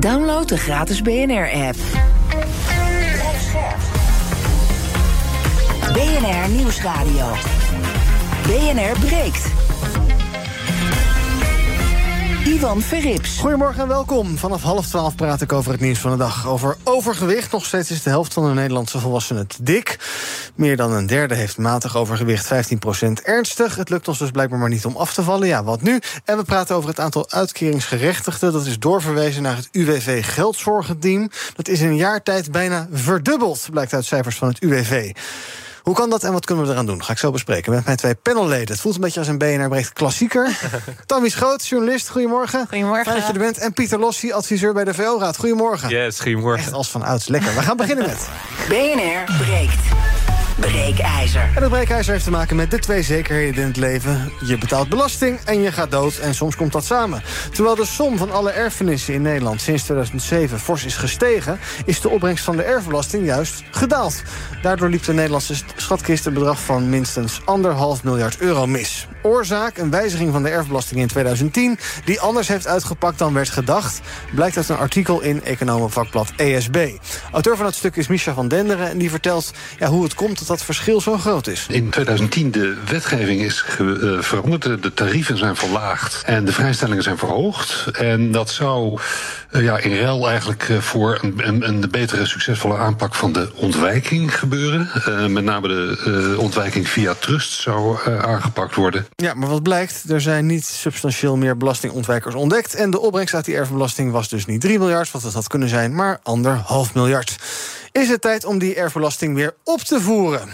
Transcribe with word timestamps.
Download 0.00 0.48
de 0.48 0.56
gratis 0.56 1.02
BNR-app. 1.02 1.76
BNR 5.92 6.48
Nieuwsradio. 6.50 7.26
BNR 8.46 8.98
breekt. 9.00 9.52
Ivan 12.44 12.80
Verrips. 12.80 13.38
Goedemorgen 13.38 13.82
en 13.82 13.88
welkom. 13.88 14.38
Vanaf 14.38 14.62
half 14.62 14.86
twaalf 14.86 15.14
praat 15.14 15.40
ik 15.40 15.52
over 15.52 15.72
het 15.72 15.80
nieuws 15.80 15.98
van 15.98 16.10
de 16.10 16.16
dag. 16.16 16.46
Over 16.46 16.76
overgewicht. 16.84 17.52
Nog 17.52 17.66
steeds 17.66 17.90
is 17.90 18.02
de 18.02 18.10
helft 18.10 18.32
van 18.32 18.48
de 18.48 18.54
Nederlandse 18.54 18.98
volwassenen 18.98 19.46
te 19.46 19.62
dik. 19.62 19.98
Meer 20.54 20.76
dan 20.76 20.92
een 20.92 21.06
derde 21.06 21.34
heeft 21.34 21.58
matig 21.58 21.96
overgewicht, 21.96 22.46
15% 22.46 23.12
ernstig. 23.22 23.76
Het 23.76 23.88
lukt 23.88 24.08
ons 24.08 24.18
dus 24.18 24.30
blijkbaar 24.30 24.58
maar 24.58 24.68
niet 24.68 24.84
om 24.84 24.96
af 24.96 25.14
te 25.14 25.22
vallen. 25.22 25.48
Ja, 25.48 25.64
wat 25.64 25.82
nu? 25.82 26.00
En 26.24 26.36
we 26.36 26.44
praten 26.44 26.76
over 26.76 26.88
het 26.88 27.00
aantal 27.00 27.30
uitkeringsgerechtigden. 27.30 28.52
Dat 28.52 28.66
is 28.66 28.78
doorverwezen 28.78 29.42
naar 29.42 29.56
het 29.56 29.68
UWV 29.72 30.24
Geldzorgenteam. 30.34 31.30
Dat 31.54 31.68
is 31.68 31.80
in 31.80 31.88
een 31.88 31.96
jaar 31.96 32.22
tijd 32.22 32.50
bijna 32.50 32.88
verdubbeld, 32.92 33.68
blijkt 33.70 33.94
uit 33.94 34.04
cijfers 34.04 34.36
van 34.36 34.48
het 34.48 34.62
UWV. 34.62 35.12
Hoe 35.88 35.96
kan 35.96 36.10
dat 36.10 36.24
en 36.24 36.32
wat 36.32 36.46
kunnen 36.46 36.64
we 36.64 36.70
eraan 36.70 36.86
doen? 36.86 37.04
Ga 37.04 37.12
ik 37.12 37.18
zo 37.18 37.30
bespreken 37.30 37.72
met 37.72 37.84
mijn 37.84 37.96
twee 37.96 38.14
panelleden. 38.14 38.68
Het 38.68 38.80
voelt 38.80 38.94
een 38.94 39.00
beetje 39.00 39.18
als 39.18 39.28
een 39.28 39.38
BNR 39.38 39.68
Breekt 39.68 39.92
klassieker. 39.92 40.58
Tammy 41.06 41.28
Schoot, 41.28 41.66
journalist, 41.66 42.08
goedemorgen. 42.08 42.66
Goedemorgen. 42.68 43.04
Fijn 43.04 43.16
dat 43.16 43.26
je 43.26 43.32
er 43.32 43.38
bent. 43.38 43.58
En 43.58 43.72
Pieter 43.72 43.98
Lossie, 43.98 44.34
adviseur 44.34 44.72
bij 44.72 44.84
de 44.84 44.94
VO-raad. 44.94 45.36
Goedemorgen. 45.36 45.88
Yes, 45.88 46.20
goedemorgen. 46.20 46.64
Echt 46.64 46.72
als 46.72 46.88
van 46.88 47.02
ouds. 47.02 47.28
Lekker. 47.28 47.54
We 47.54 47.62
gaan 47.62 47.76
beginnen 47.76 48.06
met... 48.06 48.28
BNR 48.68 49.36
breekt. 49.38 50.17
Breekijzer. 50.60 51.50
En 51.54 51.62
het 51.62 51.70
breekijzer 51.70 52.12
heeft 52.12 52.24
te 52.24 52.30
maken 52.30 52.56
met 52.56 52.70
de 52.70 52.78
twee 52.78 53.02
zekerheden 53.02 53.60
in 53.60 53.66
het 53.66 53.76
leven. 53.76 54.32
Je 54.44 54.58
betaalt 54.58 54.88
belasting 54.88 55.38
en 55.44 55.60
je 55.60 55.72
gaat 55.72 55.90
dood. 55.90 56.16
En 56.16 56.34
soms 56.34 56.56
komt 56.56 56.72
dat 56.72 56.84
samen. 56.84 57.22
Terwijl 57.52 57.76
de 57.76 57.86
som 57.86 58.18
van 58.18 58.30
alle 58.30 58.50
erfenissen 58.50 59.14
in 59.14 59.22
Nederland 59.22 59.60
sinds 59.60 59.82
2007 59.82 60.58
fors 60.58 60.84
is 60.84 60.96
gestegen... 60.96 61.58
is 61.84 62.00
de 62.00 62.08
opbrengst 62.08 62.44
van 62.44 62.56
de 62.56 62.62
erfbelasting 62.62 63.26
juist 63.26 63.62
gedaald. 63.70 64.22
Daardoor 64.62 64.88
liep 64.88 65.04
de 65.04 65.12
Nederlandse 65.12 65.54
schatkist 65.76 66.26
een 66.26 66.34
bedrag 66.34 66.60
van 66.60 66.90
minstens 66.90 67.40
anderhalf 67.44 68.04
miljard 68.04 68.38
euro 68.38 68.66
mis. 68.66 69.08
Oorzaak 69.22 69.78
een 69.78 69.90
wijziging 69.90 70.32
van 70.32 70.42
de 70.42 70.48
erfbelasting 70.48 71.00
in 71.00 71.06
2010... 71.06 71.78
die 72.04 72.20
anders 72.20 72.48
heeft 72.48 72.66
uitgepakt 72.66 73.18
dan 73.18 73.34
werd 73.34 73.48
gedacht... 73.48 74.00
blijkt 74.34 74.56
uit 74.56 74.68
een 74.68 74.76
artikel 74.76 75.20
in 75.20 75.44
economenvakblad 75.44 76.32
ESB. 76.36 76.88
Auteur 77.32 77.56
van 77.56 77.66
het 77.66 77.74
stuk 77.74 77.96
is 77.96 78.06
Misha 78.06 78.32
van 78.32 78.48
Denderen... 78.48 78.88
en 78.88 78.98
die 78.98 79.10
vertelt 79.10 79.52
ja, 79.78 79.88
hoe 79.88 80.02
het 80.02 80.14
komt 80.14 80.38
dat 80.38 80.48
dat 80.48 80.62
verschil 80.62 81.00
zo 81.00 81.18
groot 81.18 81.46
is. 81.46 81.66
In 81.70 81.90
2010 81.90 82.50
de 82.50 82.76
wetgeving 82.86 83.40
is 83.40 83.64
eh, 83.78 83.86
veranderd, 84.18 84.62
de- 84.62 84.78
de 84.80 84.94
tarieven 84.94 85.38
zijn 85.38 85.56
verlaagd... 85.56 86.22
en 86.24 86.44
de 86.44 86.52
vrijstellingen 86.52 87.02
zijn 87.02 87.18
verhoogd. 87.18 87.86
En 87.92 88.32
dat 88.32 88.50
zou 88.50 88.98
eh, 89.50 89.62
ja, 89.62 89.78
in 89.78 89.98
ruil 89.98 90.28
eigenlijk 90.28 90.68
eh, 90.68 90.78
voor 90.78 91.18
een, 91.22 91.48
een, 91.48 91.68
een 91.68 91.90
betere, 91.90 92.26
succesvolle 92.26 92.76
aanpak 92.76 93.14
van 93.14 93.32
de 93.32 93.50
ontwijking 93.54 94.38
gebeuren. 94.38 94.90
Eh, 95.04 95.26
met 95.26 95.44
name 95.44 95.68
de 95.68 96.36
ontwijking 96.38 96.88
via 96.88 97.14
trust 97.14 97.52
zou 97.52 97.98
aangepakt 98.20 98.74
worden. 98.74 99.06
Ja, 99.16 99.34
maar 99.34 99.48
wat 99.48 99.62
blijkt, 99.62 100.04
er 100.10 100.20
zijn 100.20 100.46
niet 100.46 100.64
substantieel 100.64 101.36
meer 101.36 101.56
belastingontwijkers 101.56 102.34
ontdekt... 102.34 102.74
en 102.74 102.90
de 102.90 103.00
opbrengst 103.00 103.34
uit 103.34 103.44
die 103.44 103.56
erfbelasting 103.56 104.12
was 104.12 104.28
dus 104.28 104.46
niet 104.46 104.60
3 104.60 104.78
miljard... 104.78 105.10
wat 105.10 105.22
het 105.22 105.34
had 105.34 105.48
kunnen 105.48 105.68
zijn, 105.68 105.94
maar 105.94 106.20
anderhalf 106.22 106.94
miljard. 106.94 107.36
Is 107.92 108.08
het 108.08 108.20
tijd 108.20 108.44
om 108.44 108.58
die 108.58 108.74
erfbelasting 108.74 109.34
weer 109.34 109.54
op 109.64 109.80
te 109.80 110.00
voeren? 110.00 110.48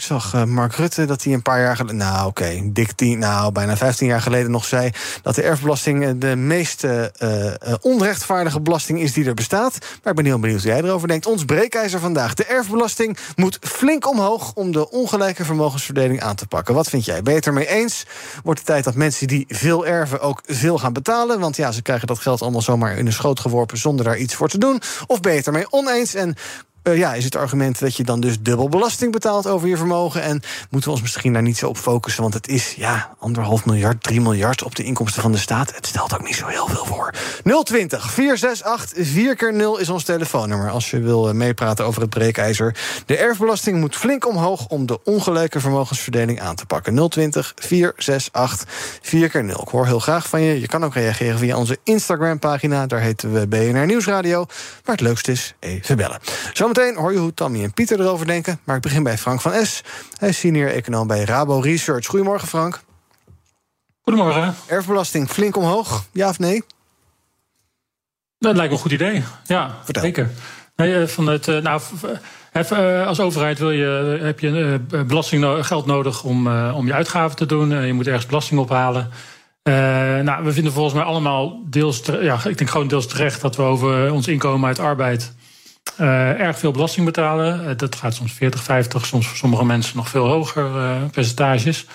Ik 0.00 0.06
zag 0.06 0.34
eh, 0.34 0.44
Mark 0.44 0.74
Rutte 0.74 1.04
dat 1.04 1.24
hij 1.24 1.32
een 1.32 1.42
paar 1.42 1.60
jaar 1.60 1.76
geleden... 1.76 1.96
nou 1.96 2.26
oké, 2.26 2.60
dik 2.72 2.92
tien, 2.92 3.18
nou 3.18 3.52
bijna 3.52 3.76
15 3.76 4.06
jaar 4.06 4.20
geleden 4.20 4.50
nog 4.50 4.64
zei... 4.64 4.90
dat 5.22 5.34
de 5.34 5.42
erfbelasting 5.42 6.04
eh, 6.04 6.10
de 6.16 6.36
meest 6.36 6.84
eh, 6.84 7.04
onrechtvaardige 7.80 8.60
belasting 8.60 9.00
is 9.00 9.12
die 9.12 9.24
er 9.24 9.34
bestaat. 9.34 9.78
Maar 9.80 10.10
ik 10.10 10.14
ben 10.14 10.24
heel 10.24 10.38
benieuwd 10.38 10.62
hoe 10.62 10.70
jij 10.70 10.82
erover 10.82 11.08
denkt. 11.08 11.26
Ons 11.26 11.44
breekijzer 11.44 12.00
vandaag. 12.00 12.34
De 12.34 12.44
erfbelasting 12.44 13.18
moet 13.36 13.58
flink 13.60 14.08
omhoog... 14.08 14.52
om 14.54 14.72
de 14.72 14.90
ongelijke 14.90 15.44
vermogensverdeling 15.44 16.20
aan 16.20 16.36
te 16.36 16.46
pakken. 16.46 16.74
Wat 16.74 16.88
vind 16.88 17.04
jij? 17.04 17.20
Het 17.24 17.46
ermee 17.46 17.68
eens? 17.68 18.06
Wordt 18.44 18.58
het 18.58 18.68
tijd 18.68 18.84
dat 18.84 18.94
mensen 18.94 19.26
die 19.26 19.44
veel 19.48 19.86
erven 19.86 20.20
ook 20.20 20.42
veel 20.46 20.78
gaan 20.78 20.92
betalen? 20.92 21.40
Want 21.40 21.56
ja, 21.56 21.72
ze 21.72 21.82
krijgen 21.82 22.06
dat 22.06 22.18
geld 22.18 22.42
allemaal 22.42 22.62
zomaar 22.62 22.98
in 22.98 23.04
de 23.04 23.10
schoot 23.10 23.40
geworpen... 23.40 23.78
zonder 23.78 24.04
daar 24.04 24.18
iets 24.18 24.34
voor 24.34 24.48
te 24.48 24.58
doen. 24.58 24.80
Of 25.06 25.24
het 25.24 25.46
ermee 25.46 25.72
oneens 25.72 26.14
en 26.14 26.36
eh, 26.90 26.98
ja, 26.98 27.14
is 27.14 27.24
het 27.24 27.36
argument 27.36 27.78
dat 27.78 27.96
je 27.96 28.04
dan 28.04 28.20
dus 28.20 28.40
dubbel 28.40 28.68
belasting 28.68 29.12
betaalt 29.12 29.46
over 29.46 29.68
je 29.68 29.76
vermogen. 29.76 30.22
En 30.22 30.42
moeten 30.70 30.88
we 30.88 30.94
ons 30.94 31.02
misschien 31.02 31.32
daar 31.32 31.42
niet 31.42 31.58
zo 31.58 31.68
op 31.68 31.76
focussen? 31.76 32.22
Want 32.22 32.34
het 32.34 32.48
is 32.48 32.74
ja, 32.74 33.14
anderhalf 33.18 33.64
miljard, 33.64 34.02
3 34.02 34.20
miljard 34.20 34.62
op 34.62 34.74
de 34.74 34.82
inkomsten 34.82 35.22
van 35.22 35.32
de 35.32 35.38
staat. 35.38 35.74
Het 35.74 35.86
stelt 35.86 36.14
ook 36.14 36.24
niet 36.24 36.36
zo 36.36 36.46
heel 36.46 36.66
veel 36.66 36.84
voor. 36.84 37.14
020 37.64 38.10
468 38.10 39.06
4 39.06 39.36
keer 39.36 39.54
0 39.54 39.78
is 39.78 39.88
ons 39.88 40.04
telefoonnummer. 40.04 40.70
Als 40.70 40.90
je 40.90 41.00
wil 41.00 41.28
eh, 41.28 41.34
meepraten 41.34 41.84
over 41.84 42.00
het 42.00 42.10
breekijzer. 42.10 42.76
De 43.06 43.16
erfbelasting 43.16 43.80
moet 43.80 43.96
flink 43.96 44.26
omhoog 44.28 44.66
om 44.66 44.86
de 44.86 45.02
ongelijke 45.04 45.60
vermogensverdeling 45.60 46.40
aan 46.40 46.54
te 46.54 46.66
pakken. 46.66 47.08
020 47.08 47.52
468 47.56 48.68
4 49.02 49.28
keer 49.28 49.44
0. 49.44 49.62
Ik 49.62 49.68
hoor 49.68 49.86
heel 49.86 49.98
graag 49.98 50.28
van 50.28 50.40
je. 50.42 50.60
Je 50.60 50.66
kan 50.66 50.84
ook 50.84 50.94
reageren 50.94 51.38
via 51.38 51.56
onze 51.56 51.78
Instagram-pagina. 51.84 52.86
Daar 52.86 53.00
heten 53.00 53.32
we 53.32 53.46
BNR 53.46 53.86
Nieuwsradio. 53.86 54.46
Maar 54.84 54.94
het 54.94 55.00
leukste 55.00 55.32
is 55.32 55.54
even 55.58 55.96
bellen. 55.96 56.18
Zometeen 56.52 56.79
hoor 56.94 57.12
je 57.12 57.18
hoe 57.18 57.34
Tammy 57.34 57.62
en 57.62 57.72
Pieter 57.72 58.00
erover 58.00 58.26
denken. 58.26 58.60
Maar 58.64 58.76
ik 58.76 58.82
begin 58.82 59.02
bij 59.02 59.18
Frank 59.18 59.40
van 59.40 59.66
S. 59.66 59.82
Hij 60.18 60.28
is 60.28 60.38
senior 60.38 60.70
econoom 60.70 61.06
bij 61.06 61.24
Rabo 61.24 61.58
Research. 61.60 62.06
Goedemorgen, 62.06 62.48
Frank. 62.48 62.80
Goedemorgen. 64.02 64.54
Erfbelasting 64.66 65.28
flink 65.28 65.56
omhoog, 65.56 66.04
ja 66.12 66.28
of 66.28 66.38
nee? 66.38 66.62
Dat 68.38 68.56
lijkt 68.56 68.70
me 68.70 68.76
een 68.76 68.82
goed 68.82 68.92
idee. 68.92 69.22
Ja, 69.44 69.76
Vertel. 69.84 70.02
zeker. 70.02 70.30
Nee, 70.76 71.00
eh, 71.00 71.06
vanuit, 71.06 71.48
eh, 71.48 71.58
nou, 71.58 71.80
eh, 72.52 73.06
als 73.06 73.20
overheid 73.20 73.58
wil 73.58 73.70
je, 73.70 74.18
heb 74.22 74.40
je 74.40 74.80
eh, 74.90 75.02
belastinggeld 75.02 75.86
nodig 75.86 76.22
om, 76.22 76.48
om 76.72 76.86
je 76.86 76.94
uitgaven 76.94 77.36
te 77.36 77.46
doen. 77.46 77.86
Je 77.86 77.92
moet 77.92 78.06
ergens 78.06 78.26
belasting 78.26 78.60
ophalen. 78.60 79.10
Eh, 79.62 79.72
nou, 80.18 80.44
we 80.44 80.52
vinden 80.52 80.72
volgens 80.72 80.94
mij 80.94 81.04
allemaal 81.04 81.62
deels, 81.66 82.02
ja, 82.20 82.38
ik 82.44 82.58
denk 82.58 82.70
gewoon 82.70 82.88
deels 82.88 83.06
terecht 83.06 83.40
dat 83.40 83.56
we 83.56 83.62
over 83.62 84.12
ons 84.12 84.28
inkomen 84.28 84.68
uit 84.68 84.78
arbeid 84.78 85.32
eh, 85.96 86.40
erg 86.40 86.58
veel 86.58 86.70
belasting 86.70 87.06
betalen. 87.06 87.68
Eh, 87.68 87.76
dat 87.76 87.94
gaat 87.94 88.14
soms 88.14 88.32
40, 88.32 88.62
50, 88.62 89.06
soms 89.06 89.26
voor 89.26 89.36
sommige 89.36 89.64
mensen 89.64 89.96
nog 89.96 90.08
veel 90.08 90.26
hoger 90.26 90.76
eh, 90.76 91.04
percentages. 91.12 91.86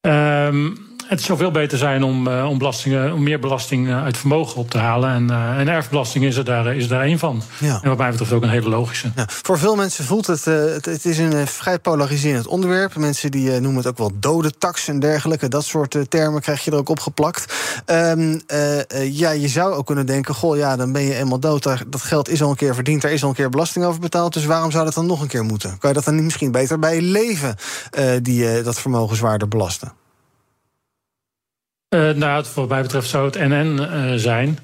Ehm, 0.00 0.70
het 1.06 1.22
zou 1.22 1.38
veel 1.38 1.50
beter 1.50 1.78
zijn 1.78 2.02
om, 2.02 2.28
eh, 2.28 2.48
om, 2.48 2.58
belastingen, 2.58 3.12
om 3.12 3.22
meer 3.22 3.40
belasting 3.40 3.88
eh, 3.88 4.02
uit 4.02 4.16
vermogen 4.16 4.56
op 4.56 4.70
te 4.70 4.78
halen. 4.78 5.10
En, 5.10 5.30
eh, 5.30 5.58
en 5.58 5.68
erfbelasting 5.68 6.24
is 6.24 6.36
er 6.36 6.44
daar, 6.44 6.76
is 6.76 6.82
er 6.82 6.88
daar 6.88 7.02
één 7.02 7.18
van. 7.18 7.42
Ja. 7.58 7.78
En 7.82 7.88
wat 7.88 7.98
mij 7.98 8.10
betreft 8.10 8.32
ook 8.32 8.42
een 8.42 8.48
hele 8.48 8.68
logische. 8.68 9.10
Ja, 9.16 9.24
voor 9.28 9.58
veel 9.58 9.76
mensen 9.76 10.04
voelt 10.04 10.26
het, 10.26 10.44
het, 10.44 10.84
het 10.84 11.04
is 11.04 11.18
een 11.18 11.46
vrij 11.46 11.78
polariserend 11.78 12.46
onderwerp. 12.46 12.96
Mensen 12.96 13.30
die 13.30 13.60
noemen 13.60 13.76
het 13.76 13.86
ook 13.86 13.98
wel 13.98 14.10
dode 14.14 14.52
tax 14.58 14.88
en 14.88 15.00
dergelijke. 15.00 15.48
Dat 15.48 15.64
soort 15.64 15.96
termen 16.08 16.40
krijg 16.40 16.64
je 16.64 16.70
er 16.70 16.76
ook 16.76 16.88
opgeplakt. 16.88 17.54
Ehm, 17.84 18.38
eh, 18.46 18.78
eh, 18.78 19.18
ja, 19.18 19.30
je 19.30 19.48
zou 19.48 19.74
ook 19.74 19.86
kunnen 19.86 20.06
denken, 20.06 20.34
goh, 20.34 20.56
ja, 20.56 20.76
dan 20.76 20.92
ben 20.92 21.02
je 21.02 21.14
eenmaal 21.14 21.40
dood. 21.40 21.62
Dat 21.62 22.02
geld 22.02 22.28
is 22.28 22.42
al 22.42 22.50
een 22.50 22.56
keer 22.56 22.74
verdiend, 22.74 23.02
daar 23.02 23.12
is 23.12 23.22
al 23.22 23.28
een 23.28 23.34
keer 23.34 23.50
belasting 23.50 23.84
over 23.84 24.00
betaald. 24.00 24.32
Dus 24.32 24.44
waarom 24.44 24.70
zou 24.70 24.84
dat 24.84 24.94
dan 24.94 25.06
nog 25.06 25.20
een 25.20 25.28
keer 25.28 25.44
moeten? 25.44 25.78
Kan 25.78 25.88
je 25.88 25.94
dat 25.94 26.04
dan 26.04 26.14
niet 26.14 26.24
misschien 26.24 26.52
beter 26.52 26.78
bij 26.78 26.94
je 26.94 27.02
leven, 27.02 27.56
die, 28.22 28.62
dat 28.62 28.80
vermogen 28.80 29.16
zwaarder 29.16 29.48
belasten? 29.48 30.03
Eh, 31.94 32.10
nou, 32.10 32.44
wat 32.54 32.68
mij 32.68 32.82
betreft 32.82 33.08
zou 33.08 33.24
het 33.24 33.38
NN 33.38 33.78
eh, 33.80 34.12
zijn. 34.14 34.58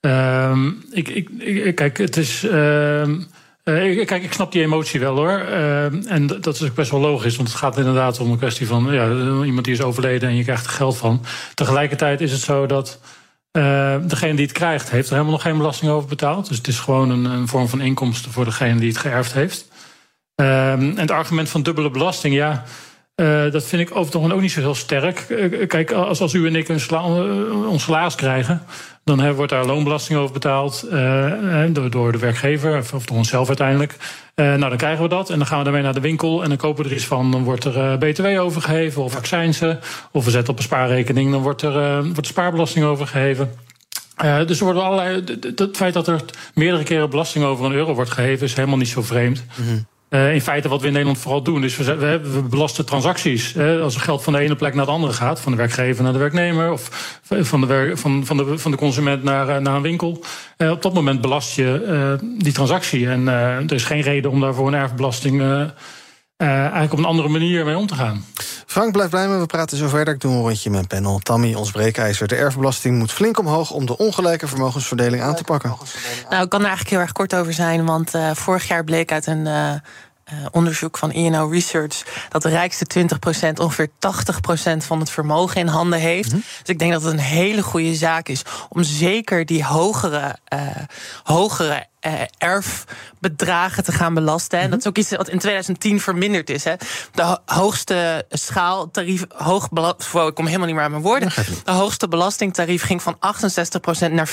Ehm, 0.00 0.68
ik, 0.90 1.08
ik, 1.08 1.28
ik- 1.38 1.74
kijk, 1.74 1.98
het 1.98 2.16
is. 2.16 2.44
ehm, 2.44 3.20
eh, 3.64 4.06
kijk, 4.06 4.22
ik 4.22 4.32
snap 4.32 4.52
die 4.52 4.62
emotie 4.62 5.00
wel 5.00 5.16
hoor. 5.16 5.38
Ehm, 5.38 6.02
en 6.06 6.26
dat 6.26 6.54
is 6.54 6.62
ook 6.62 6.74
best 6.74 6.90
wel 6.90 7.00
logisch, 7.00 7.36
want 7.36 7.48
het 7.48 7.56
gaat 7.58 7.78
inderdaad 7.78 8.20
om 8.20 8.30
een 8.30 8.38
kwestie 8.38 8.66
van 8.66 8.92
ja, 8.92 9.08
iemand 9.44 9.64
die 9.64 9.74
is 9.74 9.80
overleden 9.82 10.28
en 10.28 10.36
je 10.36 10.42
krijgt 10.44 10.64
er 10.66 10.70
geld 10.72 10.96
van. 10.96 11.24
Tegelijkertijd 11.54 12.20
is 12.20 12.32
het 12.32 12.40
zo 12.40 12.66
dat 12.66 13.00
degene 14.06 14.34
die 14.34 14.44
het 14.46 14.52
krijgt, 14.52 14.90
heeft 14.90 15.06
er 15.06 15.12
helemaal 15.12 15.32
nog 15.32 15.42
geen 15.42 15.56
belasting 15.56 15.90
over 15.90 16.08
betaald. 16.08 16.48
Dus 16.48 16.56
het 16.56 16.68
is 16.68 16.78
gewoon 16.78 17.10
een, 17.10 17.24
een 17.24 17.48
vorm 17.48 17.68
van 17.68 17.80
inkomsten 17.80 18.32
voor 18.32 18.44
degene 18.44 18.80
die 18.80 18.88
het 18.88 18.98
geërfd 18.98 19.32
heeft. 19.32 19.68
En 20.34 20.98
het 20.98 21.10
argument 21.10 21.48
van 21.48 21.62
dubbele 21.62 21.90
belasting, 21.90 22.34
ja. 22.34 22.64
Uh, 23.20 23.50
dat 23.50 23.64
vind 23.64 23.82
ik 23.82 23.96
overigens 23.96 24.32
ook 24.32 24.40
niet 24.40 24.50
zo 24.50 24.60
heel 24.60 24.74
sterk. 24.74 25.26
Uh, 25.28 25.66
kijk, 25.66 25.92
als, 25.92 26.20
als 26.20 26.32
u 26.32 26.46
en 26.46 26.56
ik 26.56 26.72
sla 26.76 27.04
ons 27.66 27.82
salaris 27.82 28.14
krijgen, 28.14 28.62
dan 29.04 29.34
wordt 29.34 29.52
daar 29.52 29.66
loonbelasting 29.66 30.18
over 30.18 30.32
betaald 30.32 30.86
door, 31.72 31.90
door, 31.90 32.12
de 32.12 32.18
werkgever, 32.18 32.78
of 32.94 33.04
door 33.04 33.16
onszelf 33.16 33.48
uiteindelijk. 33.48 33.96
nou, 34.34 34.58
dan 34.58 34.76
krijgen 34.76 35.02
we 35.02 35.08
dat 35.08 35.30
en 35.30 35.38
dan 35.38 35.46
gaan 35.46 35.58
we 35.58 35.64
daarmee 35.64 35.82
naar 35.82 35.94
de 35.94 36.00
winkel 36.00 36.42
en 36.42 36.48
dan 36.48 36.58
kopen 36.58 36.84
we 36.84 36.90
er 36.90 36.96
iets 36.96 37.06
van. 37.06 37.30
Dan 37.30 37.44
wordt 37.44 37.64
er 37.64 37.98
BTW 37.98 38.26
overgeheven 38.26 39.02
of 39.02 39.16
accijnsen, 39.16 39.80
of 40.12 40.24
we 40.24 40.30
zetten 40.30 40.52
op 40.52 40.58
een 40.58 40.64
spaarrekening, 40.64 41.30
dan 41.30 41.42
wordt 41.42 41.62
er, 41.62 42.04
wordt 42.04 42.26
spaarbelasting 42.26 42.84
overgeheven. 42.84 43.50
Uh, 44.24 44.46
dus 44.46 44.58
er 44.58 44.64
worden 44.64 44.82
allerlei. 44.82 45.24
Het 45.56 45.76
feit 45.76 45.94
dat 45.94 46.08
er 46.08 46.20
meerdere 46.54 46.82
keren 46.82 47.10
belasting 47.10 47.44
over 47.44 47.64
een 47.64 47.72
euro 47.72 47.94
wordt 47.94 48.10
geheven, 48.10 48.46
is 48.46 48.54
helemaal 48.54 48.76
niet 48.76 48.88
zo 48.88 49.02
vreemd. 49.02 49.44
Mm 49.54 49.86
uh, 50.10 50.34
in 50.34 50.40
feite 50.40 50.68
wat 50.68 50.80
we 50.80 50.86
in 50.86 50.92
Nederland 50.92 51.18
vooral 51.18 51.42
doen. 51.42 51.60
Dus 51.60 51.76
we, 51.76 51.96
we, 51.96 52.42
belasten 52.50 52.86
transacties. 52.86 53.58
Als 53.58 53.94
er 53.94 54.00
geld 54.00 54.22
van 54.22 54.32
de 54.32 54.38
ene 54.38 54.56
plek 54.56 54.74
naar 54.74 54.84
de 54.84 54.90
andere 54.90 55.12
gaat, 55.12 55.40
van 55.40 55.52
de 55.52 55.58
werkgever 55.58 56.02
naar 56.02 56.12
de 56.12 56.18
werknemer, 56.18 56.72
of 56.72 57.18
van 57.22 57.60
de, 57.60 57.92
van, 57.94 58.26
van 58.26 58.36
de, 58.36 58.58
van 58.58 58.70
de 58.70 58.76
consument 58.76 59.22
naar, 59.22 59.48
uh, 59.48 59.56
naar 59.56 59.74
een 59.74 59.82
winkel. 59.82 60.24
op 60.58 60.82
dat 60.82 60.94
moment 60.94 61.20
belast 61.20 61.56
je 61.56 62.18
die 62.38 62.52
transactie. 62.52 63.08
En 63.08 63.28
er 63.28 63.72
is 63.72 63.84
geen 63.84 64.00
reden 64.00 64.30
om 64.30 64.40
daarvoor 64.40 64.66
een 64.66 64.74
erfbelasting. 64.74 65.42
Eigenlijk 66.46 66.92
op 66.92 66.98
een 66.98 67.04
andere 67.04 67.28
manier 67.28 67.64
mee 67.64 67.76
om 67.76 67.86
te 67.86 67.94
gaan. 67.94 68.24
Frank, 68.66 68.92
blijf 68.92 69.10
bij 69.10 69.28
me. 69.28 69.38
We 69.38 69.46
praten 69.46 69.76
zo 69.76 69.88
verder. 69.88 70.14
Ik 70.14 70.20
doe 70.20 70.32
een 70.32 70.40
rondje 70.40 70.70
met 70.70 70.88
panel. 70.88 71.18
Tammy, 71.18 71.54
ons 71.54 71.70
breekijzer. 71.70 72.28
De 72.28 72.36
erfbelasting 72.36 72.98
moet 72.98 73.12
flink 73.12 73.38
omhoog 73.38 73.70
om 73.70 73.86
de 73.86 73.96
ongelijke 73.96 74.46
vermogensverdeling 74.46 75.22
aan 75.22 75.34
te 75.34 75.44
pakken. 75.44 75.76
Nou, 76.30 76.42
ik 76.42 76.48
kan 76.48 76.60
er 76.60 76.66
eigenlijk 76.66 76.90
heel 76.90 77.00
erg 77.00 77.12
kort 77.12 77.34
over 77.34 77.52
zijn. 77.52 77.86
Want 77.86 78.14
uh, 78.14 78.30
vorig 78.34 78.68
jaar 78.68 78.84
bleek 78.84 79.12
uit 79.12 79.26
een. 79.26 79.46
Uh, 79.46 79.72
uh, 80.32 80.46
onderzoek 80.50 80.98
van 80.98 81.12
INO 81.12 81.48
Research 81.48 82.26
dat 82.28 82.42
de 82.42 82.48
rijkste 82.48 83.06
20% 83.48 83.52
ongeveer 83.54 83.88
80% 83.88 83.90
van 84.76 85.00
het 85.00 85.10
vermogen 85.10 85.60
in 85.60 85.66
handen 85.66 85.98
heeft. 85.98 86.28
Mm 86.28 86.32
-hmm. 86.32 86.44
Dus 86.60 86.68
ik 86.68 86.78
denk 86.78 86.92
dat 86.92 87.02
het 87.02 87.12
een 87.12 87.18
hele 87.18 87.62
goede 87.62 87.94
zaak 87.94 88.28
is 88.28 88.42
om 88.68 88.82
zeker 88.82 89.46
die 89.46 89.64
hogere, 89.64 90.36
uh, 90.54 90.60
hogere 91.22 91.86
uh, 92.06 92.12
erfbedragen 92.38 93.84
te 93.84 93.92
gaan 93.92 94.14
belasten. 94.14 94.58
En 94.58 94.64
mm 94.64 94.70
-hmm. 94.70 94.70
dat 94.70 94.80
is 94.80 94.86
ook 94.86 94.98
iets 94.98 95.16
wat 95.16 95.28
in 95.28 95.38
2010 95.38 96.00
verminderd 96.00 96.50
is. 96.50 96.64
Hè. 96.64 96.74
De 97.14 97.38
hoogste 97.44 98.26
schaaltarief, 98.28 99.24
hoog 99.28 99.64
ik 99.64 100.34
kom 100.34 100.46
helemaal 100.46 100.66
niet 100.66 100.76
meer 100.76 100.84
aan 100.84 100.90
mijn 100.90 101.02
woorden. 101.02 101.28
De 101.64 101.72
hoogste 101.72 102.08
belastingtarief 102.08 102.82
ging 102.82 103.02
van 103.02 103.16
68% 104.08 104.12
naar 104.12 104.28
40%. 104.28 104.32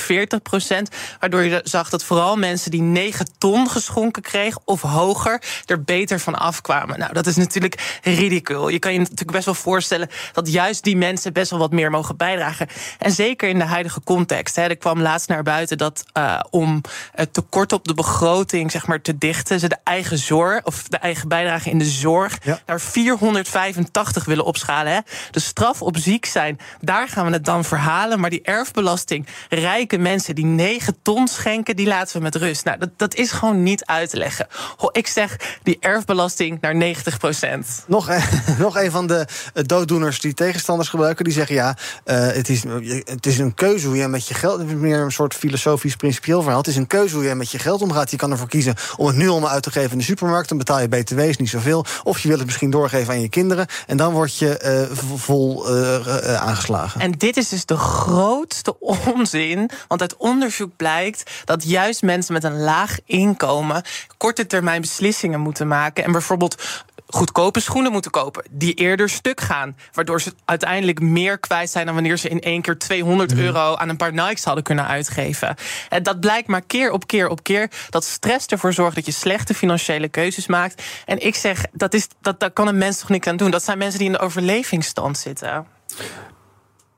Waardoor 1.20 1.44
je 1.44 1.62
zag 1.64 1.90
dat 1.90 2.04
vooral 2.04 2.38
mensen 2.38 2.72
die 2.72 2.82
9 2.82 3.28
ton 3.38 3.70
geschonken 3.70 4.22
kregen 4.22 4.62
of 4.66 4.82
hoger 4.82 5.42
er 5.66 5.84
beter 5.84 6.20
van 6.20 6.36
afkwamen. 6.36 7.00
Nou, 7.00 7.14
dat 7.14 7.28
is 7.28 7.36
natuurlijk 7.36 8.00
ridicul. 8.04 8.70
Je 8.70 8.80
kan 8.80 8.94
je 8.94 9.00
natuurlijk 9.00 9.32
best 9.32 9.46
wel 9.46 9.54
voorstellen 9.54 10.10
dat 10.34 10.52
juist 10.52 10.84
die 10.84 10.98
mensen 10.98 11.34
best 11.34 11.50
wel 11.50 11.60
wat 11.60 11.72
meer 11.72 11.92
mogen 11.92 12.18
bijdragen. 12.18 12.68
En 13.00 13.12
zeker 13.12 13.50
in 13.50 13.60
de 13.60 13.66
huidige 13.66 14.02
context. 14.04 14.56
Hè. 14.56 14.62
Er 14.62 14.78
kwam 14.78 15.02
laatst 15.02 15.28
naar 15.28 15.44
buiten 15.44 15.78
dat 15.78 16.04
uh, 16.18 16.40
om 16.50 16.82
het 17.12 17.34
tekort 17.34 17.57
tekort 17.58 17.80
op 17.80 17.88
de 17.88 17.94
begroting 17.94 18.72
zeg 18.72 18.88
maar, 18.88 19.02
te 19.02 19.18
dichten. 19.18 19.60
Ze 19.60 19.68
de 19.68 19.78
eigen 19.84 20.18
zorg 20.18 20.64
of 20.64 20.84
de 20.84 20.98
eigen 20.98 21.28
bijdrage 21.28 21.70
in 21.70 21.80
de 21.80 21.86
zorg 21.86 22.38
ja. 22.44 22.60
naar 22.66 22.82
485 22.82 24.26
willen 24.26 24.46
opschalen. 24.46 24.94
Hè. 24.94 25.00
De 25.32 25.40
straf 25.40 25.82
op 25.82 25.98
ziek 25.98 26.26
zijn, 26.26 26.60
daar 26.82 27.08
gaan 27.08 27.26
we 27.26 27.32
het 27.32 27.46
dan 27.46 27.64
verhalen. 27.64 28.20
Maar 28.20 28.30
die 28.30 28.42
erfbelasting, 28.42 29.28
rijke 29.50 29.98
mensen 29.98 30.36
die 30.36 30.46
9 30.46 30.98
ton 31.02 31.28
schenken, 31.28 31.76
die 31.76 31.88
laten 31.88 32.18
we 32.18 32.24
met 32.24 32.36
rust. 32.36 32.66
Nou, 32.66 32.78
dat, 32.78 32.90
dat 32.96 33.16
is 33.16 33.32
gewoon 33.32 33.64
niet 33.64 33.86
uit 33.86 34.10
te 34.10 34.18
leggen. 34.18 34.48
Ik 34.92 35.08
zeg 35.08 35.60
die 35.64 35.78
erfbelasting 35.80 36.62
naar 36.62 36.76
90 36.76 37.18
procent. 37.18 37.84
Nog, 37.88 38.10
nog 38.60 38.78
een 38.78 38.92
van 38.92 39.08
de 39.08 39.28
eh, 39.54 39.64
dooddoeners 39.64 40.20
die 40.20 40.34
tegenstanders 40.34 40.90
gebruiken, 40.90 41.24
die 41.24 41.34
zeggen 41.34 41.56
ja, 41.56 41.78
uh, 42.06 42.28
het, 42.28 42.50
is, 42.50 42.64
het 43.04 43.26
is 43.26 43.38
een 43.38 43.54
keuze 43.54 43.88
hoe 43.88 43.98
je 43.98 44.08
met 44.08 44.28
je 44.28 44.34
geld. 44.34 44.60
Het 44.60 44.68
is 44.68 44.76
meer 44.76 45.00
een 45.00 45.12
soort 45.12 45.34
filosofisch, 45.34 45.96
principieel 45.96 46.42
verhaal. 46.42 46.60
Het 46.60 46.68
is 46.68 46.76
een 46.76 46.88
keuze 46.88 47.16
hoe 47.16 47.24
je 47.24 47.36
met 47.36 47.47
je 47.52 47.60
geld 47.60 47.82
omgaat. 47.82 48.12
Je 48.12 48.18
kan 48.18 48.32
ervoor 48.32 48.48
kiezen 48.48 48.76
om 48.98 49.08
het 49.08 49.16
nu 49.16 49.30
allemaal 49.30 49.50
uit 49.50 49.64
te 49.64 49.72
geven 49.72 49.92
in 49.92 49.98
de 49.98 50.04
supermarkt. 50.04 50.50
Dan 50.50 50.58
betaal 50.58 50.80
je 50.80 50.88
BTW, 50.88 51.20
is 51.20 51.38
niet 51.38 51.50
zoveel. 51.50 51.86
Of 52.04 52.20
je 52.20 52.28
wil 52.28 52.38
het 52.38 52.46
misschien 52.46 52.70
doorgeven 52.70 53.14
aan 53.14 53.22
je 53.22 53.30
kinderen. 53.30 53.68
En 53.88 53.98
dan 53.98 54.14
word 54.14 54.38
je 54.38 54.88
uh, 54.92 54.98
vol 55.18 55.78
uh, 55.78 56.36
aangeslagen. 56.36 57.02
En 57.02 57.12
dit 57.12 57.38
is 57.38 57.50
dus 57.50 57.66
de 57.66 57.78
grootste 57.78 58.80
onzin. 59.14 59.70
Want 59.88 60.02
uit 60.02 60.18
onderzoek 60.18 60.72
blijkt 60.76 61.32
dat 61.46 61.64
juist 61.64 62.02
mensen 62.02 62.34
met 62.34 62.44
een 62.44 62.60
laag 62.60 62.98
inkomen 63.06 63.84
korte 64.18 64.48
termijn 64.48 64.82
beslissingen 64.82 65.40
moeten 65.40 65.68
maken. 65.68 66.04
En 66.04 66.12
bijvoorbeeld 66.12 66.64
goedkope 67.08 67.60
schoenen 67.60 67.92
moeten 67.92 68.12
kopen. 68.12 68.44
Die 68.50 68.74
eerder 68.74 69.10
stuk 69.10 69.42
gaan. 69.42 69.76
Waardoor 69.92 70.22
ze 70.22 70.34
uiteindelijk 70.46 71.00
meer 71.00 71.40
kwijt 71.40 71.70
zijn 71.70 71.86
dan 71.86 71.94
wanneer 71.94 72.18
ze 72.18 72.30
in 72.30 72.42
één 72.42 72.62
keer 72.62 72.78
200 72.78 73.32
mhm. 73.32 73.40
euro 73.40 73.76
aan 73.76 73.90
een 73.90 73.98
paar 73.98 74.14
Nikes 74.14 74.44
hadden 74.44 74.64
kunnen 74.64 74.88
uitgeven. 74.88 75.56
En 75.90 76.04
dat 76.04 76.20
blijkt 76.20 76.48
maar 76.48 76.62
keer 76.62 76.92
op 76.92 77.08
keer 77.08 77.28
op 77.28 77.44
keer. 77.44 77.72
Dat 77.90 78.04
stress 78.04 78.46
ervoor 78.46 78.74
zorgt 78.74 78.96
dat 78.96 79.06
je 79.06 79.12
slechte 79.12 79.54
financiële 79.54 80.08
keuzes 80.08 80.48
maakt. 80.48 80.84
En 81.06 81.26
ik 81.26 81.36
zeg, 81.36 81.66
dat, 81.72 81.94
is, 81.94 82.08
dat, 82.22 82.40
daar 82.40 82.52
kan 82.52 82.68
een 82.68 82.78
mens 82.78 83.00
toch 83.00 83.10
niks 83.10 83.28
aan 83.28 83.38
doen. 83.38 83.52
Dat 83.52 83.64
zijn 83.64 83.78
mensen 83.78 84.00
die 84.00 84.08
in 84.08 84.14
de 84.14 84.20
overlevingsstand 84.20 85.18
zitten. 85.18 85.66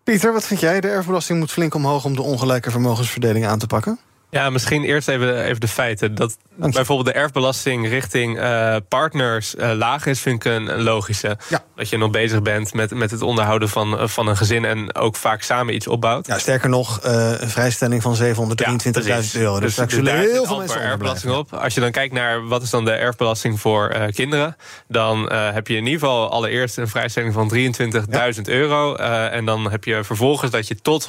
Pieter, 0.04 0.34
wat 0.34 0.46
vind 0.46 0.60
jij? 0.60 0.82
De 0.82 0.90
erfbelasting 0.90 1.40
moet 1.40 1.52
flink 1.52 1.74
omhoog 1.74 2.06
om 2.06 2.16
de 2.16 2.22
ongelijke 2.22 2.72
vermogensverdeling 2.72 3.46
aan 3.48 3.60
te 3.60 3.68
pakken? 3.68 4.00
Ja, 4.32 4.50
misschien 4.50 4.84
eerst 4.84 5.08
even, 5.08 5.44
even 5.44 5.60
de 5.60 5.68
feiten. 5.68 6.16
Dat 6.16 6.38
bijvoorbeeld 6.56 7.06
de 7.06 7.14
erfbelasting 7.14 7.88
richting 7.88 8.38
uh, 8.38 8.76
partners 8.88 9.56
uh, 9.56 9.72
laag 9.72 10.06
is, 10.06 10.20
vind 10.20 10.46
ik 10.46 10.52
een, 10.52 10.82
logische. 10.82 11.38
Ja. 11.50 11.64
Dat 11.76 11.90
je 11.90 11.98
nog 11.98 12.12
bezig 12.12 12.42
bent 12.42 12.74
met, 12.74 12.94
met 12.94 13.12
het 13.12 13.22
onderhouden 13.22 13.70
van, 13.70 14.00
eh, 14.00 14.08
van 14.08 14.28
een 14.28 14.38
gezin 14.38 14.66
en 14.66 14.96
ook 14.96 15.16
vaak 15.16 15.42
samen 15.42 15.76
iets 15.76 15.88
opbouwt. 15.88 16.28
Ja, 16.28 16.40
sterker 16.40 16.70
nog, 16.70 17.06
uh, 17.06 17.32
een 17.40 17.50
vrijstelling 17.50 18.02
van 18.02 18.16
723.000 18.16 18.22
ja, 19.06 19.40
euro. 19.40 19.60
Dus, 19.60 19.62
dus 19.62 19.76
daar 19.76 19.90
zullen 19.90 20.20
heel 20.20 20.46
veel 20.46 20.58
mensen 20.58 20.82
erfbelasting 20.82 21.34
op. 21.34 21.54
Als 21.54 21.74
je 21.74 21.80
dan 21.80 21.92
kijkt 21.92 22.14
naar 22.14 22.48
wat 22.48 22.62
is 22.62 22.70
dan 22.70 22.86
de 22.86 22.92
erfbelasting 22.92 23.60
voor 23.60 24.10
kinderen, 24.14 24.56
dan 24.88 25.32
heb 25.32 25.68
je 25.68 25.76
in 25.76 25.86
ieder 25.86 26.00
geval 26.00 26.32
allereerst 26.32 26.78
een 26.78 26.88
vrijstelling 26.88 27.34
van 27.34 27.52
23.000 27.54 28.42
euro. 28.44 28.96
en 28.96 29.46
dan 29.46 29.72
heb 29.72 29.84
je 29.84 30.04
vervolgens 30.04 30.52
dat 30.52 30.68
je 30.68 30.82
tot 30.82 31.08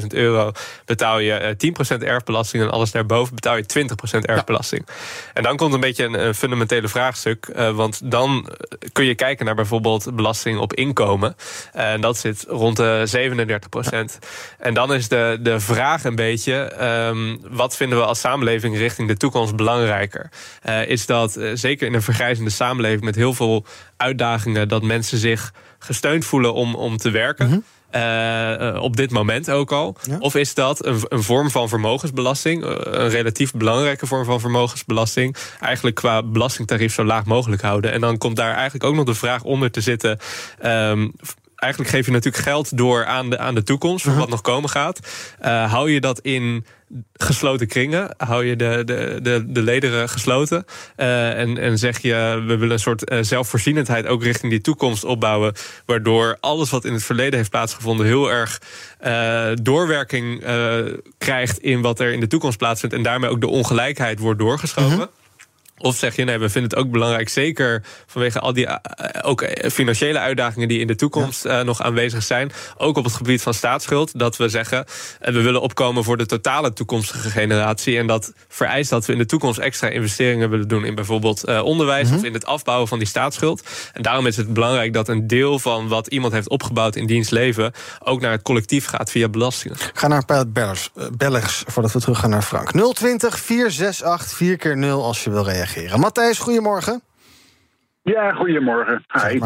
140.000 0.00 0.06
euro 0.08 0.52
betaal 0.84 1.18
je 1.18 1.56
10% 1.56 2.02
erfbelasting 2.02 2.33
en 2.52 2.70
alles 2.70 2.90
daarboven 2.90 3.34
betaal 3.34 3.56
je 3.56 3.86
20% 4.16 4.20
erfbelasting. 4.20 4.86
En 5.34 5.42
dan 5.42 5.56
komt 5.56 5.74
een 5.74 5.80
beetje 5.80 6.04
een, 6.04 6.26
een 6.26 6.34
fundamentele 6.34 6.88
vraagstuk. 6.88 7.48
Uh, 7.56 7.70
want 7.70 8.10
dan 8.10 8.48
kun 8.92 9.04
je 9.04 9.14
kijken 9.14 9.46
naar 9.46 9.54
bijvoorbeeld 9.54 10.16
belasting 10.16 10.58
op 10.58 10.74
inkomen. 10.74 11.36
En 11.72 12.00
dat 12.00 12.18
zit 12.18 12.44
rond 12.48 12.76
de 12.76 13.02
37 13.04 13.68
procent. 13.68 14.18
En 14.58 14.74
dan 14.74 14.94
is 14.94 15.08
de, 15.08 15.38
de 15.40 15.60
vraag 15.60 16.04
een 16.04 16.16
beetje: 16.16 16.84
um, 17.08 17.40
wat 17.50 17.76
vinden 17.76 17.98
we 17.98 18.04
als 18.04 18.20
samenleving 18.20 18.76
richting 18.76 19.08
de 19.08 19.16
toekomst 19.16 19.56
belangrijker? 19.56 20.30
Uh, 20.68 20.88
is 20.88 21.06
dat 21.06 21.38
zeker 21.54 21.86
in 21.86 21.94
een 21.94 22.02
vergrijzende 22.02 22.50
samenleving 22.50 23.04
met 23.04 23.14
heel 23.14 23.34
veel 23.34 23.64
uitdagingen, 23.96 24.68
dat 24.68 24.82
mensen 24.82 25.18
zich 25.18 25.52
gesteund 25.78 26.24
voelen 26.24 26.54
om, 26.54 26.74
om 26.74 26.96
te 26.96 27.10
werken? 27.10 27.46
Mm 27.46 27.52
-hmm. 27.52 27.64
Uh, 27.94 28.82
op 28.82 28.96
dit 28.96 29.10
moment 29.10 29.50
ook 29.50 29.72
al? 29.72 29.96
Of 30.18 30.34
is 30.34 30.54
dat 30.54 30.86
een, 30.86 31.00
een, 31.08 31.22
vorm 31.22 31.50
van 31.50 31.68
vermogensbelasting, 31.68 32.64
eh, 32.64 32.70
een 32.70 33.08
relatief 33.08 33.52
belangrijke 33.52 34.06
vorm 34.06 34.24
van 34.24 34.40
vermogensbelasting, 34.40 35.36
eigenlijk 35.60 35.96
qua 35.96 36.22
belastingtarief 36.22 36.94
zo 36.94 37.04
laag 37.04 37.24
mogelijk 37.24 37.62
houden? 37.62 37.92
En 37.92 38.00
dan 38.00 38.18
komt 38.18 38.36
daar 38.36 38.54
eigenlijk 38.54 38.84
ook 38.84 38.94
nog 38.94 39.04
de 39.04 39.14
vraag 39.14 39.42
onder 39.42 39.70
te 39.70 39.80
zitten. 39.80 40.18
Um, 40.64 41.12
eigenlijk 41.64 41.90
geef 41.90 42.06
je 42.06 42.12
natuurlijk 42.12 42.44
geld 42.44 42.76
door 42.76 43.06
aan 43.06 43.30
de, 43.30 43.38
aan 43.38 43.54
de 43.54 43.62
toekomst, 43.62 44.04
voor 44.04 44.14
wat 44.14 44.28
nog 44.28 44.40
komen 44.40 44.70
gaat. 44.70 44.98
Uh, 45.44 45.72
hou 45.72 45.90
je 45.90 46.00
dat 46.00 46.20
in 46.20 46.66
gesloten 47.12 47.66
kringen. 47.66 48.14
Hou 48.16 48.44
je 48.44 48.56
de, 48.56 48.82
de, 48.84 49.18
de, 49.22 49.44
de 49.46 49.62
lederen 49.62 50.08
gesloten. 50.08 50.64
Uh, 50.96 51.38
en, 51.38 51.58
en 51.58 51.78
zeg 51.78 51.98
je, 51.98 52.42
we 52.46 52.56
willen 52.56 52.70
een 52.70 52.78
soort 52.78 53.10
uh, 53.10 53.18
zelfvoorzienendheid 53.20 54.06
ook 54.06 54.22
richting 54.22 54.52
die 54.52 54.60
toekomst 54.60 55.04
opbouwen. 55.04 55.54
Waardoor 55.86 56.36
alles 56.40 56.70
wat 56.70 56.84
in 56.84 56.92
het 56.92 57.04
verleden 57.04 57.38
heeft 57.38 57.50
plaatsgevonden 57.50 58.06
heel 58.06 58.30
erg 58.30 58.60
doorwerking 59.62 60.44
krijgt 61.18 61.58
in 61.58 61.80
wat 61.80 62.00
er 62.00 62.12
in 62.12 62.20
de 62.20 62.26
toekomst 62.26 62.58
plaatsvindt. 62.58 62.94
En 62.94 63.02
daarmee 63.02 63.30
ook 63.30 63.40
de 63.40 63.48
ongelijkheid 63.48 64.18
wordt 64.18 64.38
doorgeschoven. 64.38 64.96
Mhm. 64.96 65.23
Of 65.78 65.96
zeg 65.96 66.16
je, 66.16 66.24
nee, 66.24 66.38
we 66.38 66.48
vinden 66.48 66.70
het 66.70 66.78
ook 66.78 66.90
belangrijk, 66.90 67.28
zeker 67.28 67.82
vanwege 68.06 68.40
al 68.40 68.52
die 68.52 68.66
uh, 68.66 68.76
ook 69.22 69.44
financiële 69.72 70.18
uitdagingen 70.18 70.68
die 70.68 70.80
in 70.80 70.86
de 70.86 70.94
toekomst 70.94 71.46
uh, 71.46 71.60
nog 71.60 71.82
aanwezig 71.82 72.22
zijn. 72.22 72.52
Ook 72.76 72.96
op 72.96 73.04
het 73.04 73.12
gebied 73.12 73.42
van 73.42 73.54
staatsschuld. 73.54 74.18
Dat 74.18 74.36
we 74.36 74.48
zeggen, 74.48 74.78
uh, 74.78 75.34
we 75.34 75.42
willen 75.42 75.60
opkomen 75.60 76.04
voor 76.04 76.16
de 76.16 76.26
totale 76.26 76.72
toekomstige 76.72 77.30
generatie. 77.30 77.98
En 77.98 78.06
dat 78.06 78.32
vereist 78.48 78.90
dat 78.90 79.06
we 79.06 79.12
in 79.12 79.18
de 79.18 79.26
toekomst 79.26 79.58
extra 79.58 79.88
investeringen 79.88 80.50
willen 80.50 80.68
doen 80.68 80.84
in 80.84 80.94
bijvoorbeeld 80.94 81.62
onderwijs 81.62 82.04
mm 82.04 82.08
-hmm. 82.08 82.18
of 82.18 82.24
in 82.24 82.34
het 82.34 82.46
afbouwen 82.46 82.88
van 82.88 82.98
die 82.98 83.08
staatsschuld. 83.08 83.62
En 83.92 84.02
daarom 84.02 84.26
is 84.26 84.36
het 84.36 84.52
belangrijk 84.52 84.92
dat 84.92 85.08
een 85.08 85.26
deel 85.26 85.58
van 85.58 85.88
wat 85.88 86.06
iemand 86.06 86.32
heeft 86.32 86.48
opgebouwd 86.48 86.96
in 86.96 87.06
diens 87.06 87.30
leven 87.30 87.72
ook 88.02 88.20
naar 88.20 88.32
het 88.32 88.42
collectief 88.42 88.86
gaat 88.86 89.10
via 89.10 89.28
belastingen. 89.28 89.76
Ga 89.94 90.08
naar 90.08 90.18
een 90.18 90.24
paar 90.24 90.48
bellers, 90.48 90.90
bellers 91.16 91.64
voordat 91.66 91.92
we 91.92 92.00
terug 92.00 92.18
gaan 92.18 92.30
naar 92.30 92.42
Frank. 92.42 92.70
020 92.70 93.38
468 93.38 94.36
4 94.36 94.56
keer 94.56 94.76
0 94.76 95.04
als 95.04 95.24
je 95.24 95.30
wil 95.30 95.44
reageren 95.44 95.63
reageren. 95.64 96.00
Matthijs, 96.00 96.38
goedemorgen. 96.38 97.02
Ja, 98.02 98.32
goedemorgen. 98.32 99.04
Hi. 99.08 99.40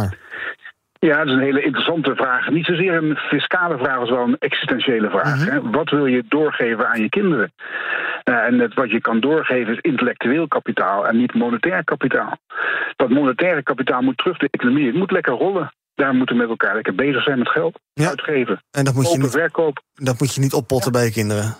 Ja, 1.01 1.17
dat 1.19 1.27
is 1.27 1.33
een 1.33 1.41
hele 1.41 1.63
interessante 1.63 2.15
vraag. 2.15 2.49
Niet 2.51 2.65
zozeer 2.65 2.95
een 2.95 3.17
fiscale 3.17 3.79
vraag 3.79 3.99
als 3.99 4.11
wel 4.11 4.23
een 4.23 4.37
existentiële 4.39 5.11
vraag. 5.11 5.37
Mhm. 5.37 5.51
hè. 5.51 5.71
Wat 5.71 5.91
wil 5.91 6.07
je 6.07 6.25
doorgeven 6.29 6.89
aan 6.89 7.01
je 7.01 7.09
kinderen? 7.09 7.53
Eh, 8.25 8.35
en 8.35 8.59
het, 8.59 8.75
wat 8.75 8.91
je 8.91 9.01
kan 9.01 9.21
doorgeven 9.21 9.73
is 9.73 9.79
intellectueel 9.81 10.49
kapitaal 10.49 11.07
en 11.07 11.17
niet 11.17 11.35
monetair 11.35 11.85
kapitaal. 11.85 12.37
Dat 12.97 13.09
monetaire 13.09 13.63
kapitaal 13.63 14.03
moet 14.03 14.19
terug 14.19 14.39
de 14.39 14.49
economie. 14.51 14.87
Het 14.87 14.95
moet 14.95 15.11
lekker 15.11 15.33
rollen. 15.35 15.73
Daar 15.95 16.15
moeten 16.15 16.35
we 16.35 16.41
met 16.41 16.51
elkaar 16.51 16.75
lekker 16.75 16.95
bezig 16.95 17.23
zijn 17.23 17.39
met 17.39 17.49
geld 17.49 17.79
Ja. 17.95 18.09
uitgeven. 18.09 18.63
En 18.71 18.85
dat 18.85 18.95
moet, 18.95 19.13
je 19.13 19.19
niet, 19.19 19.31
verkoop. 19.31 19.83
dat 19.95 20.21
moet 20.21 20.35
je 20.35 20.41
niet 20.41 20.53
oppotten 20.53 20.93
bij 20.93 21.05
je 21.05 21.13
kinderen. 21.13 21.57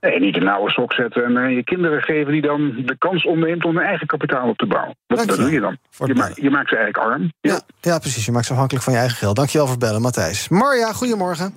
Nee, 0.00 0.20
niet 0.20 0.36
een 0.36 0.48
oude 0.48 0.70
sok 0.72 0.92
zetten 0.92 1.24
en 1.24 1.36
eh, 1.36 1.54
je 1.54 1.64
kinderen 1.64 2.02
geven 2.02 2.32
die 2.32 2.40
dan 2.42 2.82
de 2.84 2.96
kans 2.98 3.24
ontneemt 3.26 3.64
om 3.64 3.76
hun 3.76 3.86
eigen 3.86 4.06
kapitaal 4.06 4.48
op 4.48 4.56
te 4.56 4.66
bouwen. 4.66 4.96
Dat, 5.06 5.26
doe 5.36 5.50
je 5.50 5.60
dan. 5.60 5.76
Je, 6.06 6.14
ma- 6.14 6.30
je 6.34 6.50
maakt 6.50 6.68
ze 6.68 6.76
eigenlijk 6.76 7.12
arm. 7.12 7.22
Ja. 7.40 7.52
Ja, 7.52 7.60
ja, 7.80 7.98
precies. 7.98 8.26
Je 8.26 8.32
maakt 8.32 8.46
ze 8.46 8.52
afhankelijk 8.52 8.84
van 8.84 8.92
je 8.92 8.98
eigen 8.98 9.16
geld. 9.18 9.36
Dankjewel 9.36 9.66
voor 9.66 9.76
het 9.76 9.84
bellen, 9.84 10.02
Matthijs. 10.02 10.48
Marja, 10.48 10.92
goedemorgen. 10.92 11.54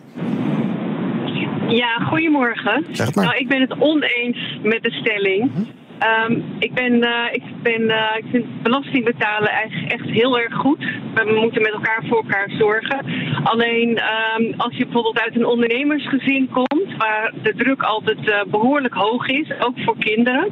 Ja, 1.67 1.95
goedemorgen. 2.09 2.85
Zeg 2.91 3.05
het 3.05 3.15
maar. 3.15 3.25
Nou, 3.25 3.37
ik 3.37 3.47
ben 3.47 3.61
het 3.61 3.75
oneens 3.79 4.59
met 4.63 4.83
de 4.83 4.91
stelling. 4.91 5.51
Ehm, 6.01 6.41
ik, 6.59 6.73
ben, 6.73 7.03
eh, 7.03 7.33
ik, 7.33 7.43
ben, 7.61 7.89
eh, 7.89 8.17
ik 8.17 8.25
vind 8.31 8.61
belasting 8.63 9.05
betalen 9.05 9.49
eigenlijk 9.49 9.91
echt 9.91 10.09
heel 10.09 10.39
erg 10.39 10.53
goed. 10.53 10.85
We 11.13 11.39
moeten 11.39 11.61
met 11.61 11.71
elkaar 11.71 12.03
voor 12.07 12.17
elkaar 12.17 12.49
zorgen. 12.57 13.05
Alleen 13.43 13.97
ehm, 13.97 14.53
als 14.57 14.77
je 14.77 14.83
bijvoorbeeld 14.83 15.19
uit 15.19 15.35
een 15.35 15.45
ondernemersgezin 15.45 16.49
komt, 16.49 16.97
waar 16.97 17.33
de 17.43 17.53
druk 17.55 17.81
altijd 17.81 18.29
eh, 18.29 18.43
behoorlijk 18.47 18.93
hoog 18.93 19.27
is, 19.27 19.51
ook 19.59 19.79
voor 19.85 19.97
kinderen, 19.97 20.49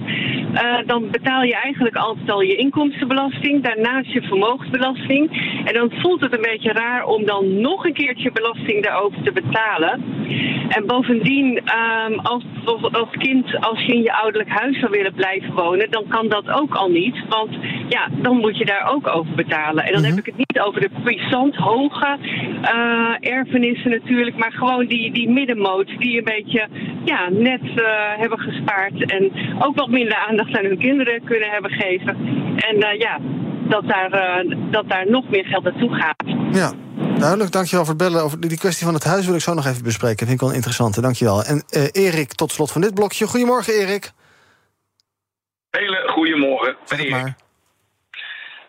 dan 0.86 1.10
betaal 1.12 1.44
je 1.44 1.56
eigenlijk 1.56 1.96
altijd 1.96 2.32
al 2.32 2.42
je 2.42 2.56
inkomstenbelasting, 2.56 3.64
daarnaast 3.64 4.12
je 4.12 4.22
vermogensbelasting. 4.22 5.32
En 5.66 5.74
dan 5.74 5.92
voelt 5.92 6.22
het 6.22 6.34
een 6.34 6.42
beetje 6.42 6.72
raar 6.72 7.06
om 7.06 7.26
dan 7.26 7.62
nog 7.62 7.86
een 7.86 7.94
keertje 7.94 8.32
belasting 8.32 8.84
daarover 8.84 9.24
te 9.24 9.32
betalen. 9.32 10.04
En 10.70 10.86
bovendien, 10.86 11.62
ehm, 11.66 12.14
als, 12.14 12.44
als 12.92 13.10
kind, 13.12 13.58
als 13.60 13.82
je 13.86 13.94
in 13.94 14.02
je 14.02 14.14
ouderlijk 14.14 14.50
huis 14.50 14.80
zou 14.80 14.92
willen 14.92 15.14
blijven 15.14 15.39
wonen, 15.48 15.92
dan 15.92 16.06
kan 16.08 16.28
dat 16.28 16.50
ook 16.50 16.76
al 16.76 16.90
niet. 16.90 17.16
Want 17.30 17.58
ja, 17.90 18.10
dan 18.22 18.38
moet 18.38 18.58
je 18.58 18.66
daar 18.66 18.92
ook 18.94 19.08
over 19.08 19.36
betalen. 19.36 19.84
En 19.84 19.94
dan 19.94 20.04
heb 20.04 20.18
ik 20.18 20.26
het 20.26 20.38
niet 20.38 20.60
over 20.60 20.82
de 20.82 20.90
puissant 21.04 21.56
hoge 21.56 22.18
eh, 22.62 23.32
erfenissen 23.32 23.92
natuurlijk, 23.92 24.38
maar 24.38 24.52
gewoon 24.52 24.86
die, 24.86 25.14
die 25.14 25.30
middenmoot 25.30 25.88
die 25.98 26.18
een 26.18 26.24
beetje 26.24 26.68
ja, 27.06 27.30
net 27.30 27.62
eh, 27.62 27.86
hebben 28.18 28.40
gespaard. 28.40 29.12
En 29.12 29.32
ook 29.60 29.76
wat 29.76 29.90
minder 29.90 30.16
aandacht 30.30 30.58
aan 30.58 30.66
hun 30.66 30.78
kinderen 30.78 31.24
kunnen 31.24 31.50
hebben 31.50 31.72
gegeven. 31.72 32.18
En 32.56 32.82
eh, 32.82 33.00
ja, 33.00 33.20
dat 33.70 33.88
daar, 33.88 34.44
dat 34.72 34.90
daar 34.90 35.10
nog 35.10 35.30
meer 35.30 35.46
geld 35.46 35.64
naartoe 35.64 35.94
gaat. 35.94 36.24
Ja, 36.52 36.72
duidelijk. 37.20 37.52
Dankjewel 37.52 37.86
voor 37.86 37.94
het 37.94 38.04
bellen. 38.04 38.24
Over 38.24 38.40
die 38.40 38.58
kwestie 38.58 38.86
van 38.86 38.94
het 38.94 39.04
huis 39.04 39.26
wil 39.26 39.36
ik 39.36 39.42
zo 39.42 39.54
nog 39.54 39.66
even 39.66 39.84
bespreken. 39.84 40.18
Vind 40.18 40.32
ik 40.32 40.40
wel 40.40 40.50
een 40.50 40.56
interessante. 40.56 41.02
Dankjewel. 41.02 41.44
En 41.44 41.64
Erik, 41.92 42.34
tot 42.34 42.52
slot 42.52 42.72
van 42.72 42.82
dit 42.82 42.94
blokje. 42.94 43.28
Goedemorgen, 43.28 43.74
Erik. 43.74 44.12
Hele 45.72 46.04
goedemorgen. 46.08 46.76
Zeg 46.84 47.10
maar. 47.10 47.36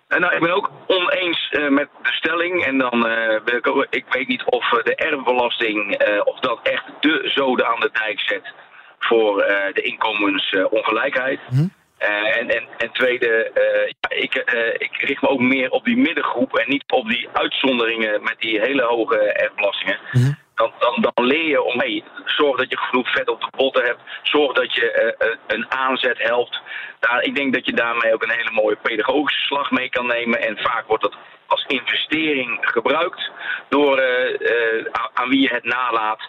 En 0.08 0.20
nou, 0.20 0.34
ik 0.34 0.40
ben 0.40 0.54
ook 0.54 0.70
oneens 0.86 1.48
eh, 1.50 1.68
met 1.68 1.88
de 2.02 2.12
stelling. 2.12 2.64
En 2.64 2.78
dan 2.78 3.06
eh, 3.06 3.40
wil 3.44 3.56
ik 3.56 3.66
ook, 3.66 3.86
ik 3.90 4.04
weet 4.10 4.28
niet 4.28 4.44
of 4.44 4.72
eh, 4.72 4.84
de 4.84 4.94
erfbelasting, 4.94 5.94
eh, 5.96 6.20
of 6.24 6.38
dat 6.40 6.60
echt 6.62 6.84
de 7.00 7.30
zoden 7.34 7.66
aan 7.66 7.80
de 7.80 7.90
dijk 7.92 8.20
zet 8.20 8.52
voor 8.98 9.40
eh, 9.40 9.74
de 9.74 9.82
inkomensongelijkheid. 9.82 11.40
Eh, 11.98 12.36
en, 12.36 12.48
en, 12.48 12.64
en 12.78 12.92
tweede, 12.92 13.50
eh, 13.50 14.22
ik, 14.22 14.34
eh, 14.34 14.74
ik 14.78 14.96
richt 14.96 15.22
me 15.22 15.28
ook 15.28 15.40
meer 15.40 15.70
op 15.70 15.84
die 15.84 15.96
middengroep 15.96 16.56
en 16.56 16.68
niet 16.68 16.84
op 16.86 17.08
die 17.08 17.28
uitzonderingen 17.32 18.22
met 18.22 18.36
die 18.38 18.60
hele 18.60 18.82
hoge 18.82 19.18
erfbelastingen. 19.32 19.98
Dan, 20.60 20.72
dan, 20.78 21.12
dan 21.12 21.26
leer 21.26 21.48
je 21.48 21.62
om, 21.62 21.78
hey, 21.78 22.04
zorg 22.24 22.56
dat 22.56 22.70
je 22.70 22.76
genoeg 22.76 23.10
vet 23.10 23.28
op 23.28 23.40
de 23.40 23.56
botten 23.56 23.84
hebt. 23.84 24.00
Zorg 24.22 24.52
dat 24.52 24.74
je 24.74 24.90
eh, 24.90 25.28
eh, 25.28 25.36
een 25.46 25.72
aanzet 25.72 26.18
helpt. 26.18 26.60
Daar, 26.98 27.22
ik 27.22 27.34
denk 27.34 27.52
dat 27.54 27.66
je 27.66 27.72
daarmee 27.72 28.14
ook 28.14 28.22
een 28.22 28.38
hele 28.38 28.50
mooie 28.50 28.76
pedagogische 28.82 29.46
slag 29.46 29.70
mee 29.70 29.88
kan 29.88 30.06
nemen. 30.06 30.42
En 30.42 30.58
vaak 30.58 30.86
wordt 30.86 31.02
dat 31.02 31.16
als 31.46 31.64
investering 31.66 32.58
gebruikt 32.60 33.30
door 33.68 33.98
eh, 33.98 34.84
aan, 35.12 35.28
wie 35.28 35.40
je 35.40 35.48
het 35.48 35.64
nalaat. 35.64 36.28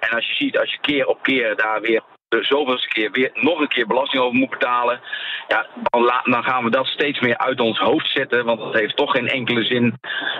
En 0.00 0.10
als 0.10 0.26
je 0.26 0.34
ziet, 0.34 0.58
als 0.58 0.72
je 0.72 0.78
keer 0.80 1.06
op 1.06 1.22
keer 1.22 1.56
daar 1.56 1.80
weer 1.80 2.02
de 2.28 2.44
zoveelste 2.44 2.88
keer 2.88 3.10
weer 3.10 3.30
nog 3.34 3.60
een 3.60 3.68
keer 3.68 3.86
belasting 3.86 4.22
over 4.22 4.38
moet 4.38 4.50
betalen. 4.50 5.00
Ja, 5.48 5.66
dan, 5.82 6.02
la- 6.04 6.22
dan 6.24 6.44
gaan 6.44 6.64
we 6.64 6.70
dat 6.70 6.86
steeds 6.86 7.20
meer 7.20 7.38
uit 7.38 7.60
ons 7.60 7.78
hoofd 7.78 8.10
zetten. 8.10 8.44
Want 8.44 8.58
dat 8.60 8.74
heeft 8.74 8.96
toch 8.96 9.10
geen 9.10 9.28
enkele 9.28 9.62
zin. 9.64 9.94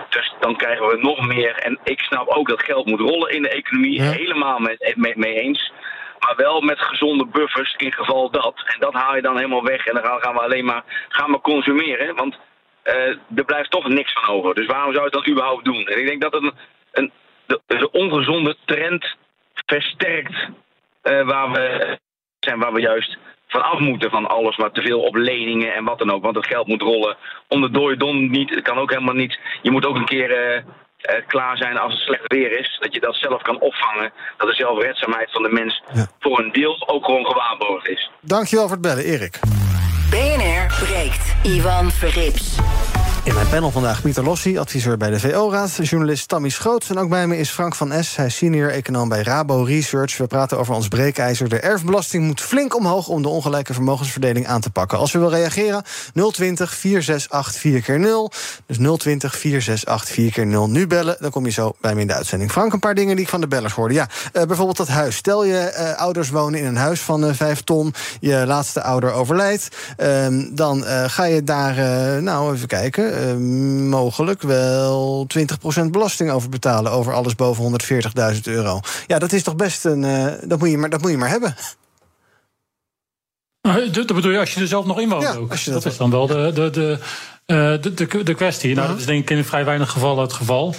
Dus 0.09 0.33
dan 0.39 0.55
krijgen 0.55 0.87
we 0.87 0.97
nog 1.01 1.27
meer. 1.27 1.55
En 1.55 1.79
ik 1.83 1.99
snap 1.99 2.27
ook 2.27 2.47
dat 2.49 2.63
geld 2.63 2.85
moet 2.85 2.99
rollen 2.99 3.29
in 3.31 3.41
de 3.41 3.49
economie. 3.49 4.01
Helemaal 4.01 4.59
met, 4.59 4.93
mee, 4.97 5.13
mee 5.17 5.33
eens. 5.39 5.71
Maar 6.19 6.35
wel 6.35 6.61
met 6.61 6.79
gezonde 6.79 7.25
buffers 7.25 7.73
in 7.77 7.93
geval 7.93 8.29
dat. 8.31 8.53
En 8.65 8.79
dat 8.79 8.93
haal 8.93 9.15
je 9.15 9.21
dan 9.21 9.35
helemaal 9.35 9.63
weg. 9.63 9.85
En 9.85 9.93
dan 9.93 10.03
gaan- 10.21 10.33
we 10.33 10.39
alleen 10.41 10.65
maar, 10.65 10.83
gaan 11.09 11.31
we 11.31 11.41
consumeren. 11.41 12.15
Want 12.15 12.37
eh, 12.83 12.95
er 13.35 13.45
blijft 13.45 13.71
toch 13.71 13.87
niks 13.87 14.13
van 14.13 14.35
over. 14.35 14.55
Dus 14.55 14.65
waarom 14.65 14.93
zou 14.93 15.05
je 15.05 15.15
het 15.15 15.23
dan 15.25 15.33
überhaupt 15.33 15.65
doen? 15.65 15.87
En 15.87 15.99
ik 15.99 16.07
denk 16.07 16.21
dat 16.21 16.33
het 16.33 16.43
een, 16.43 16.53
een, 16.91 17.11
de, 17.45 17.61
de 17.67 17.91
ongezonde 17.91 18.55
trend 18.65 19.15
versterkt. 19.65 20.47
Eh, 21.09 21.25
waar 21.25 21.51
we 21.51 21.97
zijn 22.39 22.59
waar 22.59 22.73
we 22.73 22.81
juist 22.81 23.17
van 23.47 23.63
af 23.63 23.79
moeten 23.79 24.09
van 24.09 24.27
alles, 24.27 24.57
maar 24.57 24.71
te 24.71 24.81
veel 24.81 25.01
op 25.01 25.15
leningen 25.15 25.73
en 25.73 25.83
wat 25.83 25.99
dan 25.99 26.11
ook. 26.11 26.23
Want 26.23 26.35
het 26.35 26.45
geld 26.45 26.67
moet 26.67 26.81
rollen. 26.81 27.17
Om 27.47 27.61
de 27.61 27.71
dode 27.71 27.97
don 27.97 28.29
niet, 28.29 28.49
het 28.49 28.63
kan 28.63 28.77
ook 28.77 28.89
helemaal 28.89 29.13
niet. 29.13 29.39
Je 29.61 29.71
moet 29.71 29.85
ook 29.85 29.95
een 29.95 30.05
keer 30.05 30.31
eh, 30.31 30.55
eh, 30.55 31.25
klaar 31.27 31.57
zijn 31.57 31.77
als 31.77 31.93
het 31.93 32.01
slecht 32.01 32.33
weer 32.33 32.59
is. 32.59 32.77
Dat 32.81 32.93
je 32.93 32.99
dat 32.99 33.15
zelf 33.15 33.41
kan 33.41 33.59
opvangen. 33.59 34.11
Dat 34.37 34.47
de 34.47 34.55
zelfredzaamheid 34.55 35.31
van 35.31 35.43
de 35.43 35.51
mens 35.51 35.83
voor 36.19 36.39
een 36.39 36.51
deel 36.51 36.87
ook 36.87 37.05
gewoon 37.05 37.25
gewaarborgd 37.25 37.87
is. 37.87 38.09
Dankjewel 38.21 38.67
voor 38.67 38.77
het 38.77 38.85
bellen, 38.85 39.03
Erik. 39.03 39.39
BNR 40.09 40.85
breekt. 40.85 41.35
Ivan 41.43 41.91
Verrips. 41.91 42.59
In 43.23 43.33
mijn 43.33 43.49
panel 43.49 43.71
vandaag 43.71 44.01
Pieter 44.01 44.23
Lossi, 44.23 44.57
adviseur 44.57 44.97
bij 44.97 45.09
de 45.09 45.19
VO-raad... 45.19 45.75
journalist 45.81 46.27
Tammy 46.27 46.49
Schoots 46.49 46.89
en 46.89 46.97
ook 46.97 47.09
bij 47.09 47.27
me 47.27 47.37
is 47.37 47.49
Frank 47.49 47.75
van 47.75 48.03
S. 48.03 48.15
Hij 48.15 48.25
is 48.25 48.35
senior 48.35 48.69
econoom 48.69 49.09
bij 49.09 49.21
Rabo 49.21 49.63
Research. 49.63 50.17
We 50.17 50.27
praten 50.27 50.57
over 50.57 50.73
ons 50.73 50.87
breekijzer. 50.87 51.49
De 51.49 51.59
erfbelasting 51.59 52.25
moet 52.25 52.41
flink 52.41 52.75
omhoog... 52.75 53.07
om 53.07 53.21
de 53.21 53.27
ongelijke 53.27 53.73
vermogensverdeling 53.73 54.47
aan 54.47 54.61
te 54.61 54.69
pakken. 54.69 54.97
Als 54.97 55.13
u 55.13 55.19
wil 55.19 55.29
reageren, 55.29 55.83
020 56.31 56.73
468 56.73 57.61
4 57.61 57.81
keer 57.81 57.99
0 57.99 58.31
Dus 58.65 58.77
020 58.77 59.35
468 59.35 60.15
4 60.15 60.31
keer 60.31 60.45
0 60.45 60.69
Nu 60.69 60.87
bellen, 60.87 61.17
dan 61.19 61.31
kom 61.31 61.45
je 61.45 61.51
zo 61.51 61.75
bij 61.81 61.95
me 61.95 62.01
in 62.01 62.07
de 62.07 62.13
uitzending. 62.13 62.51
Frank, 62.51 62.73
een 62.73 62.79
paar 62.79 62.95
dingen 62.95 63.15
die 63.15 63.25
ik 63.25 63.31
van 63.31 63.41
de 63.41 63.47
bellers 63.47 63.73
hoorde. 63.73 63.93
Ja, 63.93 64.07
eh, 64.33 64.43
bijvoorbeeld 64.43 64.77
dat 64.77 64.87
huis. 64.87 65.15
Stel 65.15 65.45
je 65.45 65.57
eh, 65.57 65.99
ouders 65.99 66.29
wonen 66.29 66.59
in 66.59 66.65
een 66.65 66.77
huis 66.77 66.99
van 66.99 67.25
eh 67.25 67.33
5 67.33 67.61
ton... 67.61 67.93
je 68.19 68.43
laatste 68.45 68.81
ouder 68.81 69.11
overlijdt... 69.11 69.67
ehm, 69.97 70.45
dan 70.51 70.85
eh, 70.85 71.03
ga 71.07 71.23
je 71.23 71.43
daar, 71.43 71.77
eh, 71.77 72.21
nou 72.21 72.55
even 72.55 72.67
kijken... 72.67 73.08
eh, 73.09 73.35
mogelijk 73.89 74.41
wel 74.41 75.27
20% 75.79 75.85
belasting 75.91 76.31
over 76.31 76.49
betalen... 76.49 76.91
over 76.91 77.13
alles 77.13 77.35
boven 77.35 77.79
140.000 78.35 78.41
euro. 78.43 78.79
Ja, 79.07 79.19
dat 79.19 79.31
is 79.31 79.43
toch 79.43 79.55
best 79.55 79.85
een... 79.85 80.03
eh, 80.03 80.33
dat, 80.43 80.59
moet 80.59 80.69
je 80.69 80.77
maar, 80.77 80.89
dat 80.89 81.01
moet 81.01 81.11
je 81.11 81.17
maar 81.17 81.29
hebben. 81.29 81.55
Nou, 83.61 83.89
Dat 83.89 84.07
bedoel 84.07 84.31
je 84.31 84.39
als 84.39 84.53
je 84.53 84.61
er 84.61 84.67
zelf 84.67 84.85
nog 84.85 84.99
in 84.99 85.09
woont 85.09 85.23
Ja, 85.23 85.33
ook. 85.35 85.49
dat, 85.49 85.63
dat 85.65 85.85
is 85.85 85.97
dan 85.97 86.09
wel 86.09 86.27
de, 86.27 86.51
de, 86.53 86.69
de, 86.69 86.97
eh, 87.45 87.81
de, 87.81 87.93
de, 87.93 88.23
de 88.23 88.33
kwestie. 88.33 88.75
Nou, 88.75 88.87
dat 88.87 88.97
is 88.99 89.05
denk 89.05 89.29
ik 89.29 89.37
in 89.37 89.45
vrij 89.45 89.65
weinig 89.65 89.89
gevallen 89.91 90.23
het 90.23 90.33
geval. 90.33 90.75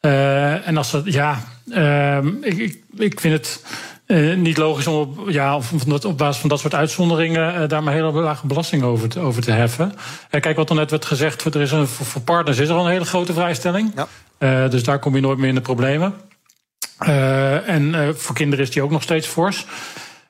En 0.00 0.76
als 0.76 0.90
dat, 0.90 1.02
ja, 1.04 1.44
ehm, 1.70 2.28
ik, 2.40 2.58
ik, 2.58 2.82
ik 2.96 3.20
vind 3.20 3.34
het 3.34 3.62
eh, 4.06 4.34
niet 4.34 4.56
logisch 4.56 4.86
om 4.86 4.94
op, 4.94 5.30
ja, 5.30 5.56
of 5.56 5.72
op 6.04 6.18
basis 6.18 6.40
van 6.40 6.48
dat 6.48 6.60
soort 6.60 6.74
uitzonderingen 6.74 7.54
eh, 7.54 7.68
daar 7.68 7.82
maar 7.82 7.94
hele 7.94 8.12
lage 8.12 8.46
belasting 8.46 8.82
over 8.82 9.08
te, 9.08 9.20
over 9.20 9.42
te 9.42 9.50
heffen. 9.50 9.92
Eh, 10.30 10.40
kijk 10.40 10.56
wat 10.56 10.70
er 10.70 10.76
net 10.76 10.90
werd 10.90 11.04
gezegd, 11.04 11.44
er 11.44 11.60
is 11.60 11.72
een, 11.72 11.86
voor, 11.86 12.06
voor 12.06 12.22
partners 12.22 12.58
is 12.58 12.68
er 12.68 12.74
al 12.74 12.84
een 12.84 12.90
hele 12.90 13.04
grote 13.04 13.32
vrijstelling. 13.32 13.92
Eh, 14.38 14.68
dus 14.70 14.82
daar 14.82 14.98
kom 14.98 15.14
je 15.14 15.20
nooit 15.20 15.38
meer 15.38 15.48
in 15.48 15.54
de 15.54 15.60
problemen. 15.60 16.14
En 17.66 18.14
voor 18.16 18.34
kinderen 18.34 18.64
is 18.64 18.70
die 18.70 18.82
ook 18.82 18.90
nog 18.90 19.02
steeds 19.02 19.26
fors. 19.26 19.66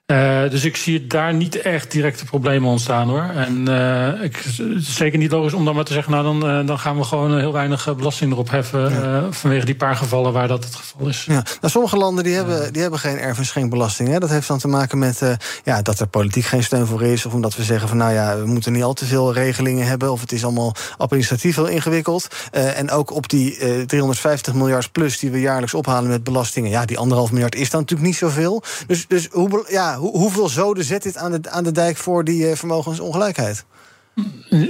Eh, 0.05 0.51
dus 0.51 0.65
ik 0.65 0.77
zie 0.77 1.07
daar 1.07 1.35
niet 1.35 1.57
echt 1.57 1.91
directe 1.91 2.25
problemen 2.25 2.71
ontstaan 2.71 3.09
hoor. 3.09 3.23
En 3.23 3.69
eh, 3.69 4.23
ik, 4.23 4.37
het 4.37 4.59
is 4.77 4.97
zeker 4.97 5.19
niet 5.19 5.31
logisch 5.31 5.53
om 5.53 5.65
dan 5.65 5.75
maar 5.75 5.85
te 5.85 5.93
zeggen, 5.93 6.13
nou 6.13 6.25
dan, 6.25 6.51
eh, 6.51 6.67
dan 6.67 6.79
gaan 6.79 6.97
we 6.97 7.05
gewoon 7.05 7.39
heel 7.39 7.53
weinig 7.53 7.97
belasting 7.97 8.33
erop 8.33 8.51
heffen. 8.51 9.35
vanwege 9.35 9.65
die 9.65 9.75
paar 9.75 9.97
gevallen 9.97 10.33
waar 10.33 10.49
dat 10.49 10.65
het 10.65 10.75
geval 10.75 11.09
is. 11.09 11.25
Ja. 11.25 11.33
Nou, 11.33 11.45
sommige 11.61 11.97
landen 11.97 12.25
die 12.25 12.35
hebben, 12.35 12.73
die 12.73 12.83
hebben 12.83 13.01
geen 13.01 13.19
erf- 13.19 13.39
en 13.39 13.45
schenkbelasting. 13.45 14.09
Hè. 14.09 14.19
Dat 14.19 14.31
heeft 14.31 14.49
dan 14.49 14.59
te 14.59 14.69
maken 14.69 14.99
met 14.99 15.21
ja, 15.65 15.83
dat 15.83 16.01
er 16.01 16.07
politiek 16.07 16.45
geen 16.45 16.63
steun 16.63 16.87
voor 16.87 17.03
is. 17.03 17.27
Of 17.27 17.35
omdat 17.35 17.57
we 17.57 17.63
zeggen 17.63 17.89
van 17.89 17.97
nou 17.97 18.13
ja, 18.13 18.39
we 18.39 18.47
moeten 18.47 18.73
niet 18.73 18.83
al 18.83 18.95
te 18.95 19.05
veel 19.05 19.33
regelingen 19.33 19.87
hebben. 19.87 20.13
Of 20.13 20.21
het 20.21 20.33
is 20.33 20.45
allemaal 20.45 20.75
administratief 20.97 21.57
heel 21.57 21.67
ingewikkeld. 21.67 22.29
En 22.51 22.91
ook 22.91 23.11
op 23.11 23.29
die 23.29 23.59
eh 23.59 23.81
350 23.81 24.55
miljard 24.55 24.93
plus 24.93 25.19
die 25.19 25.31
we 25.31 25.41
jaarlijks 25.41 25.75
ophalen 25.75 26.11
met 26.11 26.25
belastingen. 26.25 26.71
Ja, 26.71 26.85
die 26.85 26.99
anderhalf 26.99 27.31
miljard 27.31 27.55
is 27.55 27.71
dan 27.71 27.81
natuurlijk 27.81 28.09
niet 28.09 28.19
zoveel. 28.19 28.63
Dus, 28.87 29.07
dus 29.09 29.29
hoe, 29.31 29.67
ja, 29.69 29.95
hoe, 30.05 30.19
hoeveel 30.19 30.49
zoden 30.49 30.85
zet 30.85 31.03
dit 31.03 31.17
aan 31.17 31.33
de, 31.33 31.51
aan 31.51 31.65
de 31.65 31.73
dijk 31.73 31.97
voor 31.97 32.25
die 32.25 32.49
eh, 32.49 32.57
vermogensongelijkheid? 32.57 33.65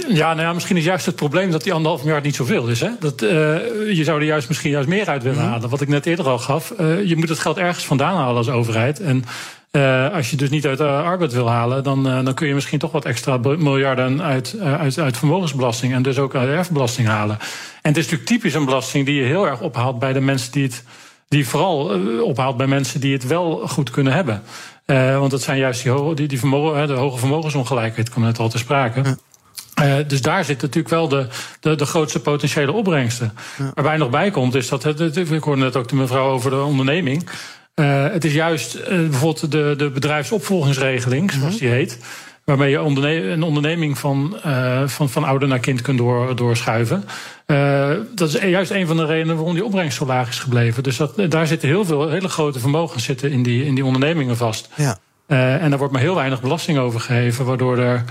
Ja, 0.07 0.33
nou 0.33 0.41
ja, 0.41 0.53
misschien 0.53 0.77
is 0.77 0.83
juist 0.83 1.05
het 1.05 1.15
probleem 1.15 1.51
dat 1.51 1.63
die 1.63 1.73
anderhalf 1.73 2.01
miljard 2.03 2.23
niet 2.23 2.35
zoveel 2.35 2.67
is. 2.67 2.79
Hè? 2.79 2.89
Dat, 2.99 3.21
uh, 3.21 3.29
je 3.91 4.03
zou 4.03 4.19
er 4.19 4.25
juist 4.25 4.47
misschien 4.47 4.71
juist 4.71 4.87
meer 4.87 5.07
uit 5.07 5.23
willen 5.23 5.41
mhm. 5.41 5.47
halen. 5.47 5.69
Wat 5.69 5.81
ik 5.81 5.87
net 5.87 6.05
eerder 6.05 6.27
al 6.27 6.39
gaf. 6.39 6.73
Uh, 6.79 7.03
je 7.03 7.15
moet 7.15 7.29
het 7.29 7.39
geld 7.39 7.57
ergens 7.57 7.85
vandaan 7.85 8.15
halen 8.15 8.37
als 8.37 8.49
overheid. 8.49 8.99
En 8.99 9.23
uh, 9.71 10.13
als 10.13 10.29
je 10.29 10.35
dus 10.35 10.49
niet 10.49 10.65
uit 10.65 10.77
de 10.77 10.87
arbeid 10.87 11.33
wil 11.33 11.49
halen, 11.49 11.83
dan, 11.83 12.03
dan 12.03 12.33
kun 12.33 12.47
je 12.47 12.53
misschien 12.53 12.79
toch 12.79 12.91
wat 12.91 13.05
extra 13.05 13.37
miljarden 13.37 14.21
uit, 14.21 14.55
uit, 14.59 14.99
uit 14.99 15.17
vermogensbelasting 15.17 15.93
en 15.93 16.01
dus 16.01 16.17
ook 16.17 16.35
uit 16.35 16.49
erfbelasting 16.49 17.07
halen. 17.07 17.37
En 17.81 17.89
het 17.89 17.97
is 17.97 18.03
natuurlijk 18.03 18.29
typisch 18.29 18.53
een 18.53 18.65
belasting 18.65 19.05
die 19.05 19.15
je 19.15 19.25
heel 19.25 19.47
erg 19.47 19.61
ophaalt 19.61 19.99
bij 19.99 20.13
de 20.13 20.21
mensen 20.21 20.51
die 20.51 20.63
het. 20.63 20.83
Die 21.35 21.47
vooral 21.47 21.99
ophaalt 22.21 22.57
bij 22.57 22.67
mensen 22.67 22.99
die 22.99 23.13
het 23.13 23.27
wel 23.27 23.67
goed 23.67 23.89
kunnen 23.89 24.13
hebben. 24.13 24.41
want 25.19 25.31
dat 25.31 25.41
zijn 25.41 25.57
juist 25.57 25.83
die, 25.83 26.13
die, 26.13 26.27
die 26.27 26.39
vermogen, 26.39 26.87
de 26.87 26.93
hoge 26.93 27.17
vermogensongelijkheid, 27.17 28.09
kwam 28.09 28.23
net 28.23 28.39
al 28.39 28.49
te 28.49 28.57
sprake. 28.57 29.01
Uh, 29.81 29.95
dus 30.07 30.21
daar 30.21 30.45
zit 30.45 30.61
natuurlijk 30.61 30.89
wel 30.89 31.07
de, 31.07 31.27
de, 31.59 31.75
de 31.75 31.85
grootste 31.85 32.19
potentiële 32.19 32.71
opbrengsten. 32.71 33.33
Ja. 33.57 33.71
Waarbij 33.73 33.97
nog 33.97 34.09
bij 34.09 34.31
komt, 34.31 34.55
is 34.55 34.69
dat. 34.69 34.83
Het, 34.83 35.17
ik 35.17 35.43
hoorde 35.43 35.61
net 35.61 35.75
ook 35.75 35.87
de 35.87 35.95
mevrouw 35.95 36.29
over 36.29 36.49
de 36.49 36.61
onderneming. 36.61 37.29
Uh, 37.75 38.03
het 38.11 38.25
is 38.25 38.33
juist 38.33 38.87
bijvoorbeeld 38.89 39.51
de, 39.51 39.73
de 39.77 39.89
bedrijfsopvolgingsregeling, 39.89 41.31
zoals 41.31 41.53
mhm. 41.53 41.63
die 41.63 41.73
heet. 41.73 41.97
Waarmee 42.45 42.69
je 42.69 42.81
onderne 42.81 43.29
een 43.29 43.43
onderneming 43.43 43.97
van, 43.97 44.37
van, 44.85 45.09
van 45.09 45.23
ouder 45.23 45.47
naar 45.47 45.59
kind 45.59 45.81
kunt 45.81 45.97
door, 45.97 46.35
doorschuiven. 46.35 47.03
dat 48.15 48.27
is 48.27 48.41
juist 48.41 48.71
een 48.71 48.87
van 48.87 48.97
de 48.97 49.05
redenen 49.05 49.35
waarom 49.35 49.53
die 49.53 49.65
opbrengst 49.65 49.97
zo 49.97 50.05
laag 50.05 50.29
is 50.29 50.39
gebleven. 50.39 50.83
Dus 50.83 50.97
dat, 50.97 51.21
daar 51.29 51.47
zitten 51.47 51.67
heel 51.67 51.85
veel 51.85 52.09
hele 52.09 52.29
grote 52.29 52.59
vermogens 52.59 53.03
zitten 53.03 53.31
in 53.31 53.43
die, 53.43 53.65
in 53.65 53.75
die 53.75 53.85
ondernemingen 53.85 54.37
vast. 54.37 54.69
Ja. 54.75 54.97
en 55.59 55.69
daar 55.69 55.77
wordt 55.77 55.93
maar 55.93 56.01
heel 56.01 56.15
weinig 56.15 56.41
belasting 56.41 56.77
over 56.77 56.99
gegeven, 56.99 57.45
waardoor 57.45 57.77
er. 57.77 58.03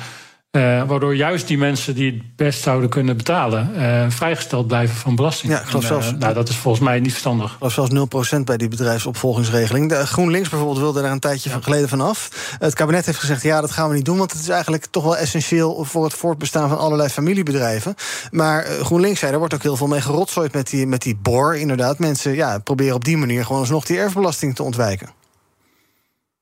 Uh, 0.56 0.82
waardoor 0.87 1.16
juist 1.16 1.46
die 1.46 1.58
mensen 1.58 1.94
die 1.94 2.12
het 2.12 2.37
best 2.37 2.62
zouden 2.62 2.88
kunnen 2.88 3.16
betalen, 3.16 3.70
uh, 3.76 4.04
vrijgesteld 4.08 4.66
blijven 4.66 4.96
van 4.96 5.16
belasting. 5.16 5.52
Ja, 5.52 5.61
ik 5.61 5.66
geloof 5.66 5.84
zelfs, 5.84 6.12
uh, 6.12 6.18
nou, 6.18 6.34
dat 6.34 6.49
is 6.49 6.56
volgens 6.56 6.84
mij 6.84 7.00
niet 7.00 7.11
verstandig. 7.11 7.50
Ik 7.50 7.56
geloof 7.56 7.73
zelfs 7.73 8.37
0% 8.38 8.44
bij 8.44 8.56
die 8.56 8.68
bedrijfsopvolgingsregeling. 8.68 9.88
De 9.88 10.06
GroenLinks 10.06 10.49
bijvoorbeeld 10.49 10.80
wilde 10.80 11.02
daar 11.02 11.11
een 11.11 11.18
tijdje 11.18 11.50
ja. 11.50 11.58
geleden 11.61 11.88
vanaf. 11.88 12.30
Het 12.58 12.75
kabinet 12.75 13.06
heeft 13.06 13.18
gezegd: 13.18 13.42
ja, 13.42 13.61
dat 13.61 13.70
gaan 13.70 13.88
we 13.88 13.94
niet 13.94 14.04
doen, 14.04 14.18
want 14.18 14.32
het 14.32 14.40
is 14.40 14.49
eigenlijk 14.49 14.87
toch 14.90 15.04
wel 15.04 15.16
essentieel 15.16 15.84
voor 15.84 16.04
het 16.04 16.14
voortbestaan 16.14 16.68
van 16.68 16.78
allerlei 16.78 17.08
familiebedrijven. 17.08 17.94
Maar 18.30 18.64
GroenLinks 18.64 19.20
zei: 19.20 19.32
er 19.32 19.38
wordt 19.38 19.54
ook 19.54 19.62
heel 19.62 19.76
veel 19.76 19.87
mee 19.87 20.00
gerotzooid 20.00 20.52
met 20.52 20.70
die, 20.70 20.87
met 20.87 21.02
die 21.02 21.16
BOR. 21.16 21.56
Inderdaad, 21.56 21.99
mensen 21.99 22.34
ja, 22.34 22.58
proberen 22.58 22.94
op 22.94 23.04
die 23.04 23.16
manier 23.16 23.44
gewoon 23.44 23.61
alsnog 23.61 23.84
die 23.84 23.99
erfbelasting 23.99 24.54
te 24.54 24.62
ontwijken. 24.62 25.24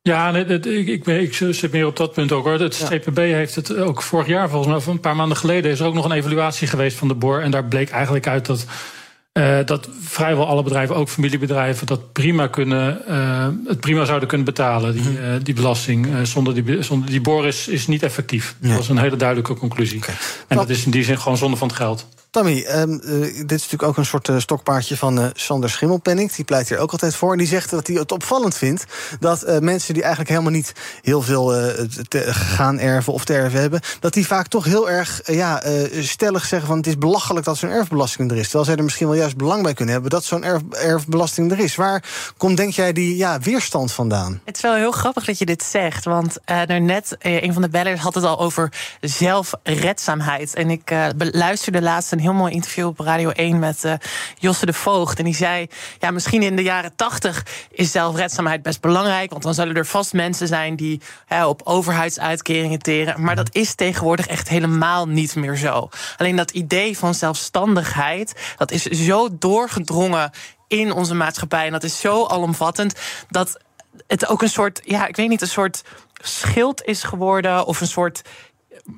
Ja, 0.02 0.34
ik, 0.34 0.64
ik, 0.64 1.06
ik, 1.06 1.34
zit 1.34 1.72
meer 1.72 1.86
op 1.86 1.96
dat 1.96 2.12
punt 2.12 2.32
ook 2.32 2.44
hoor. 2.44 2.58
Het 2.58 2.88
CPB 2.88 3.16
heeft 3.16 3.54
het 3.54 3.76
ook 3.76 4.02
vorig 4.02 4.26
jaar, 4.26 4.48
volgens 4.48 4.68
mij, 4.68 4.76
of 4.76 4.86
een 4.86 5.00
paar 5.00 5.16
maanden 5.16 5.36
geleden, 5.36 5.70
is 5.70 5.80
er 5.80 5.86
ook 5.86 5.94
nog 5.94 6.04
een 6.04 6.12
evaluatie 6.12 6.66
geweest 6.66 6.96
van 6.96 7.08
de 7.08 7.14
BOR. 7.14 7.40
En 7.40 7.50
daar 7.50 7.64
bleek 7.64 7.90
eigenlijk 7.90 8.26
uit 8.26 8.46
dat. 8.46 8.66
Uh, 9.32 9.58
dat 9.64 9.88
vrijwel 10.00 10.46
alle 10.46 10.62
bedrijven, 10.62 10.96
ook 10.96 11.08
familiebedrijven, 11.08 11.86
dat 11.86 12.12
prima 12.12 12.46
kunnen, 12.46 13.02
uh, 13.08 13.48
het 13.66 13.80
prima 13.80 14.04
zouden 14.04 14.28
kunnen 14.28 14.46
betalen, 14.46 14.92
die, 14.92 15.02
uh, 15.02 15.34
die 15.42 15.54
belasting. 15.54 16.08
zonder 16.22 16.54
die, 16.54 16.82
zonder 16.82 17.10
die 17.10 17.20
BOR 17.20 17.46
is, 17.46 17.68
is 17.68 17.86
niet 17.86 18.02
effectief. 18.02 18.56
Ja. 18.60 18.68
Dat 18.68 18.76
was 18.76 18.88
een 18.88 18.98
hele 18.98 19.16
duidelijke 19.16 19.54
conclusie. 19.54 19.98
Okay. 19.98 20.14
En 20.48 20.56
dat 20.56 20.68
is 20.68 20.84
in 20.84 20.90
die 20.90 21.04
zin 21.04 21.18
gewoon 21.18 21.38
zonde 21.38 21.56
van 21.56 21.68
het 21.68 21.76
geld. 21.76 22.06
Tammy, 22.32 22.66
um, 22.68 23.00
uh, 23.04 23.20
dit 23.20 23.52
is 23.52 23.62
natuurlijk 23.62 23.82
ook 23.82 23.96
een 23.96 24.04
soort 24.04 24.28
uh, 24.28 24.38
stokpaardje 24.38 24.96
van 24.96 25.18
uh, 25.18 25.26
Sander 25.32 25.70
Schimmelpenning. 25.70 26.32
Die 26.32 26.44
pleit 26.44 26.68
hier 26.68 26.78
ook 26.78 26.92
altijd 26.92 27.14
voor. 27.14 27.32
En 27.32 27.38
die 27.38 27.46
zegt 27.46 27.70
dat 27.70 27.86
hij 27.86 27.96
het 27.96 28.12
opvallend 28.12 28.56
vindt 28.56 28.84
dat 29.20 29.60
mensen 29.60 29.94
die 29.94 30.02
eigenlijk 30.02 30.30
helemaal 30.30 30.52
niet 30.52 30.72
heel 31.02 31.22
veel 31.22 31.46
te 32.08 32.34
gaan 32.34 32.78
erven 32.78 33.12
of 33.12 33.24
te 33.24 33.34
erven 33.34 33.60
hebben, 33.60 33.80
dat 34.00 34.12
die 34.12 34.26
vaak 34.26 34.46
toch 34.46 34.64
heel 34.64 34.90
erg 34.90 35.20
ja, 35.24 35.62
stellig 36.00 36.44
zeggen 36.44 36.68
van 36.68 36.76
het 36.76 36.86
is 36.86 36.98
belachelijk 36.98 37.46
dat 37.46 37.56
zo'n 37.56 37.70
erfbelasting 37.70 38.30
er 38.30 38.36
is. 38.36 38.42
Terwijl 38.42 38.64
zij 38.64 38.76
er 38.76 38.84
misschien 38.84 39.06
wel 39.06 39.16
juist 39.16 39.36
belang 39.36 39.62
bij 39.62 39.74
kunnen 39.74 39.94
hebben 39.94 40.10
dat 40.10 40.24
zo'n 40.24 40.44
erf, 40.44 40.60
erfbelasting 40.70 41.52
er 41.52 41.58
is. 41.58 41.74
Waar 41.74 42.04
komt, 42.36 42.56
denk 42.56 42.72
jij, 42.72 42.92
die 42.92 43.16
ja, 43.16 43.38
weerstand 43.38 43.92
vandaan? 43.92 44.40
Het 44.44 44.56
is 44.56 44.62
wel 44.62 44.74
heel 44.74 44.92
grappig 44.92 45.24
dat 45.24 45.38
je 45.38 45.46
dit 45.46 45.62
zegt. 45.62 46.04
Want 46.04 46.38
net, 46.66 47.16
een 47.18 47.52
van 47.52 47.62
de 47.62 47.68
bellers 47.68 48.00
had 48.00 48.14
het 48.14 48.24
al 48.24 48.40
over 48.40 48.72
zelfredzaamheid. 49.00 50.54
En 50.54 50.70
ik 50.70 50.94
luisterde 51.16 51.82
laatst 51.82 52.12
heel 52.22 52.32
mooi 52.32 52.52
interview 52.52 52.86
op 52.86 52.98
Radio 52.98 53.30
1 53.30 53.58
met 53.58 53.84
uh, 53.84 53.92
Josse 54.38 54.66
de 54.66 54.72
Voogd. 54.72 55.18
En 55.18 55.24
die 55.24 55.34
zei: 55.34 55.66
Ja, 55.98 56.10
misschien 56.10 56.42
in 56.42 56.56
de 56.56 56.62
jaren 56.62 56.96
80 56.96 57.46
is 57.70 57.90
zelfredzaamheid 57.90 58.62
best 58.62 58.80
belangrijk. 58.80 59.30
Want 59.30 59.42
dan 59.42 59.54
zullen 59.54 59.76
er 59.76 59.86
vast 59.86 60.12
mensen 60.12 60.48
zijn 60.48 60.76
die 60.76 61.00
hè, 61.26 61.46
op 61.46 61.60
overheidsuitkeringen 61.64 62.78
teren. 62.78 63.22
Maar 63.22 63.36
dat 63.36 63.54
is 63.54 63.74
tegenwoordig 63.74 64.26
echt 64.26 64.48
helemaal 64.48 65.08
niet 65.08 65.34
meer 65.36 65.56
zo. 65.56 65.88
Alleen 66.16 66.36
dat 66.36 66.50
idee 66.50 66.98
van 66.98 67.14
zelfstandigheid, 67.14 68.54
dat 68.56 68.70
is 68.70 68.82
zo 68.82 69.28
doorgedrongen 69.38 70.30
in 70.68 70.92
onze 70.92 71.14
maatschappij. 71.14 71.66
En 71.66 71.72
dat 71.72 71.84
is 71.84 72.00
zo 72.00 72.26
alomvattend 72.26 72.94
dat 73.28 73.60
het 74.06 74.26
ook 74.26 74.42
een 74.42 74.48
soort, 74.48 74.80
ja, 74.84 75.06
ik 75.06 75.16
weet 75.16 75.28
niet, 75.28 75.40
een 75.40 75.46
soort 75.46 75.82
schild 76.12 76.82
is 76.82 77.02
geworden. 77.02 77.66
Of 77.66 77.80
een 77.80 77.86
soort 77.86 78.22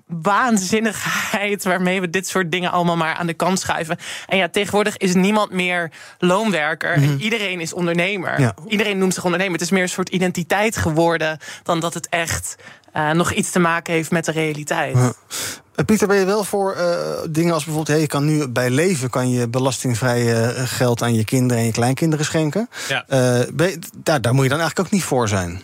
waanzinnigheid 0.07 1.65
waarmee 1.65 2.01
we 2.01 2.11
dit 2.11 2.29
soort 2.29 2.53
dingen 2.53 2.71
allemaal 2.71 2.97
maar 2.97 3.15
aan 3.15 3.27
de 3.27 3.35
kant 3.35 3.61
schuiven. 3.61 3.99
En 4.27 4.37
ja, 4.37 4.49
tegenwoordig 4.49 4.97
is 4.97 5.15
niemand 5.15 5.51
meer 5.51 5.91
loonwerker. 6.19 6.93
en 6.93 7.03
mhm. 7.03 7.17
iedereen 7.17 7.61
is 7.61 7.73
ondernemer. 7.73 8.55
Iedereen 8.69 8.99
noemt 8.99 9.15
zich 9.15 9.25
ondernemer. 9.25 9.55
Het 9.55 9.63
is 9.63 9.71
meer 9.71 9.83
een 9.83 9.89
soort 9.89 10.09
identiteit 10.09 10.77
geworden 10.77 11.39
dan 11.63 11.81
dat 11.81 11.95
het 11.95 12.09
echt 12.09 12.57
uh, 12.97 13.11
nog 13.11 13.33
iets 13.33 13.51
te 13.51 13.59
maken 13.59 13.93
heeft 13.93 14.11
met 14.11 14.25
de 14.25 14.33
realiteit. 14.33 14.97
Ja. 14.97 15.13
Eh, 15.75 15.85
Pieter, 15.85 16.09
ben 16.09 16.17
je 16.17 16.25
wel 16.25 16.45
voor 16.45 16.77
uh, 16.77 16.87
dingen 17.31 17.55
als 17.55 17.65
bijvoorbeeld... 17.65 17.97
Hey, 17.97 18.01
je 18.01 18.07
kan 18.07 18.25
nu 18.25 18.49
bij 18.49 18.71
leven 18.71 19.11
kan 19.11 19.31
je 19.31 19.49
belastingvrij 19.49 20.55
geld 20.55 21.03
aan 21.03 21.15
je 21.15 21.25
kinderen 21.25 21.59
en 21.59 21.67
je 21.67 21.73
kleinkinderen 21.73 22.25
schenken. 22.25 22.69
Ja. 22.89 23.05
Je, 23.09 23.79
daar, 23.97 24.21
daar 24.21 24.35
moet 24.35 24.43
je 24.43 24.51
dan 24.51 24.59
eigenlijk 24.59 24.89
ook 24.89 24.95
niet 24.95 25.05
voor 25.05 25.29
zijn. 25.29 25.63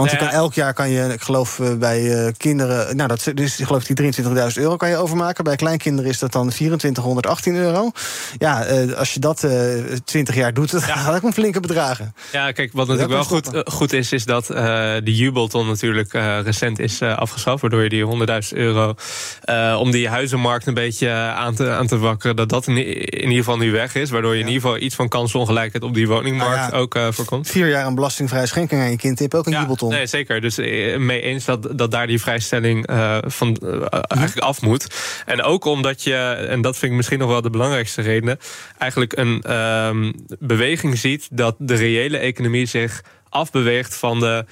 Want 0.00 0.12
je 0.12 0.18
kan, 0.18 0.28
elk 0.28 0.54
jaar 0.54 0.74
kan 0.74 0.90
je, 0.90 1.12
ik 1.12 1.20
geloof 1.20 1.60
eh, 1.60 1.74
bij 1.74 2.02
uh, 2.02 2.28
kinderen, 2.36 2.96
nou 2.96 3.08
dat 3.08 3.32
is 3.34 3.56
geloof 3.62 3.84
die 3.84 4.12
23.000 4.22 4.32
euro 4.54 4.76
kan 4.76 4.88
je 4.88 4.96
overmaken. 4.96 5.44
Bij 5.44 5.56
kleinkinderen 5.56 6.10
is 6.10 6.18
dat 6.18 6.32
dan 6.32 6.48
2418 6.48 7.54
euro. 7.54 7.90
Ja, 8.38 8.70
uh, 8.70 8.92
als 8.92 9.14
je 9.14 9.20
dat 9.20 9.42
uh, 9.42 9.52
20 10.04 10.34
jaar 10.34 10.54
doet, 10.54 10.70
dan 10.80 10.80
ja. 10.80 10.96
gaat 10.96 11.14
ook 11.14 11.22
een 11.22 11.32
flinke 11.32 11.60
bedragen. 11.60 12.14
Ja, 12.32 12.52
kijk, 12.52 12.72
wat 12.72 12.86
natuurlijk 12.86 13.14
wel 13.14 13.24
goed, 13.24 13.62
goed 13.64 13.92
is, 13.92 14.12
is 14.12 14.24
dat 14.24 14.46
de 14.46 15.14
jubelton 15.16 15.66
natuurlijk 15.66 16.12
recent 16.44 16.78
is 16.78 17.02
afgeschaft. 17.02 17.60
Waardoor 17.60 17.82
je 17.82 17.88
die 17.88 18.04
100.000 18.52 18.56
euro 18.56 18.94
om 19.78 19.90
die 19.90 20.08
huizenmarkt 20.08 20.66
een 20.66 20.74
beetje 20.74 21.10
aan 21.12 21.54
te, 21.54 21.70
aan 21.70 21.86
te 21.86 21.98
wakkeren, 21.98 22.36
dat 22.36 22.48
dat 22.48 22.66
in, 22.66 22.76
in 22.76 23.28
ieder 23.28 23.36
geval 23.36 23.56
nu 23.56 23.72
weg 23.72 23.94
is. 23.94 24.10
Waardoor 24.10 24.34
je 24.34 24.40
in 24.40 24.46
ieder 24.46 24.62
geval 24.62 24.78
iets 24.78 24.94
van 24.94 25.08
kansongelijkheid 25.08 25.84
op 25.84 25.94
die 25.94 26.08
woningmarkt 26.08 26.70
nou 26.70 26.82
ook 26.82 26.98
voorkomt. 27.10 27.48
Vier 27.48 27.68
jaar 27.68 27.86
een 27.86 27.94
belastingvrije 27.94 28.46
schenking 28.46 28.80
aan 28.80 28.90
je 28.90 28.96
kind 28.96 29.16
tip 29.16 29.34
ook 29.34 29.46
een 29.46 29.60
jubelton. 29.60 29.89
Nee, 29.90 30.06
zeker. 30.06 30.40
Dus 30.40 30.58
eh, 30.58 30.96
mee 30.96 31.20
eens 31.20 31.44
dat, 31.44 31.78
dat 31.78 31.90
daar 31.90 32.06
die 32.06 32.20
vrijstelling 32.20 32.90
uh, 32.90 33.18
van 33.26 33.56
uh, 33.62 33.84
eigenlijk 33.90 34.46
af 34.46 34.62
moet. 34.62 34.86
En 35.26 35.42
ook 35.42 35.64
omdat 35.64 36.02
je, 36.02 36.16
en 36.48 36.60
dat 36.60 36.78
vind 36.78 36.90
ik 36.90 36.96
misschien 36.96 37.18
nog 37.18 37.28
wel 37.28 37.42
de 37.42 37.50
belangrijkste 37.50 38.02
reden, 38.02 38.38
eigenlijk 38.78 39.16
een 39.16 39.56
um, 39.86 40.14
beweging 40.38 40.98
ziet 40.98 41.28
dat 41.30 41.56
de 41.58 41.74
reële 41.74 42.18
economie 42.18 42.66
zich 42.66 43.02
afbeweegt 43.28 43.96
van 43.96 44.20
de 44.20 44.44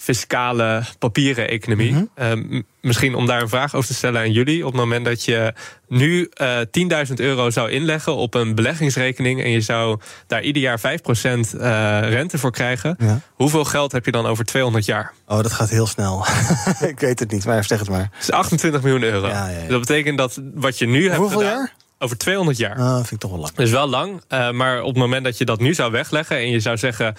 fiscale 0.00 0.82
papieren 0.98 1.48
economie. 1.48 1.92
Mm 1.92 2.10
-hmm. 2.14 2.64
misschien 2.80 3.14
om 3.14 3.26
daar 3.26 3.42
een 3.42 3.48
vraag 3.48 3.74
over 3.74 3.88
te 3.88 3.94
stellen 3.94 4.20
aan 4.20 4.32
jullie. 4.32 4.66
Op 4.66 4.72
het 4.72 4.80
moment 4.80 5.04
dat 5.04 5.24
je 5.24 5.54
nu 5.88 6.30
uh, 6.40 6.60
eh, 6.60 7.06
10.000 7.08 7.14
euro 7.14 7.50
zou 7.50 7.70
inleggen 7.70 8.16
op 8.16 8.34
een 8.34 8.54
beleggingsrekening... 8.54 9.42
en 9.42 9.50
je 9.50 9.60
zou 9.60 10.00
daar 10.26 10.42
ieder 10.42 10.62
jaar 10.62 10.80
5% 10.80 10.82
uh, 10.82 11.98
eh, 11.98 12.10
rente 12.10 12.38
voor 12.38 12.50
krijgen... 12.50 12.96
Ja. 12.98 13.20
hoeveel 13.34 13.64
geld 13.64 13.92
heb 13.92 14.04
je 14.04 14.10
dan 14.10 14.26
over 14.26 14.44
200 14.44 14.84
jaar? 14.84 15.12
Oh, 15.26 15.42
dat 15.42 15.52
gaat 15.52 15.70
heel 15.70 15.86
snel. 15.86 16.26
ik 16.92 17.00
weet 17.00 17.18
het 17.18 17.30
niet, 17.30 17.44
maar 17.44 17.64
zeg 17.64 17.78
het 17.78 17.88
maar. 17.88 18.08
Het 18.12 18.22
is 18.22 18.30
28 18.30 18.82
miljoen 18.82 19.02
euro. 19.02 19.28
Ja, 19.28 19.48
ja, 19.48 19.66
dat 19.68 19.80
betekent 19.80 20.18
dat 20.18 20.40
wat 20.54 20.78
je 20.78 20.86
nu 20.86 21.04
hebt 21.04 21.16
Hoeveel 21.16 21.38
gedaan, 21.38 21.54
jaar? 21.54 21.74
Over 22.02 22.16
200 22.16 22.58
jaar. 22.58 22.76
Ah, 22.76 22.94
vind 22.96 23.10
ik 23.10 23.18
toch 23.18 23.30
wel 23.30 23.40
lang. 23.40 23.52
Dat 23.54 23.66
is 23.66 23.72
wel 23.72 23.88
lang. 23.88 24.22
Uh, 24.28 24.50
maar 24.50 24.80
op 24.80 24.88
het 24.88 24.96
moment 24.96 25.24
dat 25.24 25.38
je 25.38 25.44
dat 25.44 25.60
nu 25.60 25.74
zou 25.74 25.92
wegleggen. 25.92 26.36
en 26.36 26.50
je 26.50 26.60
zou 26.60 26.76
zeggen. 26.76 27.06
Uh, 27.06 27.16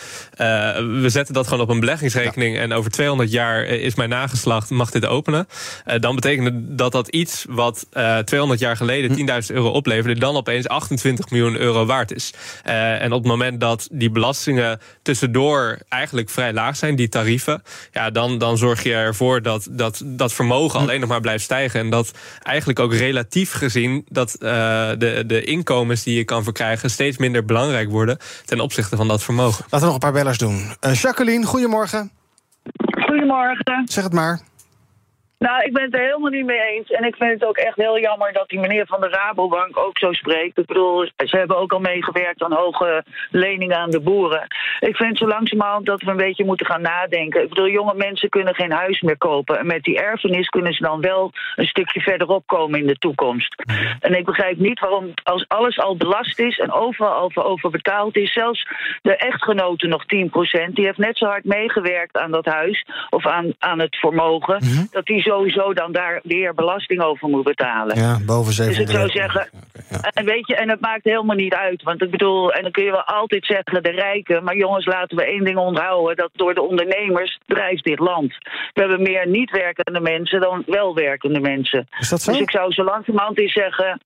we 1.02 1.06
zetten 1.10 1.34
dat 1.34 1.48
gewoon 1.48 1.64
op 1.64 1.70
een 1.70 1.80
beleggingsrekening. 1.80 2.56
Ja. 2.56 2.62
en 2.62 2.74
over 2.74 2.92
200 2.92 3.32
jaar 3.32 3.64
is 3.64 3.96
mijn 3.96 4.10
nageslacht. 4.10 4.70
mag 4.70 4.92
dit 4.92 5.06
openen. 5.06 5.48
Uh, 5.88 6.00
dan 6.00 6.16
betekent 6.16 6.54
dat 6.78 6.92
dat 6.92 7.08
iets 7.08 7.46
wat 7.50 7.88
200 8.26 8.60
jaar 8.60 8.78
geleden 8.78 9.18
10.000 9.18 9.48
hm. 9.48 9.54
euro 9.54 9.70
opleverde. 9.70 10.20
dan 10.20 10.36
opeens 10.36 10.68
28 10.68 11.30
miljoen 11.30 11.58
euro 11.58 11.86
waard 11.86 12.14
is. 12.14 12.34
en 12.64 13.12
op 13.12 13.20
het 13.20 13.32
moment 13.32 13.60
dat 13.60 13.88
die 13.92 14.10
belastingen 14.10 14.80
tussendoor 15.02 15.80
eigenlijk 15.90 16.30
vrij 16.30 16.54
laag 16.54 16.76
zijn, 16.76 16.96
die 16.96 17.10
tarieven. 17.10 17.64
ja, 17.92 18.10
dan, 18.10 18.38
dan 18.38 18.58
zorg 18.58 18.84
je 18.84 18.94
ervoor 18.94 19.42
dat 19.42 19.68
dat, 19.70 20.02
dat 20.06 20.34
vermogen 20.34 20.80
hm. 20.80 20.86
alleen 20.86 21.00
nog 21.00 21.10
maar 21.10 21.22
blijft 21.22 21.44
stijgen. 21.44 21.80
En 21.80 21.90
dat 21.90 22.12
eigenlijk 22.44 22.80
ook 22.80 22.94
relatief 22.94 23.52
gezien. 23.52 24.06
dat 24.10 24.34
eh, 24.34 24.71
de, 24.98 25.24
de 25.28 25.44
inkomens 25.44 26.04
die 26.04 26.18
je 26.18 26.24
kan 26.24 26.44
verkrijgen 26.44 26.90
steeds 26.90 27.18
minder 27.18 27.46
belangrijk 27.46 27.90
worden 27.90 28.18
ten 28.46 28.60
opzichte 28.60 28.96
van 28.96 29.08
dat 29.08 29.24
vermogen. 29.24 29.64
Laten 29.64 29.80
we 29.80 29.86
nog 29.86 29.94
een 29.94 30.00
paar 30.00 30.12
bellers 30.12 30.38
doen. 30.38 30.76
Uh, 30.82 30.94
Jacqueline, 30.94 31.46
goedemorgen. 31.46 32.12
Goedemorgen. 33.06 33.82
Zeg 33.86 34.04
het 34.04 34.14
maar. 34.14 34.42
Nou, 35.48 35.64
ik 35.64 35.74
ben 35.74 35.84
het 35.84 35.94
er 35.94 36.00
helemaal 36.00 36.30
niet 36.30 36.46
mee 36.46 36.62
eens. 36.62 36.90
En 36.90 37.04
ik 37.04 37.16
vind 37.16 37.32
het 37.32 37.46
ook 37.46 37.58
echt 37.58 37.76
heel 37.76 38.00
jammer 38.00 38.34
dat 38.34 38.50
die 38.50 38.60
meneer 38.60 38.86
van 38.86 39.02
de 39.02 39.08
Rabobank 39.08 39.78
ook 39.78 39.98
zo 39.98 40.12
spreekt. 40.12 40.58
Ik 40.58 40.66
bedoel, 40.66 41.06
ze 41.18 41.38
hebben 41.38 41.58
ook 41.58 41.74
al 41.74 41.80
meegewerkt 41.80 42.44
aan 42.44 42.54
hoge 42.54 43.04
leningen 43.32 43.78
aan 43.78 43.90
de 43.90 44.00
boeren. 44.00 44.48
Ik 44.80 44.96
vind 44.96 45.18
zo 45.18 45.28
langzamerhand 45.28 45.86
dat 45.86 46.02
we 46.02 46.12
een 46.12 46.18
beetje 46.18 46.46
moeten 46.46 46.66
gaan 46.66 46.82
nadenken. 46.82 47.42
Ik 47.42 47.50
bedoel, 47.50 47.70
jonge 47.70 47.94
mensen 47.96 48.30
kunnen 48.30 48.56
geen 48.56 48.72
huis 48.72 49.02
meer 49.02 49.18
kopen. 49.18 49.60
En 49.60 49.66
met 49.66 49.84
die 49.84 50.00
erfenis 50.00 50.48
kunnen 50.48 50.74
ze 50.74 50.84
dan 50.84 51.02
wel 51.02 51.32
een 51.56 51.66
stukje 51.66 52.02
verderop 52.02 52.48
komen 52.48 52.80
in 52.80 52.88
de 52.88 52.98
toekomst. 52.98 53.64
En 54.00 54.18
ik 54.18 54.26
begrijp 54.26 54.58
niet 54.58 54.80
waarom, 54.80 55.14
als 55.24 55.48
alles 55.48 55.80
al 55.80 55.98
belast 55.98 56.40
is 56.40 56.60
en 56.60 56.72
overal 56.72 57.14
al 57.14 57.32
voor 57.32 57.44
over 57.44 57.70
betaald 57.70 58.18
is, 58.18 58.34
zelfs 58.34 58.68
de 59.02 59.16
echtgenote 59.16 59.88
nog 59.88 60.04
10%, 60.04 60.74
die 60.74 60.86
heeft 60.86 60.98
net 60.98 61.18
zo 61.18 61.26
hard 61.26 61.44
meegewerkt 61.44 62.18
aan 62.18 62.32
dat 62.32 62.46
huis 62.46 62.86
of 63.10 63.28
aan, 63.28 63.54
aan 63.60 63.80
het 63.80 63.96
vermogen, 63.96 64.88
dat 64.92 65.06
die 65.06 65.22
sowieso 65.32 65.74
dan 65.74 65.92
daar 65.92 66.20
weer 66.24 66.54
belasting 66.54 67.02
over 67.02 67.30
moet 67.30 67.44
betalen. 67.44 67.98
Ja, 67.98 68.20
boven 68.26 68.56
Dus 68.56 68.80
ik 68.80 68.88
700 68.88 68.92
zou 68.92 69.10
zeggen, 69.10 69.50
en 70.14 70.26
weet 70.26 70.48
je, 70.48 70.56
en 70.56 70.70
het 70.70 70.82
maakt 70.82 71.04
helemaal 71.04 71.36
niet 71.36 71.54
uit. 71.54 71.84
Want 71.84 72.02
ik 72.02 72.12
bedoel, 72.12 72.52
en 72.52 72.62
dan 72.62 72.72
kun 72.72 72.84
je 72.84 72.92
wel 72.92 73.04
altijd 73.04 73.46
zeggen, 73.46 73.84
de 73.84 73.92
rijken. 73.92 74.44
Maar 74.44 74.58
jongens, 74.58 74.86
laten 74.86 75.18
we 75.18 75.26
één 75.26 75.44
ding 75.44 75.58
onthouden: 75.58 76.16
dat 76.16 76.30
door 76.34 76.54
de 76.54 76.62
ondernemers 76.62 77.40
drijft 77.46 77.84
dit 77.84 78.00
land. 78.00 78.38
We 78.74 78.82
hebben 78.82 79.02
meer 79.02 79.28
niet 79.28 79.52
werkende 79.52 80.00
mensen 80.00 80.42
dan 80.42 80.64
wel 80.66 80.96
werkende 80.96 81.40
mensen. 81.40 81.88
Is 82.00 82.10
dat 82.10 82.22
zo? 82.22 82.32
Dus 82.32 82.42
ik 82.42 82.52
zou 82.52 82.72
zo 82.72 82.84
langzamerhand 82.84 83.40
eens 83.40 83.54
zeggen. 83.54 84.02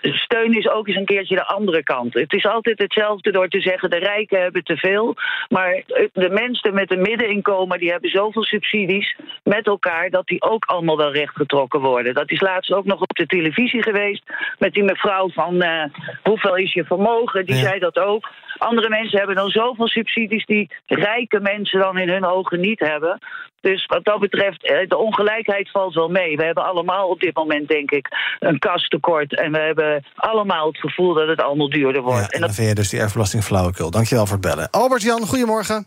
Steun 0.00 0.56
is 0.56 0.68
ook 0.68 0.86
eens 0.88 0.96
een 0.96 1.04
keertje 1.04 1.34
de 1.34 1.46
andere 1.46 1.82
kant. 1.82 2.14
Het 2.14 2.32
is 2.32 2.46
altijd 2.46 2.78
hetzelfde 2.78 3.32
door 3.32 3.48
te 3.48 3.60
zeggen: 3.60 3.90
de 3.90 3.98
rijken 3.98 4.40
hebben 4.40 4.64
te 4.64 4.76
veel. 4.76 5.16
Maar 5.48 5.82
de 6.12 6.30
mensen 6.30 6.74
met 6.74 6.90
een 6.90 7.02
middeninkomen 7.02 7.78
die 7.78 7.90
hebben 7.90 8.10
zoveel 8.10 8.44
subsidies 8.44 9.16
met 9.42 9.66
elkaar 9.66 10.10
dat 10.10 10.26
die 10.26 10.42
ook 10.42 10.64
allemaal 10.64 10.96
wel 10.96 11.12
rechtgetrokken 11.12 11.80
worden. 11.80 12.14
Dat 12.14 12.30
is 12.30 12.40
laatst 12.40 12.72
ook 12.72 12.84
nog 12.84 13.00
op 13.00 13.16
de 13.16 13.26
televisie 13.26 13.82
geweest 13.82 14.22
met 14.58 14.72
die 14.72 14.84
mevrouw 14.84 15.30
van 15.30 15.62
eh, 15.62 15.84
hoeveel 16.22 16.56
is 16.56 16.72
je 16.72 16.84
vermogen? 16.84 17.46
Die 17.46 17.54
zei 17.54 17.78
dat 17.78 17.98
ook. 17.98 18.28
Andere 18.58 18.88
mensen 18.88 19.18
hebben 19.18 19.36
dan 19.36 19.50
zoveel 19.50 19.88
subsidies 19.88 20.46
die 20.46 20.70
rijke 20.86 21.40
mensen 21.40 21.80
dan 21.80 21.98
in 21.98 22.08
hun 22.08 22.24
ogen 22.24 22.60
niet 22.60 22.80
hebben. 22.80 23.18
Dus 23.60 23.86
wat 23.86 24.04
dat 24.04 24.20
betreft, 24.20 24.64
eh, 24.64 24.88
de 24.88 24.96
ongelijkheid 24.96 25.70
valt 25.70 25.94
wel 25.94 26.08
mee. 26.08 26.36
We 26.36 26.44
hebben 26.44 26.64
allemaal 26.64 27.08
op 27.08 27.20
dit 27.20 27.34
moment, 27.34 27.68
denk 27.68 27.90
ik, 27.90 28.08
een 28.38 28.58
kastekort. 28.58 29.34
En 29.36 29.52
we 29.52 29.58
hebben 29.60 30.04
allemaal 30.14 30.66
het 30.66 30.78
gevoel 30.78 31.14
dat 31.14 31.28
het 31.28 31.42
allemaal 31.42 31.70
duurder 31.70 32.02
wordt. 32.02 32.20
Ja, 32.20 32.28
en 32.28 32.40
dan 32.40 32.50
vind 32.50 32.68
je 32.68 32.74
dus 32.74 32.88
die 32.88 33.00
erfbelasting 33.00 33.42
flauwekul. 33.42 33.90
Dankjewel 33.90 34.26
voor 34.26 34.36
het 34.36 34.46
bellen. 34.46 34.70
Albert-Jan, 34.70 35.26
goedemorgen. 35.26 35.86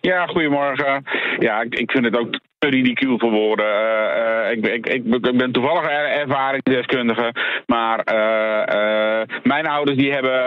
Ja, 0.00 0.26
goedemorgen. 0.26 1.04
Ja, 1.38 1.60
ik, 1.60 1.74
ik 1.74 1.90
vind 1.90 2.04
het 2.04 2.16
ook 2.16 2.38
ridicuul 2.68 3.18
voor 3.18 3.30
woorden. 3.30 3.66
Eh, 3.66 4.46
eh, 4.46 4.50
ik, 4.52 4.60
ben- 4.60 4.74
ik, 4.74 4.86
ik, 4.86 5.04
ik 5.26 5.36
ben 5.36 5.52
toevallig 5.52 5.82
er- 5.90 6.10
ervaringsdeskundige, 6.10 7.32
maar 7.66 7.98
eh, 8.00 9.36
mijn 9.42 9.66
ouders 9.66 9.96
die 9.96 10.12
hebben, 10.12 10.38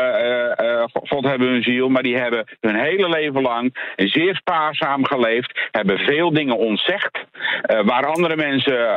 God 1.08 1.24
hebben 1.26 1.48
hun 1.48 1.64
ziel, 1.64 1.90
maar 1.90 2.04
die 2.04 2.18
hebben 2.18 2.46
hun 2.60 2.76
hele 2.76 3.10
leven 3.10 3.42
lang 3.42 3.94
zeer 3.96 4.36
spaarzaam 4.36 5.06
geleefd, 5.06 5.60
hebben 5.72 5.98
veel 5.98 6.34
dingen 6.34 6.58
ontzegd, 6.58 7.20
waar 7.86 8.06
andere 8.06 8.36
mensen 8.36 8.88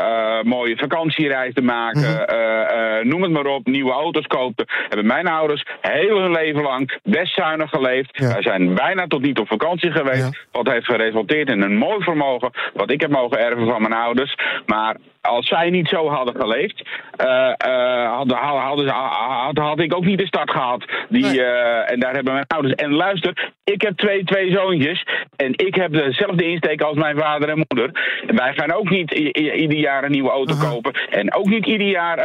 mooie 0.46 0.76
vakantiereizen 0.76 1.64
maken, 1.64 2.26
eh, 2.28 3.04
noem 3.04 3.22
het 3.22 3.30
maar 3.30 3.46
op, 3.46 3.66
nieuwe 3.66 3.92
auto's 3.92 4.26
kopen, 4.26 4.64
hebben 4.88 5.06
mijn 5.06 5.26
ouders 5.26 5.64
heel 5.80 6.20
hun 6.20 6.30
leven 6.32 6.62
lang 6.62 6.98
best 7.02 7.34
zuinig 7.34 7.70
geleefd. 7.70 8.18
Wij 8.32 8.42
zijn 8.42 8.74
bijna 8.74 9.06
tot 9.06 9.22
niet 9.22 9.38
op 9.38 9.48
vakantie 9.48 9.90
geweest, 9.90 10.46
wat 10.52 10.68
heeft 10.68 10.86
geresulteerd 10.86 11.48
in 11.50 11.62
een 11.62 11.76
mooi 11.76 12.02
vermogen, 12.04 12.50
wat 12.74 12.90
ik 12.90 13.00
heb 13.04 13.12
mogen 13.12 13.38
erven 13.38 13.66
van 13.66 13.80
mijn 13.80 13.92
ouders. 13.92 14.34
Maar 14.66 14.96
als 15.24 15.48
zij 15.48 15.70
niet 15.70 15.88
zo 15.88 16.08
hadden 16.08 16.34
geleefd, 16.40 16.82
eh, 17.16 17.52
eh, 17.56 18.12
hadden, 18.12 18.36
hadden, 18.36 18.88
had, 18.88 19.58
had 19.58 19.80
ik 19.80 19.94
ook 19.94 20.04
niet 20.04 20.18
de 20.18 20.26
start 20.26 20.50
gehad. 20.50 20.84
Die, 21.08 21.42
eh, 21.42 21.92
en 21.92 22.00
daar 22.00 22.14
hebben 22.14 22.32
mijn 22.32 22.46
ouders. 22.46 22.74
En 22.74 22.92
luister, 22.92 23.52
ik 23.64 23.82
heb 23.82 23.96
twee, 23.96 24.24
twee 24.24 24.50
zoontjes. 24.50 25.06
En 25.36 25.52
ik 25.56 25.74
heb 25.74 25.92
dezelfde 25.92 26.44
insteek 26.44 26.80
als 26.82 26.96
mijn 26.96 27.18
vader 27.18 27.48
en 27.48 27.64
moeder. 27.68 27.90
En 28.26 28.36
wij 28.36 28.52
gaan 28.54 28.72
ook 28.72 28.90
niet 28.90 29.10
ieder 29.12 29.78
jaar 29.78 30.04
een 30.04 30.10
nieuwe 30.10 30.30
auto 30.30 30.54
kopen. 30.54 30.92
En 31.10 31.34
ook 31.34 31.46
niet 31.46 31.66
ieder 31.66 31.86
jaar 31.86 32.18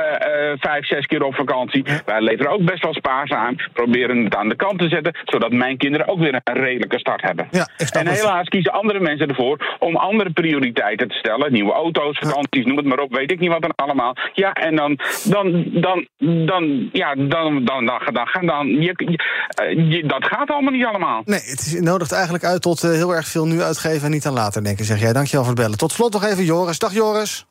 vijf, 0.60 0.86
zes 0.86 1.06
keer 1.06 1.24
op 1.24 1.36
vakantie. 1.36 1.84
Wij 2.06 2.22
leven 2.22 2.48
ook 2.48 2.64
best 2.64 2.84
wel 2.84 2.94
spaarzaam. 2.94 3.56
Proberen 3.74 4.24
het 4.24 4.36
aan 4.36 4.50
de 4.50 4.56
kant 4.56 4.80
te 4.80 4.90
zetten. 4.90 5.14
Zodat 5.24 5.52
mijn 5.52 5.78
kinderen 5.78 6.08
ook 6.08 6.20
weer 6.20 6.42
een 6.44 6.62
redelijke 6.62 7.00
start 7.00 7.22
hebben. 7.22 7.48
en 7.92 8.08
helaas 8.08 8.48
kiezen 8.48 8.72
andere 8.72 9.00
mensen 9.00 9.28
ervoor 9.28 9.76
om 9.80 9.96
andere 9.96 10.30
prioriteiten 10.30 10.69
te 10.74 11.06
stellen. 11.08 11.52
Nieuwe 11.54 11.72
auto's, 11.72 12.18
vakanties, 12.20 12.66
noem 12.66 12.78
het 12.78 12.86
maar 12.86 13.00
op. 13.00 13.12
Weet 13.14 13.32
ik 13.32 13.40
niet 13.40 13.50
wat 13.50 13.62
dan 13.62 13.74
allemaal. 13.76 14.16
Ja, 14.34 14.52
en 14.54 14.76
dan, 14.76 15.00
dan, 15.24 15.66
dan, 15.74 16.08
dan, 16.46 16.90
ja, 16.92 17.16
dan, 17.16 17.28
dan, 17.66 17.86
dan, 17.86 17.86
dan, 17.86 18.26
dan, 18.34 18.46
dan 18.46 18.68
je, 18.68 18.94
je- 18.96 19.24
eh, 20.02 20.08
dat 20.08 20.26
gaat 20.26 20.50
allemaal 20.50 20.72
niet 20.74 20.86
allemaal. 20.86 21.22
Nee, 21.26 21.40
het 21.40 21.60
is- 21.60 21.80
nodigt 21.80 22.12
eigenlijk 22.12 22.44
uit 22.44 22.62
tot 22.62 22.84
eh, 22.84 22.92
heel 22.92 23.16
erg 23.16 23.28
veel 23.28 23.46
nu 23.46 23.62
uitgeven 23.62 24.06
en 24.06 24.12
niet 24.12 24.26
aan 24.26 24.34
later 24.34 24.64
denken, 24.64 24.86
zeg 24.86 25.00
jij. 25.00 25.14
Dankjewel 25.14 25.44
voor 25.46 25.54
het 25.54 25.62
bellen. 25.62 25.78
Tot 25.78 25.92
slot 25.92 26.14
nog 26.14 26.24
even 26.24 26.44
Joris. 26.44 26.80
Dag 26.80 26.94
Joris. 26.94 27.46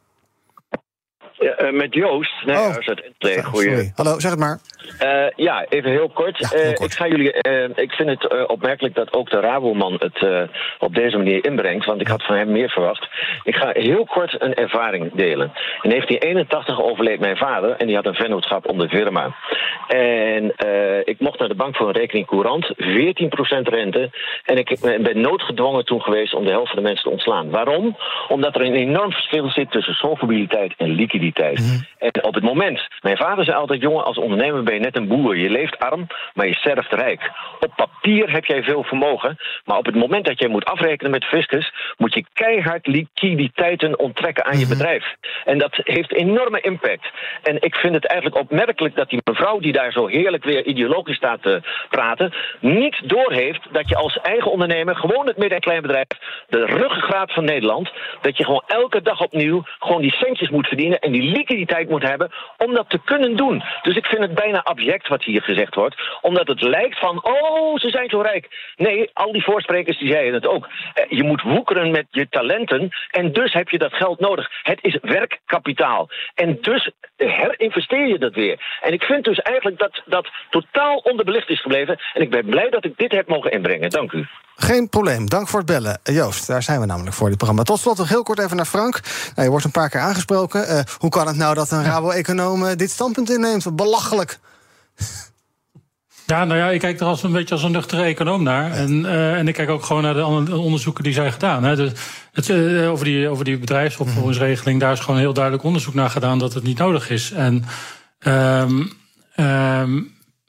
Eh, 1.39 1.71
met 1.73 1.95
Joost. 1.95 2.33
Nee, 2.45 2.57
Oh. 2.57 2.69
dat 2.69 2.79
is 2.79 2.87
het 2.87 3.03
Enschede. 3.21 3.45
Goeie. 3.45 3.69
Sorry. 3.71 3.93
Hallo, 3.95 4.19
zeg 4.19 4.31
het 4.31 4.41
maar. 4.41 4.59
Eh, 4.99 5.27
ja, 5.37 5.65
even 5.69 5.91
heel 5.91 6.09
kort. 6.09 6.53
Eh, 6.55 6.71
Ik, 6.71 6.93
ga 6.93 7.07
jullie, 7.07 7.33
ik 7.75 7.93
vind 7.93 8.09
het 8.09 8.47
opmerkelijk 8.47 8.95
dat 8.95 9.13
ook 9.13 9.31
de 9.31 9.41
Raboman 9.41 9.93
het 9.99 10.49
op 10.79 10.95
deze 10.95 11.17
manier 11.17 11.45
inbrengt. 11.45 11.85
Want 11.87 12.01
ik 12.01 12.09
had 12.09 12.23
van 12.25 12.37
hem 12.37 12.53
meer 12.53 12.69
verwacht. 12.71 13.09
Ik 13.45 13.55
ga 13.57 13.71
heel 13.73 14.05
kort 14.05 14.43
een 14.43 14.55
ervaring 14.55 15.13
delen. 15.15 15.53
In 15.83 15.91
1981 15.91 16.83
overleed 16.83 17.21
mijn 17.21 17.37
vader 17.37 17.71
en 17.71 17.87
die 17.87 17.97
had 17.97 18.07
een 18.07 18.15
vennootschap 18.15 18.69
om 18.71 18.79
de 18.79 18.89
firma. 18.89 19.35
En 19.89 20.53
ik 21.05 21.21
mocht 21.21 21.39
naar 21.39 21.49
de 21.49 21.55
bank 21.55 21.77
voor 21.77 21.89
een 21.89 21.95
rekening 21.95 22.27
courant, 22.27 22.73
14% 22.77 23.69
rente. 23.69 24.11
En 24.45 24.57
ik 24.57 24.79
ben 24.81 25.21
noodgedwongen 25.21 25.85
toen 25.85 26.03
geweest 26.03 26.35
om 26.35 26.45
de 26.45 26.51
helft 26.51 26.69
van 26.73 26.77
de 26.77 26.89
mensen 26.89 27.05
te 27.05 27.11
ontslaan. 27.11 27.51
Waarom? 27.51 27.97
Omdat 28.29 28.55
er 28.55 28.63
een 28.63 28.75
enorm 28.75 29.13
verschil 29.13 29.51
zit 29.51 29.71
tussen 29.71 29.95
solvabiliteit 29.95 30.75
en 30.77 30.89
liquiditeit. 30.89 31.27
En 31.99 32.25
op 32.25 32.35
het 32.35 32.45
moment, 32.45 32.89
mijn 33.01 33.17
vader 33.17 33.45
zei 33.45 33.57
altijd: 33.57 33.81
jongen, 33.81 34.05
als 34.05 34.19
ondernemer 34.19 34.63
ben 34.63 34.75
je 34.75 34.81
net 34.81 34.97
een 34.97 35.09
boer. 35.09 35.37
Je 35.37 35.51
leeft 35.51 35.79
arm, 35.79 36.07
maar 36.35 36.47
je 36.47 36.55
sterft 36.55 36.93
rijk. 36.93 37.31
Op 37.61 37.73
papier 37.77 38.33
heb 38.33 38.45
jij 38.45 38.63
veel 38.63 38.85
vermogen, 38.85 39.37
maar 39.65 39.77
op 39.77 39.87
het 39.87 39.95
moment 39.95 40.25
dat 40.25 40.39
jij 40.39 40.49
moet 40.49 40.65
afrekenen 40.65 41.11
met 41.11 41.25
fiscus, 41.25 41.73
moet 41.97 42.15
je 42.15 42.25
keihard 42.33 42.87
liquiditeiten 42.87 43.99
onttrekken 43.99 44.45
aan 44.45 44.59
je 44.59 44.67
bedrijf. 44.67 45.05
En 45.45 45.59
dat 45.59 45.81
heeft 45.83 46.13
enorme 46.13 46.61
impact. 46.61 47.11
En 47.43 47.63
ik 47.63 47.75
vind 47.75 47.95
het 47.95 48.07
eigenlijk 48.07 48.41
opmerkelijk 48.41 48.97
dat 48.97 49.11
die 49.11 49.21
mevrouw 49.25 49.59
die 49.59 49.73
daar 49.73 49.93
zo 49.93 50.07
heerlijk 50.07 50.45
weer 50.45 50.65
ideologisch 50.65 51.17
staat 51.17 51.43
te 51.43 51.61
praten, 51.89 52.33
niet 52.61 53.01
doorheeft 53.05 53.73
dat 53.73 53.89
je 53.89 53.97
als 53.97 54.19
eigen 54.21 54.51
ondernemer, 54.51 54.97
gewoon 54.97 55.27
het 55.27 55.37
midden- 55.37 55.57
en 55.57 55.63
kleinbedrijf, 55.63 56.07
de 56.49 56.65
ruggengraat 56.65 57.33
van 57.33 57.45
Nederland, 57.45 57.91
dat 58.21 58.37
je 58.37 58.45
gewoon 58.45 58.65
elke 58.67 59.03
dag 59.03 59.21
opnieuw 59.21 59.63
gewoon 59.79 60.03
die 60.03 60.15
centjes 60.15 60.51
moet 60.51 60.67
verdienen 60.67 60.99
en 60.99 61.13
die 61.13 61.18
liquiditeit 61.23 61.89
moet 61.89 62.03
hebben 62.03 62.31
om 62.57 62.75
dat 62.75 62.91
te 62.91 63.01
kunnen 63.05 63.37
doen. 63.37 63.63
Dus 63.83 63.97
ik 63.97 64.07
vind 64.07 64.23
het 64.23 64.35
bijna 64.35 64.65
abject 64.65 65.09
wat 65.09 65.25
hier 65.25 65.43
gezegd 65.43 65.75
wordt, 65.75 65.97
omdat 66.21 66.47
het 66.47 66.63
lijkt 66.63 66.99
van, 66.99 67.25
oh, 67.25 67.77
ze 67.79 67.91
zijn 67.91 68.09
zo 68.09 68.21
rijk. 68.21 68.73
Nee, 68.77 69.11
al 69.13 69.33
die 69.33 69.43
voorsprekers 69.43 69.99
die 69.99 70.13
zeiden 70.13 70.35
het 70.35 70.47
ook. 70.47 70.69
Eh, 70.95 71.05
Je 71.09 71.23
moet 71.23 71.43
woekeren 71.43 71.91
met 71.91 72.07
je 72.11 72.29
talenten 72.29 72.91
en 73.11 73.33
dus 73.33 73.53
heb 73.53 73.69
je 73.69 73.79
dat 73.79 73.95
geld 73.95 74.21
nodig. 74.21 74.51
Het 74.63 74.79
is 74.83 74.99
werkkapitaal. 75.03 76.09
En 76.35 76.59
dus 76.61 76.91
herinvesteer 77.17 78.07
je 78.07 78.19
dat 78.19 78.35
weer. 78.35 78.79
En 78.81 78.93
ik 78.93 79.03
vind 79.03 79.25
dus 79.25 79.39
eigenlijk 79.39 79.79
dat 79.79 80.03
dat 80.07 80.29
totaal 80.51 80.97
onderbelicht 80.97 81.49
is 81.51 81.61
gebleven. 81.61 81.99
En 82.13 82.23
ik 82.23 82.31
ben 82.31 82.47
blij 82.47 82.71
dat 82.71 82.85
ik 82.85 82.97
dit 82.97 83.13
heb 83.13 83.29
mogen 83.29 83.51
inbrengen. 83.51 83.91
Dank 83.91 84.13
u. 84.13 84.27
Geen 84.61 84.89
probleem, 84.89 85.29
dank 85.29 85.49
voor 85.49 85.59
het 85.59 85.69
bellen. 85.69 85.99
Eh, 86.03 86.15
Joost, 86.15 86.47
daar 86.47 86.63
zijn 86.63 86.81
we 86.81 86.87
namelijk 86.87 87.17
voor 87.17 87.29
dit 87.29 87.37
programma. 87.37 87.63
Tot 87.63 87.81
slot 87.81 87.99
nog 87.99 88.09
heel 88.09 88.23
kort 88.23 88.39
even 88.39 88.57
naar 88.57 88.65
Frank. 88.65 89.01
Nou, 89.35 89.43
je 89.43 89.51
wordt 89.51 89.65
een 89.65 89.71
paar 89.71 89.89
keer 89.89 90.01
aangesproken. 90.01 90.69
Eh, 90.69 90.81
hoe 90.99 91.11
kan 91.11 91.27
het 91.27 91.37
nou 91.37 91.55
dat 91.55 91.71
een 91.71 91.85
Rabo-econoom 91.85 92.67
eh, 92.67 92.77
dit 92.77 92.91
standpunt 92.91 93.31
inneemt? 93.31 93.77
Belachelijk. 93.77 94.39
Ja, 96.27 96.45
nou 96.45 96.59
ja, 96.59 96.71
ik 96.71 96.81
kijk 96.81 97.01
er 97.01 97.07
als 97.07 97.23
een 97.23 97.33
beetje 97.33 97.55
als 97.55 97.63
een 97.63 97.73
nuchtere 97.73 98.03
econoom 98.03 98.43
naar. 98.43 98.73
En, 98.73 99.07
en 99.37 99.49
ik 99.49 99.55
kijk 99.55 99.71
ook 99.71 99.85
gewoon 99.85 100.03
naar 100.03 100.15
de 100.15 100.57
onderzoeken 100.57 101.05
die 101.05 101.13
zijn 101.13 101.33
gedaan. 101.33 101.65
Hè. 101.65 101.77
Dus 101.77 101.93
het, 102.33 102.51
over, 102.87 103.05
die, 103.05 103.29
over 103.29 103.45
die 103.45 103.59
bedrijfsopvolgingsregeling, 103.59 104.81
daar 104.81 104.93
is 104.93 105.01
gewoon 105.01 105.21
heel 105.21 105.33
duidelijk 105.33 105.65
onderzoek 105.65 105.95
naar 105.95 106.11
gedaan 106.11 106.39
dat 106.39 106.55
het 106.55 106.65
niet 106.65 106.79
nodig 106.79 107.11
is. 107.11 107.31
En 107.33 107.65
ehm, 108.19 108.83
ehm, 109.35 110.01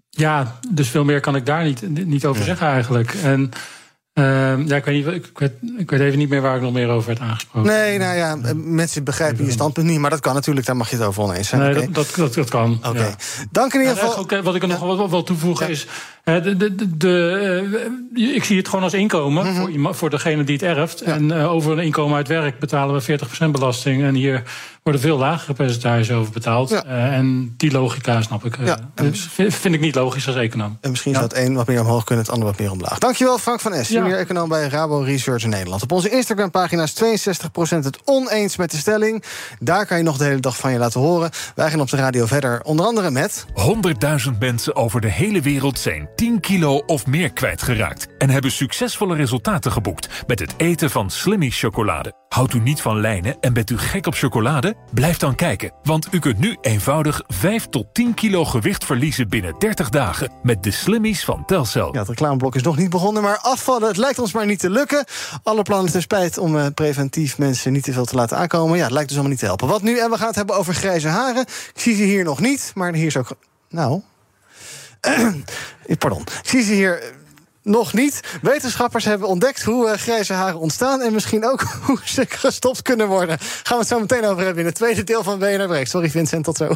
ja, 0.10 0.60
dus 0.70 0.90
veel 0.90 1.04
meer 1.04 1.20
kan 1.20 1.36
ik 1.36 1.46
daar 1.46 1.64
niet, 1.64 2.06
niet 2.06 2.26
over 2.26 2.44
zeggen 2.44 2.68
eigenlijk. 2.68 3.14
En 3.14 3.52
ehm, 4.20 4.68
ja, 4.68 4.76
ik 4.76 4.86
weet, 4.86 5.06
niet, 5.06 5.16
ik, 5.16 5.40
weet, 5.40 5.52
ik 5.78 5.90
weet 5.90 6.00
even 6.00 6.18
niet 6.18 6.30
meer 6.30 6.42
waar 6.42 6.56
ik 6.56 6.62
nog 6.62 6.74
meer 6.74 6.90
over 6.90 7.08
werd 7.08 7.20
aangesproken. 7.20 7.72
Nee, 7.72 7.98
nou 7.98 8.18
ja, 8.18 8.38
eh, 8.44 8.52
mensen 8.56 9.04
begrijpen 9.04 9.46
je 9.46 9.52
standpunt 9.52 9.88
niet. 9.88 10.00
Maar 10.00 10.10
dat 10.10 10.20
kan 10.20 10.34
natuurlijk, 10.34 10.66
daar 10.66 10.76
mag 10.78 10.90
je 10.90 10.96
het 10.96 11.06
over 11.06 11.24
oneens 11.24 11.48
zijn. 11.48 11.62
Nee, 11.62 11.74
dat, 11.74 11.94
dat, 11.94 12.14
dat, 12.16 12.34
dat 12.34 12.50
kan. 12.50 12.80
Oké. 12.88 13.00
ja. 13.00 13.16
Dank 13.52 13.74
in 13.74 13.80
ieder 13.80 13.96
geval. 13.96 14.28
eh, 14.28 14.42
wat 14.44 14.56
ik 14.56 14.62
er 14.62 14.68
nog 14.68 14.80
wel 14.80 15.10
wil 15.10 15.24
toevoegen 15.24 15.70
is... 15.70 15.88
de, 16.38 16.58
de, 16.58 16.98
de, 16.98 18.00
ik 18.14 18.44
zie 18.44 18.58
het 18.58 18.68
gewoon 18.68 18.84
als 18.84 18.94
inkomen 18.94 19.46
mm 19.46 19.56
-hmm. 19.56 19.84
voor, 19.84 19.96
voor 19.96 20.10
degene 20.10 20.44
die 20.44 20.56
het 20.56 20.64
erft. 20.64 21.02
Ja. 21.06 21.14
En 21.14 21.24
uh, 21.24 21.52
over 21.52 21.72
een 21.72 21.84
inkomen 21.84 22.16
uit 22.16 22.28
werk 22.28 22.60
betalen 22.60 22.96
we 22.96 23.20
40% 23.48 23.50
belasting. 23.52 24.04
En 24.04 24.14
hier 24.14 24.44
worden 24.84 25.02
veel 25.02 25.18
lagere 25.18 25.54
percentages 25.54 26.12
over 26.12 26.32
betaald. 26.32 26.70
Ja. 26.70 26.86
Uh, 26.86 27.14
en 27.14 27.54
die 27.58 27.72
logica 27.72 28.22
snap 28.22 28.46
ik. 28.46 28.58
Ja. 28.64 28.80
Dus 28.96 29.30
vind 29.34 29.76
ik 29.76 29.80
niet 29.80 29.96
logisch 29.96 30.28
als 30.28 30.36
econoom. 30.36 30.78
En 30.82 30.90
misschien 30.90 31.14
zou 31.14 31.26
het 31.26 31.38
een 31.38 31.56
wat 31.56 31.68
meer 31.68 31.82
omhoog 31.82 32.04
kunnen, 32.04 32.26
het 32.26 32.34
ander 32.34 32.48
wat 32.50 32.60
meer 32.60 32.72
omlaag. 32.72 32.98
Dankjewel 32.98 33.38
Frank 33.38 33.60
van 33.60 33.74
Es, 33.74 33.88
junior 33.88 34.18
econoom 34.18 34.50
bij 34.50 34.68
Rabo 34.68 35.00
Research 35.00 35.44
in 35.44 35.50
Nederland. 35.50 35.84
Op 35.84 35.92
onze 35.92 36.10
Instagram-pagina 36.10 36.84
is 36.84 36.94
62% 36.94 37.60
het 37.70 38.00
oneens 38.06 38.58
met 38.58 38.72
de 38.72 38.78
stelling. 38.78 39.24
Daar 39.60 39.86
kan 39.86 39.98
je 39.98 40.04
nog 40.04 40.18
de 40.18 40.24
hele 40.24 40.40
dag 40.40 40.58
van 40.58 40.72
je 40.72 40.78
laten 40.78 41.00
horen. 41.00 41.30
Wij 41.56 41.70
gaan 41.70 41.82
op 41.82 41.90
de 41.90 41.98
radio 41.98 42.26
verder, 42.26 42.62
onder 42.64 42.86
andere 42.86 43.12
met... 43.12 43.46
100.000 44.32 44.38
mensen 44.40 44.76
over 44.76 45.02
de 45.02 45.10
hele 45.10 45.42
wereld 45.42 45.80
zijn 45.80 46.10
10 46.20 46.40
kilo 46.40 46.78
of 46.78 47.06
meer 47.06 47.34
kwijtgeraakt... 47.34 48.08
en 48.18 48.30
hebben 48.30 48.52
succesvolle 48.52 49.16
resultaten 49.16 49.72
geboekt 49.72 50.10
met 50.28 50.40
het 50.40 50.54
eten 50.58 50.90
van 50.90 51.10
Slimmy 51.10 51.50
chocolade. 51.50 52.14
Houdt 52.30 52.54
u 52.54 52.60
niet 52.60 52.82
van 52.82 53.00
lijnen 53.00 53.40
en 53.40 53.54
bent 53.54 53.70
u 53.70 53.78
gek 53.78 54.06
op 54.06 54.14
chocolade? 54.14 54.76
Blijf 54.94 55.18
dan 55.18 55.36
kijken, 55.36 55.72
want 55.84 56.08
u 56.12 56.20
kunt 56.20 56.40
nu 56.40 56.58
eenvoudig 56.62 57.22
5 57.28 57.66
tot 57.66 57.94
10 57.94 58.14
kilo 58.14 58.46
gewicht 58.46 58.86
verliezen 58.86 59.30
binnen 59.30 59.56
30 59.60 59.90
dagen... 59.90 60.32
met 60.44 60.64
de 60.64 60.72
Slimmies 60.72 61.24
van 61.24 61.46
Telcel. 61.46 61.94
Ja, 61.94 62.00
het 62.00 62.10
reclameblok 62.10 62.56
is 62.56 62.62
nog 62.62 62.78
niet 62.78 62.90
begonnen, 62.90 63.24
maar 63.24 63.38
afvallen... 63.38 63.88
het 63.88 63.98
lijkt 63.98 64.20
ons 64.20 64.34
maar 64.34 64.46
niet 64.46 64.60
te 64.60 64.70
lukken. 64.70 65.06
Alle 65.44 65.62
plannen 65.62 65.92
ten 65.92 66.02
spijt 66.02 66.38
om 66.38 66.56
uh, 66.56 66.66
preventief 66.74 67.38
mensen 67.38 67.74
niet 67.74 67.84
te 67.84 67.94
veel 67.94 68.06
te 68.06 68.16
laten 68.16 68.38
aankomen. 68.38 68.78
Ja, 68.78 68.84
het 68.84 68.92
lijkt 68.92 69.08
dus 69.08 69.18
allemaal 69.18 69.32
niet 69.32 69.42
te 69.42 69.48
helpen. 69.48 69.68
Wat 69.68 69.82
nu? 69.82 69.98
En 70.00 70.10
we 70.10 70.18
gaan 70.18 70.28
het 70.28 70.36
hebben 70.36 70.56
over 70.56 70.74
grijze 70.74 71.08
haren. 71.08 71.42
Ik 71.42 71.82
zie 71.82 71.96
ze 71.96 72.04
hier 72.04 72.24
nog 72.24 72.40
niet, 72.40 72.72
maar 72.76 72.94
hier 72.94 73.06
is 73.06 73.18
ook... 73.18 73.32
Nou... 73.70 74.02
Pardon. 75.98 76.22
Ik 76.22 76.50
zie 76.50 76.64
ze 76.64 76.74
hier 76.74 77.04
nog 77.64 77.94
niet. 77.94 78.20
Wetenschappers 78.42 79.06
hebben 79.06 79.28
ontdekt 79.28 79.64
hoe 79.64 79.88
uh, 79.88 79.94
grijze 79.94 80.34
haren 80.34 80.60
ontstaan... 80.60 81.02
en 81.02 81.14
misschien 81.14 81.46
ook 81.46 81.62
hoe 81.86 82.00
ze 82.04 82.26
gestopt 82.30 82.82
kunnen 82.82 83.08
worden. 83.08 83.38
Gaan 83.40 83.78
we 83.78 83.84
het 83.84 83.88
zo 83.88 84.00
meteen 84.00 84.26
over 84.26 84.44
hebben 84.44 84.60
in 84.60 84.66
het 84.66 84.76
tweede 84.76 85.04
deel 85.04 85.24
van 85.24 85.40
BNR 85.40 85.68
Break. 85.68 85.88
Sorry 85.88 86.10
Vincent, 86.10 86.44
tot 86.44 86.58
zo. 86.58 86.76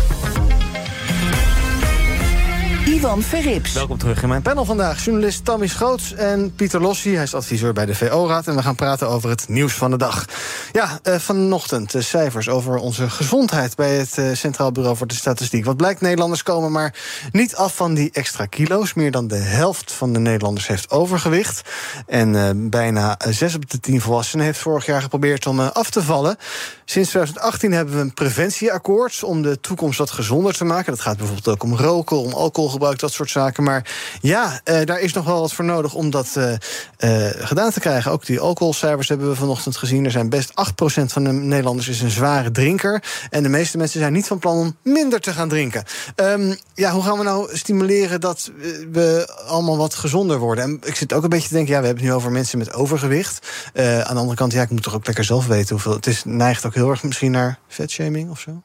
Ivan 2.85 3.21
Verrips. 3.21 3.73
Welkom 3.73 3.97
terug 3.97 4.21
in 4.21 4.29
mijn 4.29 4.41
panel 4.41 4.65
vandaag. 4.65 5.03
Journalist 5.03 5.45
Tammy 5.45 5.67
Schoots 5.67 6.13
en 6.13 6.55
Pieter 6.55 6.81
Lossi. 6.81 7.13
Hij 7.13 7.23
is 7.23 7.33
adviseur 7.33 7.73
bij 7.73 7.85
de 7.85 7.95
VO-raad. 7.95 8.47
En 8.47 8.55
we 8.55 8.61
gaan 8.61 8.75
praten 8.75 9.09
over 9.09 9.29
het 9.29 9.47
nieuws 9.47 9.73
van 9.73 9.91
de 9.91 9.97
dag. 9.97 10.25
Ja, 10.71 10.99
uh, 11.03 11.15
vanochtend 11.15 11.91
de 11.91 12.01
cijfers 12.01 12.49
over 12.49 12.75
onze 12.75 13.09
gezondheid... 13.09 13.75
bij 13.75 13.95
het 13.95 14.17
uh, 14.17 14.33
Centraal 14.33 14.71
Bureau 14.71 14.97
voor 14.97 15.07
de 15.07 15.13
Statistiek. 15.13 15.65
Wat 15.65 15.77
blijkt, 15.77 16.01
Nederlanders 16.01 16.43
komen 16.43 16.71
maar 16.71 16.95
niet 17.31 17.55
af 17.55 17.75
van 17.75 17.93
die 17.93 18.09
extra 18.11 18.45
kilo's. 18.45 18.93
Meer 18.93 19.11
dan 19.11 19.27
de 19.27 19.35
helft 19.35 19.91
van 19.91 20.13
de 20.13 20.19
Nederlanders 20.19 20.67
heeft 20.67 20.89
overgewicht. 20.89 21.61
En 22.07 22.33
uh, 22.33 22.49
bijna 22.55 23.17
6 23.29 23.55
op 23.55 23.69
de 23.69 23.79
10 23.79 24.01
volwassenen 24.01 24.45
heeft 24.45 24.59
vorig 24.59 24.85
jaar 24.85 25.01
geprobeerd 25.01 25.47
om 25.47 25.59
af 25.59 25.89
te 25.89 26.03
vallen. 26.03 26.37
Sinds 26.85 27.09
2018 27.09 27.71
hebben 27.71 27.95
we 27.95 28.01
een 28.01 28.13
preventieakkoord... 28.13 29.23
om 29.23 29.41
de 29.41 29.59
toekomst 29.59 29.97
wat 29.97 30.11
gezonder 30.11 30.53
te 30.53 30.65
maken. 30.65 30.91
Dat 30.91 31.01
gaat 31.01 31.17
bijvoorbeeld 31.17 31.47
ook 31.47 31.63
om 31.63 31.75
roken, 31.75 32.17
om 32.17 32.33
alcoholgebruik 32.71 32.99
dat 32.99 33.11
soort 33.11 33.29
zaken. 33.29 33.63
Maar 33.63 33.85
ja, 34.21 34.61
uh, 34.65 34.85
daar 34.85 34.99
is 34.99 35.13
nog 35.13 35.25
wel 35.25 35.39
wat 35.39 35.53
voor 35.53 35.65
nodig 35.65 35.93
om 35.93 36.09
dat 36.09 36.27
uh, 36.37 36.51
uh, 36.99 37.29
gedaan 37.37 37.71
te 37.71 37.79
krijgen. 37.79 38.11
Ook 38.11 38.25
die 38.25 38.39
alcoholcijfers 38.39 39.09
hebben 39.09 39.29
we 39.29 39.35
vanochtend 39.35 39.77
gezien. 39.77 40.05
Er 40.05 40.11
zijn 40.11 40.29
best 40.29 40.49
8% 40.49 40.53
van 41.05 41.23
de 41.23 41.31
Nederlanders 41.31 41.87
is 41.87 42.01
een 42.01 42.09
zware 42.09 42.51
drinker. 42.51 43.03
En 43.29 43.43
de 43.43 43.49
meeste 43.49 43.77
mensen 43.77 43.99
zijn 43.99 44.13
niet 44.13 44.27
van 44.27 44.39
plan 44.39 44.57
om 44.57 44.75
minder 44.83 45.19
te 45.19 45.33
gaan 45.33 45.49
drinken. 45.49 45.83
Um, 46.15 46.55
ja, 46.73 46.91
hoe 46.91 47.03
gaan 47.03 47.17
we 47.17 47.23
nou 47.23 47.57
stimuleren 47.57 48.21
dat 48.21 48.51
we 48.91 49.33
allemaal 49.47 49.77
wat 49.77 49.95
gezonder 49.95 50.37
worden? 50.37 50.63
En 50.63 50.79
ik 50.83 50.95
zit 50.95 51.13
ook 51.13 51.23
een 51.23 51.29
beetje 51.29 51.47
te 51.47 51.53
denken, 51.53 51.73
ja, 51.73 51.79
we 51.79 51.85
hebben 51.85 52.03
het 52.03 52.13
nu 52.13 52.17
over 52.19 52.31
mensen 52.31 52.57
met 52.57 52.73
overgewicht. 52.73 53.47
aan 53.73 54.13
de 54.13 54.19
andere 54.19 54.35
kant, 54.35 54.51
ja, 54.53 54.61
ik 54.61 54.69
moet 54.69 54.83
toch 54.83 54.95
ook 54.95 55.05
lekker 55.05 55.23
zelf 55.23 55.47
weten 55.47 55.69
hoeveel. 55.69 55.93
Het 55.93 56.07
is, 56.07 56.23
neigt 56.25 56.65
ook 56.65 56.73
heel 56.73 56.89
erg 56.89 57.03
misschien 57.03 57.31
naar 57.31 57.59
vetshaming 57.67 58.29
of 58.29 58.39
zo. 58.39 58.61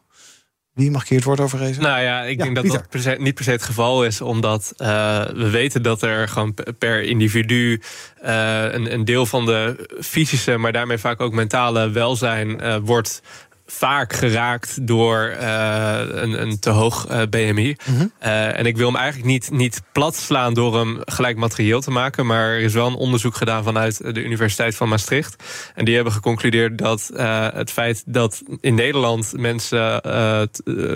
Wie 0.77 0.91
mag 0.91 1.09
hier 1.09 1.19
het 1.19 1.27
woord 1.27 1.41
over 1.41 1.59
geven? 1.59 1.83
Nou 1.83 2.01
ja, 2.01 2.23
ik 2.23 2.39
ja, 2.39 2.43
denk 2.43 2.55
dat 2.55 2.65
Pieter. 2.65 2.81
dat 2.81 2.91
per 2.91 3.01
se, 3.01 3.17
niet 3.19 3.35
per 3.35 3.45
se 3.45 3.51
het 3.51 3.63
geval 3.63 4.05
is, 4.05 4.21
omdat 4.21 4.73
uh, 4.77 4.87
we 5.25 5.51
weten 5.51 5.83
dat 5.83 6.03
er 6.03 6.29
gewoon 6.29 6.55
per 6.79 7.03
individu 7.03 7.81
uh, 8.25 8.63
een, 8.73 8.93
een, 8.93 9.05
deel 9.05 9.27
van 9.27 9.47
de 9.47 9.89
fysische, 10.01 10.57
maar 10.57 10.73
daarmee 10.73 10.99
vaak 10.99 11.21
ook 11.21 11.33
mentale 11.33 11.91
welzijn 11.91 12.49
uh, 12.63 12.77
wordt 12.83 13.23
vaak 13.67 14.13
geraakt 14.13 14.87
door 14.87 15.35
uh, 15.41 15.99
een, 16.09 16.43
een, 16.43 16.59
te 16.59 16.71
hoog 16.71 17.11
uh, 17.11 17.23
BMI. 17.31 17.77
Mm 17.85 17.97
-hmm. 17.97 18.13
uh, 18.23 18.59
en 18.59 18.67
ik 18.67 18.77
wil 18.77 18.87
hem 18.87 18.97
eigenlijk 18.97 19.27
niet, 19.29 19.51
niet 19.51 19.83
plat 19.93 20.17
slaan 20.17 20.55
door 20.55 20.79
hem 20.79 21.01
gelijk 21.05 21.37
materieel 21.37 21.81
te 21.81 21.91
maken. 21.91 22.27
Maar 22.27 22.49
er 22.49 22.61
is 22.61 22.73
wel 22.73 22.87
een 22.87 22.95
onderzoek 22.95 23.37
gedaan 23.37 23.65
vanuit 23.65 24.15
de 24.15 24.23
Universiteit 24.23 24.77
van 24.77 24.89
Maastricht. 24.89 25.43
En 25.75 25.85
die 25.85 25.95
hebben 25.95 26.13
geconcludeerd 26.13 26.79
dat 26.79 27.11
het 27.55 27.71
feit 27.71 28.03
dat 28.07 28.43
in 28.61 28.75
Nederland 28.75 29.33
mensen 29.37 30.01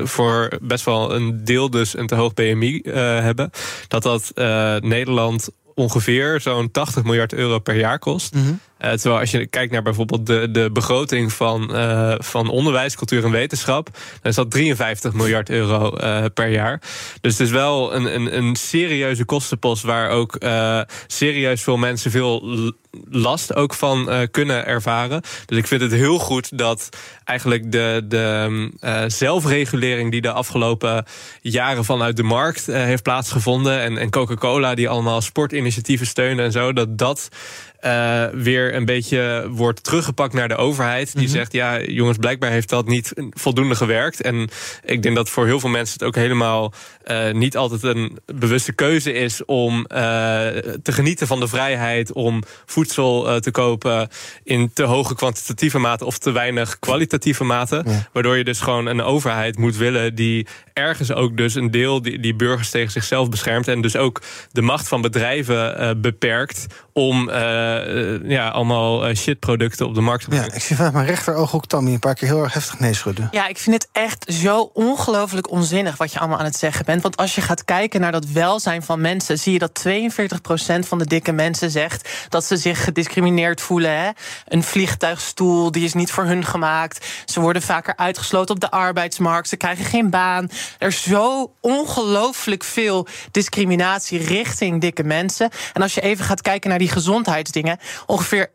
voor 0.09 0.59
best 0.63 0.85
wel 0.85 1.15
een 1.15 1.45
deel 1.45 1.71
dus 1.71 1.97
een 1.97 2.07
te 2.07 2.15
hoog 2.15 2.35
BMI 2.35 2.81
hebben, 2.85 3.51
dat 3.89 4.03
dat 4.03 4.33
Nederland 4.81 5.49
ongeveer 5.75 6.41
zo'n 6.41 6.71
80 6.71 7.05
miljard 7.05 7.33
euro 7.33 7.59
per 7.59 7.77
jaar 7.77 7.99
kost. 7.99 8.35
Mm 8.35 8.43
-hmm. 8.43 8.61
Uh, 8.85 8.91
terwijl 8.91 9.21
als 9.21 9.31
je 9.31 9.47
kijkt 9.47 9.73
naar 9.73 9.83
bijvoorbeeld 9.83 10.27
de, 10.27 10.51
de 10.51 10.71
begroting 10.73 11.33
van, 11.33 11.77
uh, 11.77 12.15
van 12.19 12.49
onderwijs, 12.49 12.97
cultuur 12.97 13.25
en 13.25 13.31
wetenschap, 13.31 13.89
dan 13.93 14.31
is 14.31 14.35
dat 14.35 14.51
53 14.51 15.13
miljard 15.13 15.51
euro 15.51 15.97
uh, 15.97 16.25
per 16.35 16.49
jaar. 16.49 16.83
Dus 17.21 17.39
het 17.39 17.47
is 17.47 17.53
wel 17.53 17.95
een, 17.95 18.15
een, 18.15 18.37
een 18.37 18.57
serieuze 18.57 19.25
kostenpost 19.25 19.83
waar 19.83 20.11
ook 20.11 20.39
serieus 21.07 21.63
veel 21.63 21.77
mensen 21.77 22.11
veel 22.11 22.43
last 23.11 23.55
ook 23.55 23.75
van 23.75 24.29
kunnen 24.31 24.67
ervaren. 24.67 25.23
Dus 25.47 25.59
ik 25.59 25.67
vind 25.67 25.81
het 25.81 25.93
heel 25.93 26.19
goed 26.19 26.59
dat 26.59 26.89
eigenlijk 27.25 27.73
de, 27.73 28.05
de 28.09 29.07
zelfregulering 29.07 30.11
die 30.11 30.21
de 30.21 30.33
afgelopen 30.33 31.05
jaren 31.41 31.85
vanuit 31.85 32.17
de 32.17 32.23
markt 32.23 32.67
heeft 32.67 33.03
plaatsgevonden 33.03 33.81
en, 33.81 33.99
en 33.99 34.11
Coca-Cola 34.11 34.75
die 34.75 34.89
allemaal 34.89 35.21
sportinitiatieven 35.21 36.07
steunen 36.07 36.45
en 36.45 36.53
zo, 36.53 36.73
dat 36.73 36.99
dat 36.99 37.29
uh, 37.85 38.25
weer 38.33 38.75
een 38.75 38.85
beetje 38.85 39.47
wordt 39.51 39.85
teruggepakt 39.85 40.33
naar 40.33 40.49
de 40.49 40.57
overheid. 40.57 41.13
Die 41.13 41.21
mm 41.21 41.27
-hmm. 41.27 41.35
zegt, 41.35 41.53
ja, 41.53 41.81
jongens, 41.81 42.19
blijkbaar 42.19 42.51
heeft 42.51 42.69
dat 42.69 42.87
niet 42.87 43.13
voldoende 43.31 43.75
gewerkt. 43.75 44.23
En 44.23 44.49
ik 44.85 45.03
denk 45.03 45.17
dat 45.17 45.29
voor 45.29 45.47
heel 45.47 45.61
veel 45.61 45.69
mensen 45.69 45.93
het 45.93 46.03
ook 46.03 46.15
helemaal 46.15 46.73
uh, 47.11 47.31
niet 47.31 47.57
altijd 47.57 47.83
een 47.83 48.19
bewuste 48.35 48.73
keuze 48.73 49.13
is 49.13 49.45
om 49.45 49.79
uh, 49.79 49.87
te 50.83 50.93
genieten 50.93 51.27
van 51.27 51.41
de 51.41 51.49
vrijheid 51.49 52.13
om 52.13 52.43
voedsel 52.67 53.29
eh, 53.29 53.37
te 53.37 53.51
kopen 53.51 54.09
in 54.45 54.71
te 54.73 54.83
hoge 54.83 55.15
kwantitatieve 55.15 55.79
mate 55.79 56.05
of 56.05 56.19
te 56.19 56.31
weinig 56.31 56.79
kwalitatieve 56.79 57.45
mate. 57.45 57.85
Waardoor 58.13 58.37
je 58.37 58.45
dus 58.45 58.61
gewoon 58.61 58.87
een 58.87 59.03
overheid 59.03 59.59
moet 59.59 59.77
willen 59.77 60.15
die 60.15 60.47
ergens 60.73 61.13
ook 61.13 61.37
dus 61.37 61.55
een 61.55 61.71
deel 61.71 62.03
die, 62.03 62.21
die 62.21 62.35
burgers 62.35 62.71
tegen 62.71 62.91
zichzelf 62.91 63.29
beschermt. 63.29 63.69
En 63.69 63.81
dus 63.81 63.97
ook 63.97 64.21
de 64.53 64.63
macht 64.63 64.89
van 64.89 65.01
bedrijven 65.01 66.01
beperkt 66.01 66.67
om 66.93 67.31
ja, 68.23 68.49
allemaal 68.49 69.15
shitproducten 69.15 69.87
op 69.87 69.95
de 69.95 70.01
markt. 70.01 70.27
Ja, 70.31 70.53
ik 70.53 70.63
zie 70.63 70.77
vanuit 70.77 70.95
mijn 70.95 71.07
rechteroog 71.07 71.55
ook 71.55 71.67
Tammy 71.67 71.93
een 71.93 71.99
paar 71.99 72.15
keer 72.15 72.29
heel 72.29 72.43
erg 72.43 72.53
heftig 72.53 72.79
nee 72.79 72.95
schudden. 72.95 73.29
Ja, 73.31 73.47
ik 73.47 73.59
vind 73.59 73.77
het 73.77 73.89
echt 73.93 74.33
zo 74.33 74.71
ongelooflijk 74.75 75.51
onzinnig 75.51 75.97
wat 75.97 76.13
je 76.13 76.19
allemaal 76.19 76.39
aan 76.39 76.45
het 76.45 76.57
zeggen 76.57 76.85
bent. 76.85 77.03
Want 77.03 77.17
als 77.17 77.35
je 77.35 77.41
gaat 77.41 77.65
kijken 77.65 78.01
naar 78.01 78.13
dat 78.13 78.27
welzijn 78.27 78.83
van 78.83 79.01
mensen, 79.01 79.39
zie 79.39 79.53
je 79.53 79.59
dat 79.59 79.85
42% 79.89 80.87
van 80.87 80.99
de 80.99 81.07
dikke 81.07 81.33
mensen 81.33 81.71
zegt 81.71 82.09
dat 82.29 82.45
ze 82.45 82.57
zich 82.57 82.85
gediscrimineerd 82.85 83.61
voelen. 83.61 83.99
Hè? 83.99 84.11
Een 84.49 84.63
vliegtuigstoel 84.63 85.71
die 85.71 85.85
is 85.85 85.95
niet 85.95 86.11
voor 86.11 86.25
hun 86.25 86.45
gemaakt. 86.45 87.07
Ze 87.25 87.41
worden 87.41 87.63
vaker 87.63 87.97
uitgesloten 87.97 88.55
op 88.55 88.61
de 88.61 88.71
arbeidsmarkt. 88.71 89.49
Ze 89.49 89.57
krijgen 89.57 89.85
geen 89.85 90.11
baan. 90.11 90.49
Er 90.79 90.89
is 90.89 91.03
zo 91.03 91.53
ongelooflijk 91.61 92.65
veel 92.65 93.07
discriminatie 93.31 94.19
richting 94.19 94.81
dikke 94.81 95.05
mensen. 95.05 95.51
En 95.73 95.83
als 95.83 95.95
je 95.95 96.01
even 96.01 96.25
gaat 96.25 96.43
kijken 96.43 96.71
naar 96.71 96.79
die 96.79 96.89
gezondheidsdingen, 96.89 97.60
ongeveer 98.07 98.51
5% 98.51 98.53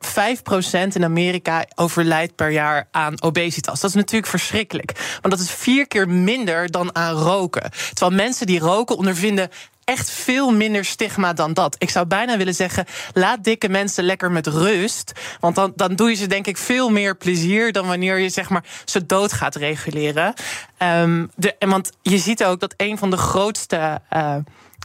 in 0.94 1.04
Amerika 1.04 1.66
overlijdt 1.76 2.36
per 2.36 2.52
jaar 2.52 2.88
aan 2.92 3.22
obesitas. 3.22 3.80
Dat 3.80 3.90
is 3.90 3.96
natuurlijk 3.96 4.28
verschrikkelijk. 4.28 5.18
Want 5.22 5.34
dat 5.34 5.40
is 5.40 5.52
vier 5.52 5.88
keer 5.88 6.10
minder 6.10 6.72
dan 6.72 6.96
aan 6.96 7.16
roken. 7.16 7.72
Terwijl 7.94 8.16
mensen 8.16 8.46
die 8.46 8.60
roken 8.60 8.98
ondervinden 8.98 9.50
echt 9.86 10.10
veel 10.10 10.52
minder 10.52 10.86
stigma 10.86 11.34
dan 11.34 11.54
dat. 11.54 11.76
Ik 11.80 11.90
zou 11.90 12.06
bijna 12.06 12.38
willen 12.38 12.56
zeggen: 12.56 12.86
laat 13.14 13.44
dikke 13.44 13.70
mensen 13.70 14.04
lekker 14.04 14.32
met 14.32 14.48
rust. 14.48 15.12
Want 15.40 15.56
dan, 15.56 15.74
dan 15.76 15.96
doe 15.96 16.10
je 16.10 16.16
ze 16.16 16.28
denk 16.28 16.48
ik 16.48 16.58
veel 16.58 16.90
meer 16.90 17.18
plezier 17.18 17.72
dan 17.72 17.88
wanneer 17.88 18.18
je 18.18 18.30
zeg 18.30 18.50
maar 18.50 18.64
ze 18.86 19.06
dood 19.06 19.34
gaat 19.34 19.56
reguleren. 19.56 20.34
Um, 20.78 21.32
de, 21.36 21.56
want 21.60 21.92
je 22.02 22.18
ziet 22.18 22.44
ook 22.44 22.60
dat 22.60 22.74
een 22.78 22.98
van 22.98 23.10
de 23.10 23.18
grootste. 23.18 24.02
Uh, 24.14 24.36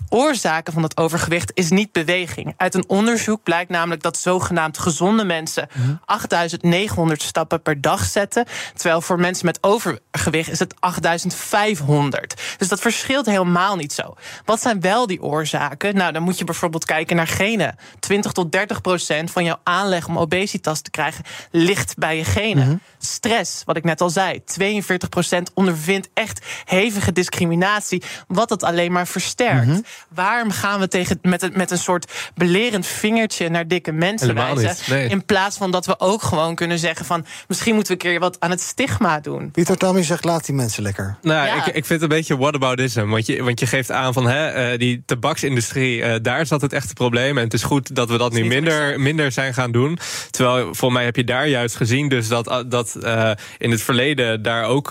oorzaken 0.09 0.73
van 0.73 0.83
het 0.83 0.97
overgewicht 0.97 1.51
is 1.55 1.71
niet 1.71 1.93
beweging. 1.93 2.55
Uit 2.57 2.75
een 2.75 2.89
onderzoek 2.89 3.43
blijkt 3.43 3.71
namelijk 3.71 4.03
dat 4.03 4.17
zogenaamd 4.17 4.79
gezonde 4.79 5.25
mensen 5.25 5.69
8900 6.05 7.23
stappen 7.23 7.63
per 7.63 7.81
dag 7.81 8.05
zetten. 8.05 8.45
Terwijl 8.75 9.01
voor 9.01 9.21
mensen 9.21 9.47
met 9.47 9.59
overgewicht 9.61 10.51
is 10.51 10.59
het 10.59 10.75
8500. 10.81 12.43
Dus 12.57 12.69
dat 12.69 12.81
verschilt 12.81 13.27
helemaal 13.27 13.77
niet 13.77 13.93
zo. 13.93 14.15
Wat 14.45 14.61
zijn 14.61 14.81
wel 14.81 15.07
die 15.07 15.23
oorzaken? 15.23 15.95
Nou, 15.95 16.13
dan 16.13 16.23
moet 16.23 16.39
je 16.39 16.45
bijvoorbeeld 16.45 16.85
kijken 16.85 17.17
naar 17.17 17.27
genen. 17.27 17.77
20 17.99 18.33
tot 18.33 18.53
30 18.53 18.81
procent 18.81 19.31
van 19.31 19.45
jouw 19.45 19.61
aanleg 19.63 20.09
om 20.09 20.19
obesitas 20.19 20.81
te 20.81 20.91
krijgen 20.91 21.25
ligt 21.51 21.99
bij 21.99 22.17
je 22.17 22.25
genen. 22.25 22.67
Mhm. 22.67 22.77
Stress, 22.99 23.63
wat 23.65 23.77
ik 23.77 23.85
net 23.85 24.01
al 24.01 24.11
zei. 24.11 24.45
42 24.45 25.09
procent 25.09 25.51
ondervindt 25.55 26.09
echt 26.15 26.47
hevige 26.65 27.13
discriminatie, 27.13 28.03
wat 28.27 28.51
het 28.51 28.63
alleen 28.63 28.93
maar 28.93 29.07
versterkt. 29.07 29.67
Mhm. 29.67 29.81
Waarom 30.15 30.51
gaan 30.51 30.81
we 30.81 30.89
tegen, 30.89 31.19
met, 31.23 31.43
een, 31.43 31.53
met 31.55 31.71
een 31.71 31.79
soort 31.79 32.13
belerend 32.35 32.87
vingertje 32.87 33.49
naar 33.49 33.69
dikke 33.69 33.93
mensen 33.93 34.35
wijzen? 34.35 35.11
In 35.11 35.25
plaats 35.25 35.57
van 35.57 35.71
dat 35.71 35.87
we 35.87 36.01
ook 36.01 36.23
gewoon 36.23 36.55
kunnen 36.55 36.79
zeggen 36.79 37.07
van... 37.07 37.27
misschien 37.49 37.75
moeten 37.75 37.97
we 37.97 38.05
een 38.05 38.11
keer 38.11 38.21
wat 38.21 38.37
aan 38.41 38.51
het 38.51 38.61
stigma 38.61 39.21
doen. 39.21 39.51
Pieter 39.51 39.77
Tammy 39.77 40.03
zegt, 40.03 40.25
laat 40.25 40.47
die 40.47 40.55
mensen 40.55 40.83
lekker. 40.83 41.17
Nou, 41.23 41.59
ik, 41.59 41.67
ik 41.67 41.73
vind 41.73 41.89
het 41.89 42.03
een 42.03 42.09
beetje 42.09 42.37
whataboutism. 42.37 43.07
Want 43.07 43.27
je, 43.27 43.43
want 43.43 43.61
je 43.61 43.67
geeft 43.67 43.91
aan 43.91 44.13
van 44.13 44.27
hè, 44.27 44.73
uh, 44.73 44.79
die 44.79 45.03
tabaksindustrie... 45.07 45.99
Uh, 45.99 46.15
daar 46.23 46.47
zat 46.47 46.61
het 46.61 46.73
echte 46.73 46.95
probleem. 46.95 47.39
En 47.39 47.45
het 47.45 47.55
is 47.55 47.63
goed 47.63 47.95
dat 47.95 48.11
we 48.11 48.19
dat 48.19 48.33
nu 48.33 48.45
minder, 48.45 49.01
minder 49.01 49.33
zijn 49.33 49.55
gaan 49.55 49.73
doen. 49.73 49.99
Terwijl, 50.31 50.75
voor 50.75 50.93
mij 50.93 51.05
heb 51.05 51.17
je 51.17 51.25
daar 51.25 51.49
juist 51.49 51.77
gezien... 51.77 52.09
dus 52.09 52.29
dat, 52.29 52.65
dat 52.69 52.97
uh, 53.03 53.31
in 53.59 53.71
het 53.71 53.83
verleden 53.83 54.43
daar 54.43 54.65
ook 54.65 54.91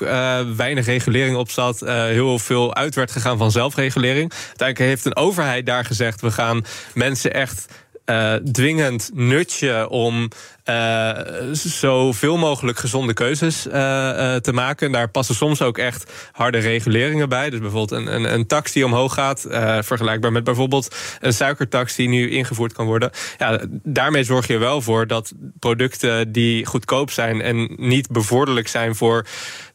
weinig 0.55 0.85
regulering 0.85 1.35
op 1.35 1.49
zat. 1.49 1.79
heel 1.79 2.39
veel 2.39 2.75
uit 2.75 2.95
werd 2.95 3.11
gegaan 3.11 3.37
van 3.37 3.51
zelfregulering. 3.51 4.31
Uiteindelijk 4.31 4.88
heeft 4.89 5.05
een 5.05 5.15
overheid 5.15 5.65
daar 5.65 5.85
gezegd: 5.85 6.21
we 6.21 6.31
gaan 6.31 6.65
mensen 6.93 7.33
echt 7.33 7.65
uh, 8.05 8.33
dwingend 8.33 9.09
nutje 9.13 9.89
om 9.89 10.29
uh, 10.69 11.11
zoveel 11.51 12.37
mogelijk 12.37 12.77
gezonde 12.77 13.13
keuzes 13.13 13.67
uh, 13.67 13.73
uh, 13.73 14.35
te 14.35 14.53
maken. 14.53 14.85
En 14.85 14.91
daar 14.91 15.09
passen 15.09 15.35
soms 15.35 15.61
ook 15.61 15.77
echt 15.77 16.11
harde 16.31 16.57
reguleringen 16.57 17.29
bij. 17.29 17.49
Dus 17.49 17.59
bijvoorbeeld 17.59 18.01
een, 18.01 18.15
een, 18.15 18.33
een 18.33 18.47
tax 18.47 18.71
die 18.71 18.85
omhoog 18.85 19.13
gaat, 19.13 19.45
vergelijkbaar 19.81 20.31
met 20.31 20.43
bijvoorbeeld 20.43 20.95
een 21.19 21.33
suikertax 21.33 21.95
die 21.95 22.07
nu 22.07 22.29
ingevoerd 22.29 22.73
kan 22.73 22.85
worden. 22.85 23.11
Ja, 23.37 23.59
daarmee 23.83 24.23
zorg 24.23 24.47
je 24.47 24.57
wel 24.57 24.81
voor 24.81 25.07
dat 25.07 25.33
producten 25.59 26.31
die 26.31 26.65
goedkoop 26.65 27.11
zijn 27.11 27.41
en 27.41 27.75
niet 27.77 28.11
bevorderlijk 28.11 28.67
zijn 28.67 28.95
voor 28.95 29.25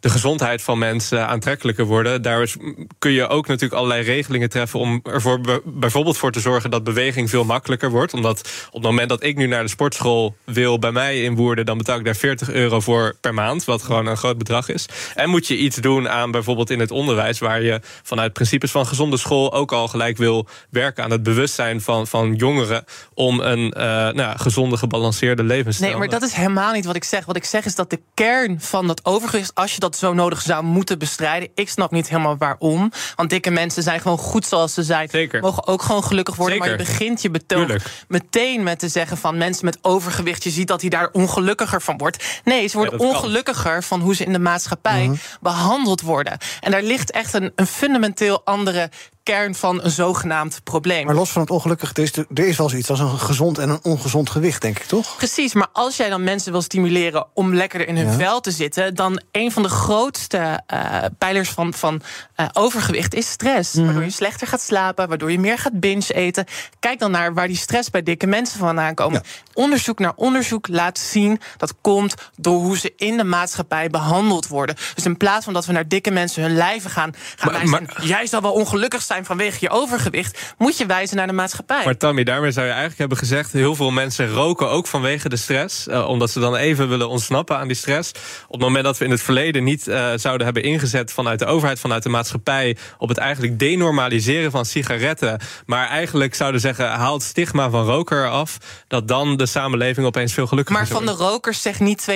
de 0.00 0.11
gezondheid 0.11 0.62
van 0.62 0.78
mensen 0.78 1.26
aantrekkelijker 1.28 1.85
worden. 1.85 2.22
Daar 2.22 2.52
kun 2.98 3.11
je 3.11 3.28
ook 3.28 3.46
natuurlijk 3.46 3.80
allerlei 3.80 4.02
regelingen 4.02 4.48
treffen 4.48 4.80
om 4.80 5.00
er 5.02 5.40
bijvoorbeeld 5.64 6.18
voor 6.18 6.33
te 6.33 6.40
zorgen 6.40 6.70
dat 6.70 6.85
beweging 6.85 7.30
veel 7.30 7.44
makkelijker 7.44 7.90
wordt. 7.90 8.14
Omdat 8.14 8.66
op 8.66 8.72
het 8.72 8.90
moment 8.90 9.09
dat 9.09 9.22
ik 9.22 9.37
nu 9.37 9.46
naar 9.46 9.62
de 9.62 9.68
sportschool 9.68 10.37
wil 10.44 10.78
bij 10.85 10.92
mij 10.92 11.23
in 11.23 11.35
Woerden, 11.35 11.66
dan 11.66 11.79
betaal 11.79 11.99
ik 11.99 12.05
daar 12.05 12.16
40 12.16 12.51
euro 12.51 12.81
voor 12.81 13.16
per 13.20 13.35
maand, 13.35 13.64
wat 13.64 13.83
gewoon 13.83 14.07
een 14.07 14.16
groot 14.16 14.38
bedrag 14.38 14.68
is. 14.68 14.87
En 15.14 15.31
moet 15.31 15.47
je 15.47 15.57
iets 15.57 15.77
doen 15.77 16.09
aan 16.09 16.31
bijvoorbeeld 16.31 16.70
in 16.70 16.81
het 16.81 16.90
onderwijs, 16.90 17.38
waar 17.38 17.62
je 17.62 17.81
vanuit 18.03 18.33
principes 18.33 18.70
van 18.70 18.87
gezonde 18.87 19.16
school 19.16 19.53
ook 19.53 19.73
al 19.73 19.88
gelijk 19.88 20.16
wil 20.16 20.47
werken 20.70 21.05
aan 21.05 21.11
het 21.11 21.23
bewustzijn 21.23 21.81
van, 21.81 22.07
van 22.07 22.35
jongeren 22.35 22.85
om 23.14 23.40
een 23.40 23.75
uh, 23.77 23.83
nou, 24.09 24.38
gezonde, 24.38 24.77
gebalanceerde 24.77 25.42
levensstijl. 25.42 25.90
Nee, 25.90 25.99
maar 25.99 26.09
dat 26.09 26.23
is 26.23 26.33
helemaal 26.33 26.73
niet 26.73 26.85
wat 26.85 26.97
ik 26.97 27.05
zeg. 27.05 27.25
Wat 27.25 27.37
ik 27.37 27.44
zeg 27.44 27.64
is 27.64 27.75
dat 27.75 27.90
de 27.90 28.01
kern 28.14 28.61
van 28.61 28.87
dat 28.87 29.05
overgewicht, 29.05 29.55
als 29.55 29.75
je 29.75 29.81
dat 29.81 29.97
zo 29.97 30.12
nodig 30.12 30.40
zou 30.40 30.64
moeten 30.64 30.99
bestrijden, 30.99 31.49
ik 31.55 31.68
snap 31.68 31.90
niet 31.90 32.09
helemaal 32.09 32.37
waarom. 32.37 32.92
Want 33.16 33.31
dikke 33.31 33.51
mensen 33.51 33.83
zijn 33.83 34.01
gewoon 34.01 34.18
goed 34.18 34.47
zoals 34.47 34.75
ze 34.75 34.83
zijn. 34.83 35.09
Zeker. 35.11 35.40
Mogen 35.40 35.66
ook 35.66 35.83
gewoon 35.83 36.05
gelukkig 36.05 36.37
worden. 36.37 36.57
Zeker. 36.57 36.70
Maar 36.70 36.81
je 36.81 36.90
begint 36.90 37.23
je 37.23 37.31
betoog 37.31 37.73
meteen 38.09 38.62
met 38.62 38.79
te 38.79 38.88
zeggen 38.88 39.16
van 39.16 39.38
mensen 39.38 39.64
met 39.64 39.79
overgewicht, 39.83 40.44
je 40.44 40.51
ziet 40.51 40.68
dat 40.68 40.74
hij 40.81 40.91
daar 40.91 41.09
ongelukkiger 41.13 41.83
van 41.83 41.97
wordt. 41.97 42.41
Nee, 42.45 42.67
ze 42.67 42.77
worden 42.77 43.01
ongelukkiger 43.01 43.83
van 43.83 44.01
hoe 44.01 44.15
ze 44.15 44.25
in 44.25 44.33
de 44.33 44.39
maatschappij 44.39 45.05
mhm. 45.07 45.17
behandeld 45.41 46.01
worden. 46.01 46.39
En 46.61 46.71
daar 46.71 46.83
ligt 46.83 47.11
echt 47.11 47.35
een, 47.35 47.53
een 47.57 47.67
fundamenteel 47.67 48.45
andere 48.45 48.91
kern 49.25 49.55
van 49.55 49.83
een 49.83 49.91
zogenaamd 49.91 50.61
probleem. 50.65 51.07
Maar 51.07 51.15
los 51.15 51.31
van 51.31 51.43
het 51.43 51.51
ongelukkig, 51.51 51.97
er 51.97 52.03
is, 52.03 52.13
er 52.17 52.47
is 52.47 52.57
wel 52.57 52.69
zoiets 52.69 52.91
als 52.91 53.01
een 53.01 53.19
gezond 53.19 53.59
en 53.59 53.69
een 53.69 53.79
ongezond 53.83 54.31
gewicht, 54.31 54.63
denk 54.63 54.79
ik, 54.79 54.85
toch? 54.85 55.17
Precies, 55.17 55.55
maar 55.55 55.69
als 55.73 55.97
jij 55.97 56.09
dan 56.09 56.25
mensen 56.25 56.53
wil 56.53 56.63
stimuleren 56.63 57.27
om 57.35 57.55
lekkerder 57.55 57.89
in 57.89 57.97
hun 57.97 58.13
vel 58.13 58.41
te 58.41 58.51
zitten, 58.51 58.95
dan 58.95 59.21
een 59.33 59.53
van 59.53 59.63
de 59.63 59.69
grootste 59.69 60.63
uh, 60.75 61.05
pijlers 61.19 61.51
van, 61.51 61.75
van 61.75 62.03
uh, 62.37 62.47
overgewicht 62.53 63.15
is 63.15 63.31
stress. 63.31 63.73
Mhm. 63.73 63.85
Waardoor 63.85 64.05
je 64.05 64.11
slechter 64.11 64.47
gaat 64.47 64.61
slapen, 64.61 65.09
waardoor 65.09 65.31
je 65.33 65.39
meer 65.39 65.59
gaat 65.59 65.81
binge 65.81 66.13
eten. 66.15 66.45
Kijk 66.81 66.99
dan 66.99 67.11
naar 67.11 67.35
waar 67.35 67.47
die 67.47 67.57
stress 67.57 67.91
bij 67.91 68.03
dikke 68.03 68.27
mensen 68.27 68.59
vandaan 68.59 68.95
komen. 68.95 69.23
Onderzoek 69.55 69.99
naar 69.99 70.13
onderzoek 70.17 70.69
laat 70.69 70.99
zien 70.99 71.41
dat 71.57 71.75
komt 71.81 72.15
door 72.37 72.61
hoe 72.61 72.79
ze 72.79 72.93
in 72.97 73.17
de 73.17 73.25
maatschappij 73.25 73.89
behandeld 73.89 74.49
worden. 74.49 74.77
Dus 74.95 75.05
in 75.05 75.17
plaats 75.17 75.45
van 75.45 75.55
dat 75.55 75.67
we 75.67 75.73
naar 75.73 75.89
dikke 75.89 76.11
mensen 76.11 76.43
hun 76.43 76.57
lijven 76.57 76.91
gaan, 76.91 77.15
gaan 77.37 77.53
maar, 77.53 77.69
maar, 77.69 78.05
jij 78.05 78.27
zal 78.27 78.41
wel 78.41 78.53
ongelukkig 78.53 79.03
zijn 79.03 79.13
vanwege 79.22 79.59
je 79.61 79.70
overgewicht, 79.70 80.55
moet 80.59 80.79
je 80.79 80.87
wijzen 80.87 81.16
naar 81.16 81.27
de 81.27 81.33
maatschappij. 81.33 81.85
Maar 81.85 81.96
Tammy, 81.96 82.24
daarmee 82.24 82.50
zou 82.50 82.64
je 82.66 82.70
eigenlijk 82.70 83.00
hebben 83.00 83.18
gezegd: 83.18 83.53
heel 83.53 83.74
veel 83.74 83.90
mensen 83.90 84.29
roken 84.29 84.70
ook 84.70 84.87
vanwege 84.87 85.29
de 85.29 85.37
stress. 85.37 85.87
Uh, 85.87 86.09
omdat 86.09 86.31
ze 86.31 86.40
dan 86.40 86.57
even 86.57 86.88
willen 86.88 87.09
ontsnappen 87.09 87.59
aan 87.59 87.66
die 87.66 87.77
stress. 87.77 88.11
Op 88.46 88.53
het 88.53 88.61
moment 88.61 88.85
dat 88.85 88.98
we 88.98 89.05
in 89.05 89.11
het 89.11 89.22
verleden 89.22 89.64
niet 89.64 89.87
uh, 89.87 90.11
zouden 90.16 90.44
hebben 90.44 90.62
ingezet 90.62 91.12
vanuit 91.12 91.38
de 91.38 91.46
overheid, 91.46 91.81
vanuit 91.81 92.03
de 92.03 92.09
maatschappij, 92.09 92.77
op 92.98 93.09
het 93.09 93.18
eigenlijk 93.18 93.59
denormaliseren 93.59 94.50
van 94.50 94.64
sigaretten. 94.64 95.40
Maar 95.66 95.88
eigenlijk 95.88 96.35
zouden 96.35 96.61
zeggen: 96.61 96.88
haal 96.90 97.14
het 97.14 97.22
stigma 97.22 97.70
van 97.70 97.85
roker 97.85 98.31
af. 98.31 98.59
Dat 98.88 99.09
dan 99.09 99.37
de 99.37 99.46
samenleving 99.46 100.07
opeens 100.07 100.33
veel 100.33 100.46
gelukkiger 100.46 100.83
is. 100.83 100.88
Maar 100.88 100.98
van 100.98 101.07
de 101.07 101.22
rokers 101.22 101.62
zegt 101.62 101.81
niet 101.81 102.07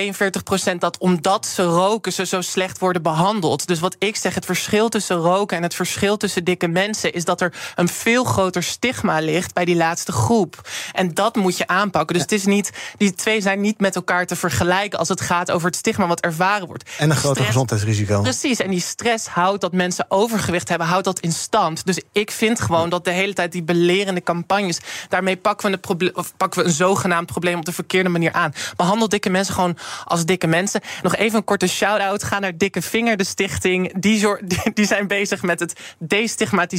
42% 0.73 0.75
dat 0.77 0.97
omdat 0.97 1.45
ze 1.45 1.63
roken, 1.63 2.13
ze 2.13 2.25
zo 2.25 2.41
slecht 2.41 2.79
worden 2.79 3.01
behandeld. 3.01 3.67
Dus 3.67 3.79
wat 3.79 3.95
ik 3.99 4.15
zeg, 4.15 4.35
het 4.35 4.45
verschil 4.45 4.89
tussen 4.89 5.15
roken 5.15 5.57
en 5.57 5.63
het 5.63 5.75
verschil 5.75 6.17
tussen 6.17 6.43
dikke 6.43 6.67
mensen 6.67 6.88
is 6.93 7.25
dat 7.25 7.41
er 7.41 7.53
een 7.75 7.87
veel 7.87 8.23
groter 8.23 8.63
stigma 8.63 9.19
ligt 9.19 9.53
bij 9.53 9.65
die 9.65 9.75
laatste 9.75 10.11
groep. 10.11 10.69
En 10.93 11.13
dat 11.13 11.35
moet 11.35 11.57
je 11.57 11.67
aanpakken. 11.67 12.13
Dus 12.13 12.23
het 12.23 12.31
is 12.31 12.45
niet, 12.45 12.71
die 12.97 13.13
twee 13.13 13.41
zijn 13.41 13.61
niet 13.61 13.79
met 13.79 13.95
elkaar 13.95 14.25
te 14.25 14.35
vergelijken 14.35 14.99
als 14.99 15.07
het 15.07 15.21
gaat 15.21 15.51
over 15.51 15.67
het 15.67 15.75
stigma 15.75 16.07
wat 16.07 16.19
ervaren 16.19 16.67
wordt. 16.67 16.89
En 16.97 17.09
een 17.09 17.15
groter 17.15 17.45
gezondheidsrisico. 17.45 18.21
Precies. 18.21 18.59
En 18.59 18.69
die 18.69 18.81
stress 18.81 19.27
houdt 19.27 19.61
dat 19.61 19.73
mensen 19.73 20.05
overgewicht 20.07 20.69
hebben, 20.69 20.87
houdt 20.87 21.05
dat 21.05 21.19
in 21.19 21.31
stand. 21.31 21.85
Dus 21.85 22.01
ik 22.11 22.31
vind 22.31 22.61
gewoon 22.61 22.89
dat 22.89 23.05
de 23.05 23.11
hele 23.11 23.33
tijd 23.33 23.51
die 23.51 23.63
belerende 23.63 24.23
campagnes, 24.23 24.79
daarmee 25.09 25.37
pakken 25.37 25.71
we, 25.71 26.11
of 26.13 26.33
pakken 26.37 26.59
we 26.59 26.65
een 26.65 26.73
zogenaamd 26.73 27.25
probleem 27.25 27.57
op 27.57 27.65
de 27.65 27.71
verkeerde 27.71 28.09
manier 28.09 28.33
aan. 28.33 28.53
Behandel 28.75 29.09
dikke 29.09 29.29
mensen 29.29 29.53
gewoon 29.53 29.77
als 30.05 30.25
dikke 30.25 30.47
mensen. 30.47 30.81
Nog 31.03 31.15
even 31.15 31.37
een 31.37 31.43
korte 31.43 31.67
shout-out. 31.67 32.23
Ga 32.23 32.39
naar 32.39 32.57
Dikke 32.57 32.81
Vinger, 32.81 33.17
de 33.17 33.23
stichting. 33.23 33.99
Die, 33.99 34.27
die 34.73 34.85
zijn 34.85 35.07
bezig 35.07 35.41
met 35.41 35.59
het 35.59 35.79
destigmatiseren 35.97 36.78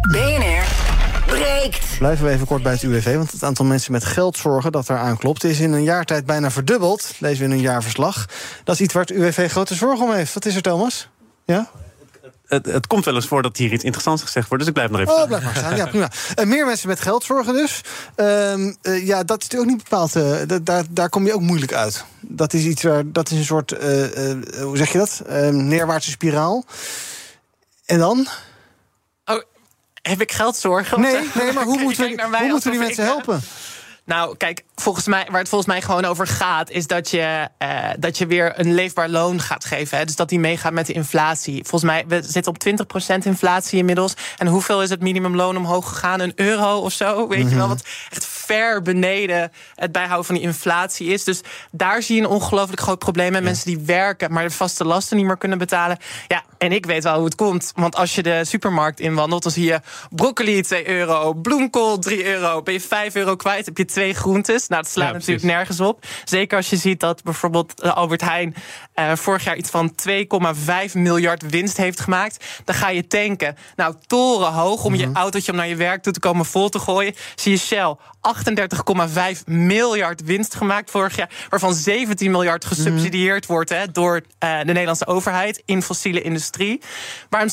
BNR 0.00 0.64
breekt. 1.26 1.98
Blijven 1.98 2.26
we 2.26 2.30
even 2.30 2.46
kort 2.46 2.62
bij 2.62 2.72
het 2.72 2.82
UWV, 2.82 3.16
want 3.16 3.30
het 3.32 3.42
aantal 3.42 3.64
mensen 3.64 3.92
met 3.92 4.04
geldzorgen 4.04 4.72
dat 4.72 4.88
eraan 4.88 5.16
klopt... 5.16 5.44
is 5.44 5.60
in 5.60 5.72
een 5.72 5.82
jaar 5.82 6.04
tijd 6.04 6.26
bijna 6.26 6.50
verdubbeld, 6.50 7.14
lezen 7.18 7.38
we 7.38 7.44
in 7.44 7.50
een 7.50 7.60
jaarverslag. 7.60 8.26
Dat 8.64 8.74
is 8.74 8.80
iets 8.80 8.92
waar 8.92 9.02
het 9.02 9.12
UWV 9.12 9.50
grote 9.50 9.74
zorgen 9.74 10.06
om 10.06 10.12
heeft. 10.12 10.34
Wat 10.34 10.44
is 10.44 10.56
er, 10.56 10.62
Thomas? 10.62 11.08
Ja? 11.44 11.70
Het, 12.46 12.66
het, 12.66 12.86
komt 12.86 13.04
wel 13.04 13.14
eens 13.14 13.26
voor 13.26 13.42
dat 13.42 13.56
hier 13.56 13.72
iets 13.72 13.84
interessants 13.84 14.22
gezegd 14.22 14.48
wordt, 14.48 14.64
dus 14.64 14.72
ik 14.72 14.78
blijf 14.78 14.90
nog 14.90 15.00
even 15.00 15.22
Oh, 15.22 15.26
blijf 15.26 15.44
maar 15.44 15.56
staan. 15.56 15.76
Ja, 15.76 15.86
prima. 15.86 16.10
Uh, 16.38 16.46
meer 16.46 16.66
mensen 16.66 16.88
met 16.88 17.00
geldzorgen 17.00 17.52
dus. 17.52 17.80
Uh, 18.16 18.54
uh, 18.56 19.06
ja, 19.06 19.22
dat 19.24 19.46
is 19.48 19.58
ook 19.58 19.66
niet 19.66 19.82
bepaald. 19.82 20.16
Uh, 20.16 20.36
daar, 20.62 20.84
daar 20.90 21.08
kom 21.08 21.26
je 21.26 21.34
ook 21.34 21.40
moeilijk 21.40 21.72
uit. 21.72 22.04
Dat 22.20 22.52
is 22.52 22.64
iets 22.64 22.82
waar. 22.82 23.02
Dat 23.06 23.30
is 23.30 23.38
een 23.38 23.44
soort. 23.44 23.70
hoe 24.60 24.76
zeg 24.76 24.92
je 24.92 24.98
dat? 24.98 25.22
Ehm, 25.26 25.66
neerwaartse 25.66 26.10
spiraal. 26.10 26.64
En 27.86 27.98
dan? 27.98 28.28
Heb 30.02 30.20
ik 30.20 30.32
geldzorgen? 30.32 31.00
Nee, 31.00 31.30
nee 31.34 31.52
maar 31.54 31.64
hoe 31.64 31.78
moeten 31.78 32.04
we, 32.04 32.36
hoe 32.38 32.48
moeten 32.48 32.70
we 32.70 32.78
die 32.78 32.86
mensen 32.86 33.04
helpen? 33.04 33.40
Nou, 34.10 34.36
kijk, 34.36 34.64
volgens 34.74 35.06
mij, 35.06 35.26
waar 35.30 35.38
het 35.40 35.48
volgens 35.48 35.70
mij 35.70 35.82
gewoon 35.82 36.04
over 36.04 36.26
gaat, 36.26 36.70
is 36.70 36.86
dat 36.86 37.10
je, 37.10 37.48
uh, 37.58 37.90
dat 37.98 38.18
je 38.18 38.26
weer 38.26 38.52
een 38.56 38.74
leefbaar 38.74 39.08
loon 39.08 39.40
gaat 39.40 39.64
geven. 39.64 39.98
Hè? 39.98 40.04
Dus 40.04 40.16
dat 40.16 40.28
die 40.28 40.38
meegaat 40.38 40.72
met 40.72 40.86
de 40.86 40.92
inflatie. 40.92 41.54
Volgens 41.54 41.90
mij, 41.90 42.04
we 42.08 42.22
zitten 42.22 42.52
op 42.52 42.64
20% 43.14 43.16
inflatie 43.24 43.78
inmiddels. 43.78 44.14
En 44.38 44.46
hoeveel 44.46 44.82
is 44.82 44.90
het 44.90 45.00
minimumloon 45.00 45.56
omhoog 45.56 45.88
gegaan? 45.88 46.20
Een 46.20 46.32
euro 46.34 46.78
of 46.78 46.92
zo? 46.92 47.28
Weet 47.28 47.50
je 47.50 47.56
wel, 47.56 47.68
wat 47.68 47.84
echt 48.10 48.24
ver 48.50 48.82
beneden 48.82 49.52
het 49.74 49.92
bijhouden 49.92 50.26
van 50.26 50.34
die 50.34 50.44
inflatie 50.44 51.06
is. 51.08 51.24
Dus 51.24 51.40
daar 51.70 52.02
zie 52.02 52.16
je 52.16 52.22
een 52.22 52.28
ongelooflijk 52.28 52.80
groot 52.80 52.98
probleem 52.98 53.34
ja. 53.34 53.40
mensen 53.40 53.66
die 53.66 53.78
werken, 53.86 54.32
maar 54.32 54.42
de 54.42 54.50
vaste 54.50 54.84
lasten 54.84 55.16
niet 55.16 55.26
meer 55.26 55.36
kunnen 55.36 55.58
betalen. 55.58 55.98
Ja, 56.28 56.42
en 56.58 56.72
ik 56.72 56.86
weet 56.86 57.02
wel 57.02 57.14
hoe 57.14 57.24
het 57.24 57.34
komt. 57.34 57.72
Want 57.74 57.96
als 57.96 58.14
je 58.14 58.22
de 58.22 58.44
supermarkt 58.44 59.00
inwandelt, 59.00 59.42
dan 59.42 59.52
zie 59.52 59.64
je 59.64 59.80
broccoli 60.10 60.62
2 60.62 60.88
euro, 60.88 61.32
bloemkool 61.32 61.98
3 61.98 62.26
euro. 62.26 62.62
Ben 62.62 62.74
je 62.74 62.80
5 62.80 63.14
euro 63.14 63.36
kwijt, 63.36 63.66
heb 63.66 63.76
je 63.76 63.84
twee 63.84 64.14
groentes. 64.14 64.68
Nou, 64.68 64.82
dat 64.82 64.90
slaat 64.90 65.08
ja, 65.08 65.12
natuurlijk 65.12 65.46
nergens 65.46 65.80
op. 65.80 66.04
Zeker 66.24 66.56
als 66.56 66.70
je 66.70 66.76
ziet 66.76 67.00
dat 67.00 67.22
bijvoorbeeld 67.22 67.82
Albert 67.82 68.20
Heijn 68.20 68.54
uh, 68.94 69.12
vorig 69.14 69.44
jaar 69.44 69.56
iets 69.56 69.70
van 69.70 69.94
2,5 70.08 70.92
miljard 70.92 71.50
winst 71.50 71.76
heeft 71.76 72.00
gemaakt. 72.00 72.44
Dan 72.64 72.74
ga 72.74 72.88
je 72.88 73.06
tanken. 73.06 73.56
Nou, 73.76 73.94
torenhoog 74.06 74.84
om 74.84 74.94
je 74.94 75.10
autootje 75.12 75.52
om 75.52 75.58
naar 75.58 75.68
je 75.68 75.76
werk 75.76 76.02
toe 76.02 76.12
te 76.12 76.20
komen 76.20 76.44
vol 76.44 76.68
te 76.68 76.78
gooien. 76.78 77.14
Zie 77.34 77.52
je 77.52 77.58
Shell 77.58 77.96
38,5 79.36 79.44
miljard 79.46 80.22
winst 80.22 80.54
gemaakt 80.54 80.90
vorig 80.90 81.16
jaar. 81.16 81.30
Waarvan 81.48 81.74
17 81.74 82.30
miljard 82.30 82.64
gesubsidieerd 82.64 83.40
mm-hmm. 83.40 83.54
wordt 83.54 83.70
hè, 83.70 83.90
door 83.92 84.14
uh, 84.14 84.58
de 84.58 84.64
Nederlandse 84.64 85.06
overheid 85.06 85.62
in 85.64 85.82
fossiele 85.82 86.22
industrie. 86.22 86.80
Waarom, 87.28 87.50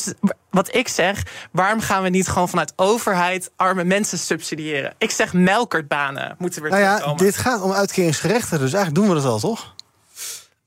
wat 0.49 0.76
ik 0.76 0.88
zeg, 0.88 1.24
waarom 1.51 1.80
gaan 1.80 2.03
we 2.03 2.09
niet 2.09 2.28
gewoon 2.28 2.49
vanuit 2.49 2.74
overheid 2.76 3.51
arme 3.55 3.84
mensen 3.84 4.18
subsidiëren? 4.18 4.93
Ik 4.97 5.11
zeg 5.11 5.34
melkertbanen 5.34 6.36
moeten 6.38 6.61
weer 6.61 6.72
nou 6.72 6.84
ja. 6.84 7.13
Dit 7.13 7.38
gaat 7.38 7.61
om 7.61 7.72
uitkeringsgerechten, 7.72 8.59
dus 8.59 8.74
eigenlijk 8.74 8.95
doen 8.95 9.07
we 9.15 9.22
dat 9.22 9.32
al, 9.32 9.39
toch? 9.39 9.76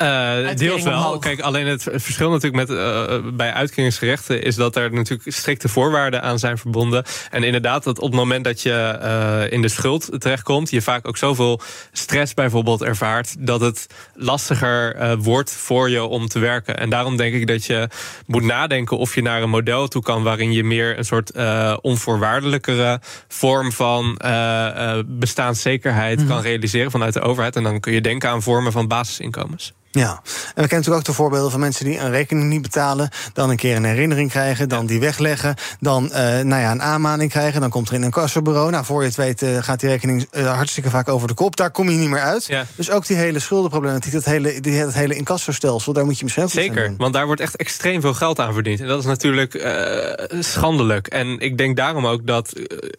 Uh, 0.03 0.55
deels 0.55 0.82
wel. 0.82 0.96
Omhoog. 0.96 1.18
Kijk, 1.18 1.40
alleen 1.40 1.66
het 1.66 1.82
verschil 1.82 2.30
natuurlijk 2.30 2.68
met 2.68 2.78
uh, 2.78 3.32
bij 3.32 3.53
uitkeringsgerechten 3.53 4.42
is 4.42 4.55
dat 4.55 4.76
er 4.76 4.92
natuurlijk 4.92 5.36
strikte 5.36 5.68
voorwaarden 5.68 6.22
aan 6.22 6.38
zijn 6.38 6.59
verbonden. 6.59 7.05
En 7.30 7.42
inderdaad, 7.42 7.84
dat 7.84 7.98
op 7.98 8.07
het 8.07 8.14
moment 8.14 8.44
dat 8.44 8.62
je 8.62 8.98
uh, 9.03 9.53
in 9.53 9.62
de 9.62 9.68
schuld 9.68 10.20
terechtkomt, 10.20 10.70
je 10.70 10.82
vaak 10.82 11.09
ook 11.09 11.16
zoveel 11.16 11.61
stress 11.92 12.34
bijvoorbeeld 12.34 12.82
ervaart, 12.82 13.34
dat 13.38 13.61
het 13.61 13.86
lastiger 14.14 15.16
wordt 15.18 15.53
voor 15.53 15.90
je 15.90 16.03
om 16.03 16.28
te 16.28 16.38
werken. 16.38 16.78
En 16.78 16.90
daarom 16.90 17.16
denk 17.16 17.34
ik 17.34 17.46
dat 17.46 17.64
je 17.64 17.88
moet 18.26 18.44
nadenken 18.44 18.98
of 18.98 19.14
je 19.14 19.22
naar 19.22 19.42
een 19.42 19.51
model 19.51 19.88
toe 19.88 20.03
kan 20.03 20.22
waarin 20.22 20.53
je 20.53 20.64
meer 20.64 20.98
een 20.98 21.05
soort 21.05 21.32
onvoorwaardelijkere 21.80 23.01
vorm 23.28 23.72
van 23.72 24.20
bestaanszekerheid 25.07 26.18
mm-hmm. 26.18 26.34
kan 26.34 26.42
realiseren 26.42 26.90
vanuit 26.90 27.14
de 27.14 27.20
overheid. 27.20 27.57
En 27.57 27.62
dan 27.62 27.80
kun 27.80 27.92
je 27.92 28.01
denken 28.01 28.28
aan 28.28 28.42
vormen 28.42 28.72
van 28.72 28.88
basisinkomens. 28.88 29.72
Ja, 29.93 30.11
en 30.11 30.22
we 30.22 30.53
kennen 30.55 30.68
natuurlijk 30.68 30.97
ook 30.97 31.05
de 31.05 31.12
voorbeelden 31.12 31.51
van 31.51 31.61
mensen 31.61 31.84
die 31.84 31.99
een 31.99 32.11
rekening 32.11 32.49
niet 32.49 32.62
betalen, 32.62 33.09
dan 33.32 33.51
een 33.51 33.57
keer 33.57 33.76
een 33.76 33.84
herinnering 33.84 34.30
krijgen, 34.30 34.68
dan 34.68 34.86
die 34.86 35.01
wegleggen, 35.01 35.55
dan 35.80 36.05
uh, 36.05 36.11
nou 36.20 36.49
ja, 36.49 36.70
een 36.70 36.82
aanmaning 36.82 37.30
krijgen, 37.30 37.61
dan 37.61 37.70
komt 37.70 37.88
er 37.88 37.95
in 37.95 38.03
een 38.03 38.11
kassabureau. 38.11 38.70
Nou, 38.70 38.84
voor 38.84 39.01
je 39.01 39.07
het 39.09 39.16
weet 39.16 39.43
uh, 39.43 39.62
gaat 39.62 39.80
die 39.80 39.88
rekening 39.88 40.28
uh, 40.32 40.55
hartstikke 40.55 40.91
vaak 40.91 41.09
over 41.09 41.28
de 41.28 41.34
kop. 41.34 41.57
Daar 41.57 41.70
kom 41.70 41.91
je 41.91 41.97
niet 41.97 42.09
meer 42.09 42.20
uit. 42.20 42.47
Ja. 42.47 42.66
Dus 42.74 42.91
ook 42.91 43.07
die 43.07 43.16
hele 43.16 43.38
schuldenproblematiek, 43.38 44.12
dat 44.12 44.24
hele, 44.24 44.61
die, 44.61 44.80
dat 44.80 44.95
hele 44.95 45.14
incassostelsel, 45.14 45.93
daar 45.93 46.05
moet 46.05 46.18
je 46.18 46.22
misschien 46.24 46.45
ook 46.45 46.51
Zeker, 46.51 46.88
doen. 46.88 46.97
want 46.97 47.12
daar 47.12 47.26
wordt 47.26 47.41
echt 47.41 47.57
extreem 47.57 48.01
veel 48.01 48.14
geld 48.14 48.38
aan 48.38 48.53
verdiend. 48.53 48.80
En 48.80 48.86
dat 48.86 48.99
is 48.99 49.05
natuurlijk 49.05 49.68
schandelijk. 50.41 51.07
En 51.07 51.38
ik 51.38 51.59
denk 51.59 51.76
daarom 51.76 52.07
ook 52.07 52.26
dat 52.26 52.53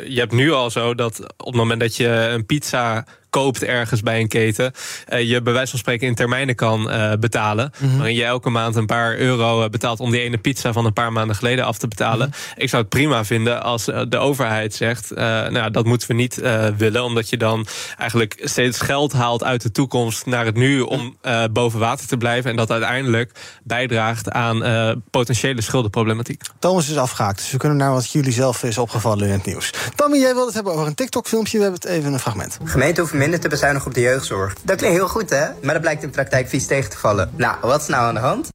je 0.06 0.20
hebt 0.20 0.32
nu 0.32 0.52
al 0.52 0.72
zo 0.72 0.96
dat 0.96 1.20
op 1.38 1.46
het 1.46 1.56
moment 1.56 1.80
dat 1.80 1.96
je 1.96 2.08
een 2.08 2.46
pizza 2.46 3.06
koopt 3.32 3.64
ergens 3.64 4.02
bij 4.02 4.20
een 4.20 4.28
keten, 4.28 4.72
uh, 5.10 5.30
je 5.30 5.42
bij 5.42 5.54
wijze 5.54 5.70
van 5.70 5.80
spreken 5.80 6.08
in 6.08 6.16
termijnen 6.16 6.56
kan 6.56 6.92
uh, 6.92 7.12
betalen. 7.20 7.72
Mm-hmm. 7.78 7.98
Waarin 7.98 8.16
je 8.16 8.26
elke 8.26 8.50
maand 8.50 8.76
een 8.76 8.86
paar 8.86 9.18
euro 9.18 9.70
betaalt 9.70 10.00
om 10.00 10.12
die 10.12 10.22
ene 10.22 10.38
pizza 10.38 10.74
van 10.74 10.86
een 10.86 10.94
paar 10.94 11.12
maanden 11.12 11.36
geleden 11.36 11.66
af 11.66 11.78
te 11.78 11.88
betalen. 11.88 12.28
Mm-hmm. 12.28 12.62
Ik 12.64 12.70
zou 12.70 12.82
het 12.82 12.92
prima 12.92 13.26
vinden 13.26 13.64
als 13.64 13.86
de 13.86 14.18
overheid 14.18 14.74
zegt, 14.74 15.12
uh, 15.12 15.18
nou 15.48 15.72
dat 15.72 15.86
moeten 15.86 16.08
we 16.08 16.14
niet 16.14 16.36
willen, 16.78 17.04
omdat 17.04 17.30
je 17.30 17.38
dan 17.38 17.68
eigenlijk 17.98 18.40
steeds 18.44 18.80
geld 18.80 19.14
haalt 19.14 19.44
uit 19.44 19.62
de 19.62 19.72
toekomst 19.72 20.26
naar 20.26 20.46
het 20.46 20.56
nu 20.56 20.82
om 20.82 21.18
boven 21.52 21.80
water 21.80 22.08
te 22.08 22.18
blijven. 22.18 22.50
En 22.50 22.56
dat 22.56 22.72
uiteindelijk 22.72 23.32
bijdraagt 23.64 24.32
aan 24.32 25.04
potentiële 25.10 25.62
schuldenproblematiek. 25.62 26.42
Thomas 26.60 26.90
is 26.90 26.98
afgehaakt, 26.98 27.38
dus 27.38 27.52
we 27.52 27.58
kunnen 27.58 27.78
naar 27.78 27.92
wat 27.92 28.12
jullie 28.12 28.32
zelf 28.32 28.64
is 28.64 28.78
opgevallen 28.78 29.28
in 29.28 29.34
het 29.34 29.46
nieuws. 29.46 29.74
Tammy, 29.96 30.18
jij 30.18 30.32
wilde 30.32 30.46
het 30.46 30.54
hebben 30.54 30.74
over 30.74 30.88
een 30.88 30.96
TikTok-filmpje. 30.96 31.58
We 31.58 31.64
hebben 31.64 31.82
het 31.82 31.90
even 31.90 32.14
een 32.14 32.20
fragment. 32.20 32.58
Gemeente 32.64 33.02
hoeft 33.02 33.14
minder 33.22 33.40
te 33.40 33.50
bezuinigen 33.50 33.88
op 33.88 33.94
de 33.94 34.02
jeugdzorg. 34.02 34.56
Dat 34.64 34.78
klinkt 34.78 34.98
heel 34.98 35.08
goed, 35.08 35.30
hè? 35.30 35.46
Maar 35.62 35.74
dat 35.74 35.82
blijkt 35.82 36.04
in 36.04 36.10
praktijk 36.10 36.48
vies 36.48 36.66
tegen 36.66 36.90
te 36.90 36.98
vallen. 36.98 37.32
Nou, 37.36 37.58
wat 37.62 37.82
is 37.82 37.88
nou 37.88 38.04
aan 38.04 38.14
de 38.14 38.20
hand? 38.20 38.50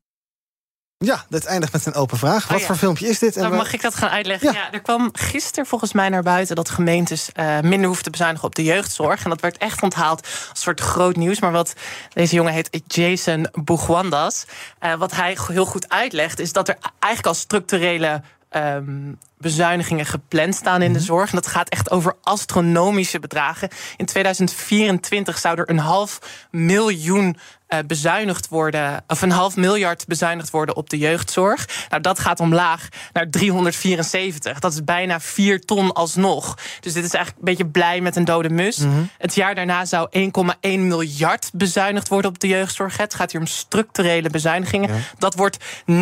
Ja, 0.99 1.25
dit 1.29 1.45
eindigt 1.45 1.73
met 1.73 1.87
een 1.87 1.95
open 1.95 2.19
vraag. 2.19 2.47
Wat 2.47 2.55
oh 2.55 2.61
ja. 2.61 2.67
voor 2.67 2.77
filmpje 2.77 3.09
is 3.09 3.19
dit? 3.19 3.37
En 3.37 3.55
mag 3.55 3.73
ik 3.73 3.83
dat 3.83 3.95
gaan 3.95 4.09
uitleggen? 4.09 4.53
Ja. 4.53 4.59
ja. 4.59 4.73
er 4.73 4.81
kwam 4.81 5.11
gisteren 5.13 5.67
volgens 5.67 5.93
mij 5.93 6.09
naar 6.09 6.23
buiten 6.23 6.57
dat 6.57 6.71
gemeentes 6.71 7.31
uh, 7.35 7.61
minder 7.61 7.87
hoeven 7.87 8.05
te 8.05 8.11
bezuinigen 8.11 8.47
op 8.47 8.55
de 8.55 8.65
jeugdzorg. 8.65 9.25
En 9.25 9.31
dat 9.31 9.41
werd 9.41 9.57
echt 9.57 9.83
onthaald 9.83 10.23
als 10.23 10.49
een 10.51 10.57
soort 10.57 10.81
groot 10.81 11.17
nieuws. 11.17 11.41
Maar 11.41 11.53
wat 11.53 11.73
deze 12.13 12.35
jongen 12.35 12.53
heet 12.53 12.83
Jason 12.87 13.49
Bougwandas. 13.53 14.45
Uh, 14.81 14.95
wat 14.95 15.13
hij 15.13 15.37
heel 15.47 15.67
goed 15.67 15.89
uitlegt, 15.89 16.39
is 16.39 16.53
dat 16.53 16.69
er 16.69 16.77
eigenlijk 16.99 17.27
al 17.27 17.41
structurele 17.41 18.23
um, 18.51 19.19
bezuinigingen 19.39 20.07
gepland 20.07 20.55
staan 20.55 20.83
in 20.83 20.93
de 20.93 21.01
zorg. 21.01 21.31
En 21.31 21.37
dat 21.37 21.47
gaat 21.47 21.69
echt 21.69 21.91
over 21.91 22.17
astronomische 22.23 23.19
bedragen. 23.19 23.69
In 23.97 24.07
2024 24.07 25.39
zou 25.39 25.59
er 25.59 25.71
een 25.71 25.79
half 25.79 26.47
miljoen 26.51 27.37
uh, 27.69 27.79
bezuinigd 27.87 28.49
worden, 28.49 29.05
of 29.07 29.23
een 29.23 29.31
half 29.31 29.57
miljard 29.57 30.07
bezuinigd 30.07 30.51
worden 30.51 30.77
op 30.77 30.91
de 30.91 30.99
jeugdzorg. 30.99 31.69
Nou, 31.89 32.03
dat 32.03 32.19
gaat 32.19 32.41
omlaag 32.41 32.89
naar 33.13 33.31
374. 33.31 34.59
Dat 34.59 34.73
is 34.73 34.85
bijna 34.85 35.21
4 35.21 35.61
ton 35.61 35.93
alsnog. 35.93 36.55
Dus 36.81 36.93
dit 36.93 37.05
is 37.05 37.15
eigenlijk 37.15 37.39
een 37.39 37.55
beetje 37.55 37.71
blij 37.71 38.01
met 38.01 38.17
een 38.17 38.25
dode 38.25 38.51
mus. 38.51 38.77
Mm-hmm. 38.79 39.11
Het 39.19 39.35
jaar 39.35 39.55
daarna 39.55 39.85
zou 39.85 40.09
1,1 40.19 40.29
miljard 40.61 41.51
bezuinigd 41.53 42.09
worden 42.09 42.31
op 42.31 42.39
de 42.39 42.49
jeugdzorg. 42.49 42.97
Het 42.97 43.15
gaat 43.15 43.33
hier 43.33 43.41
om 43.41 43.47
structurele 43.47 44.31
bezuinigingen. 44.31 44.95
Ja. 44.95 45.01
Dat 45.19 45.35
wordt 45.35 45.65
900.000 45.91 45.97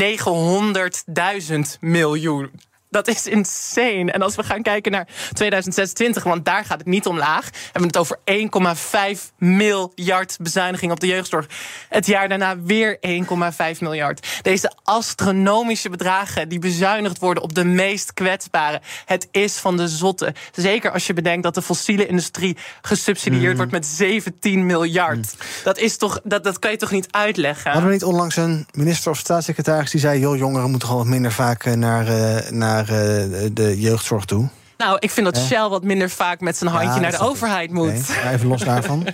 miljoen 1.81 2.51
Dat 2.95 3.09
is 3.09 3.27
insane. 3.27 4.13
En 4.13 4.23
als 4.23 4.35
we 4.35 4.43
gaan 4.43 4.63
kijken 4.63 4.93
naar 4.93 5.07
2026, 5.33 6.23
want 6.23 6.45
daar 6.45 6.65
gaat 6.65 6.79
het 6.79 6.87
niet 6.87 7.07
omlaag, 7.07 7.51
hebben 7.73 7.81
we 7.81 7.87
het 7.87 7.97
over 7.97 8.19
1,5 9.17 9.33
miljard 9.39 10.37
bezuiniging 10.41 10.93
op 10.93 11.01
de 11.01 11.07
jeugdzorg. 11.07 11.47
Het 11.89 12.07
jaar 12.07 12.29
daarna 12.29 12.61
weer 12.61 12.99
1,5 13.01 13.79
miljard. 13.81 14.27
Deze 14.43 14.73
astronomische 14.83 15.91
bedragen 15.91 16.49
die 16.49 16.59
bezuinigd 16.59 17.19
worden 17.19 17.43
op 17.43 17.55
de 17.55 17.65
meest 17.65 18.15
kwetsbaren. 18.15 18.81
Het 19.05 19.29
is 19.31 19.57
van 19.57 19.77
de 19.77 19.89
zotte. 19.89 20.35
Zeker 20.53 20.91
als 20.91 21.07
je 21.07 21.13
bedenkt 21.13 21.43
dat 21.43 21.55
de 21.55 21.63
fossiele 21.63 22.07
industrie 22.07 22.57
gesubsidieerd 22.83 23.51
Mm. 23.51 23.57
wordt 23.57 23.73
met 23.73 23.87
17 23.87 24.67
miljard. 24.67 25.35
Dat, 25.65 25.79
is 25.79 25.97
toch, 25.97 26.21
dat, 26.25 26.45
dat 26.45 26.59
kan 26.59 26.71
je 26.71 26.77
toch 26.77 26.91
niet 26.91 27.07
uitleggen? 27.11 27.71
Hadden 27.71 27.89
we 27.89 27.95
niet 27.95 28.05
onlangs 28.05 28.37
een 28.37 28.67
minister 28.73 29.11
of 29.11 29.19
staatssecretaris 29.19 29.91
die 29.91 30.01
zei: 30.01 30.21
joh, 30.21 30.37
jongeren 30.37 30.71
moeten 30.71 30.89
gewoon 30.89 31.03
wat 31.03 31.13
minder 31.13 31.33
vaak 31.33 31.65
eh, 31.65 31.73
naar, 31.73 32.07
eh, 32.09 32.51
naar 32.89 33.33
eh, 33.33 33.51
de 33.53 33.81
jeugdzorg 33.81 34.25
toe? 34.25 34.49
Nou, 34.77 34.97
ik 35.01 35.11
vind 35.11 35.27
dat? 35.27 35.39
Shell 35.39 35.69
wat 35.69 35.83
minder 35.85 36.11
vaak 36.11 36.41
met 36.41 36.57
zijn 36.57 36.71
handje 36.71 36.95
Ja, 36.95 37.01
naar 37.01 37.11
de 37.11 37.19
overheid 37.19 37.71
moet. 37.71 37.87
Nee, 38.23 38.33
even 38.33 38.47
los 38.47 38.63
daarvan. 38.65 39.07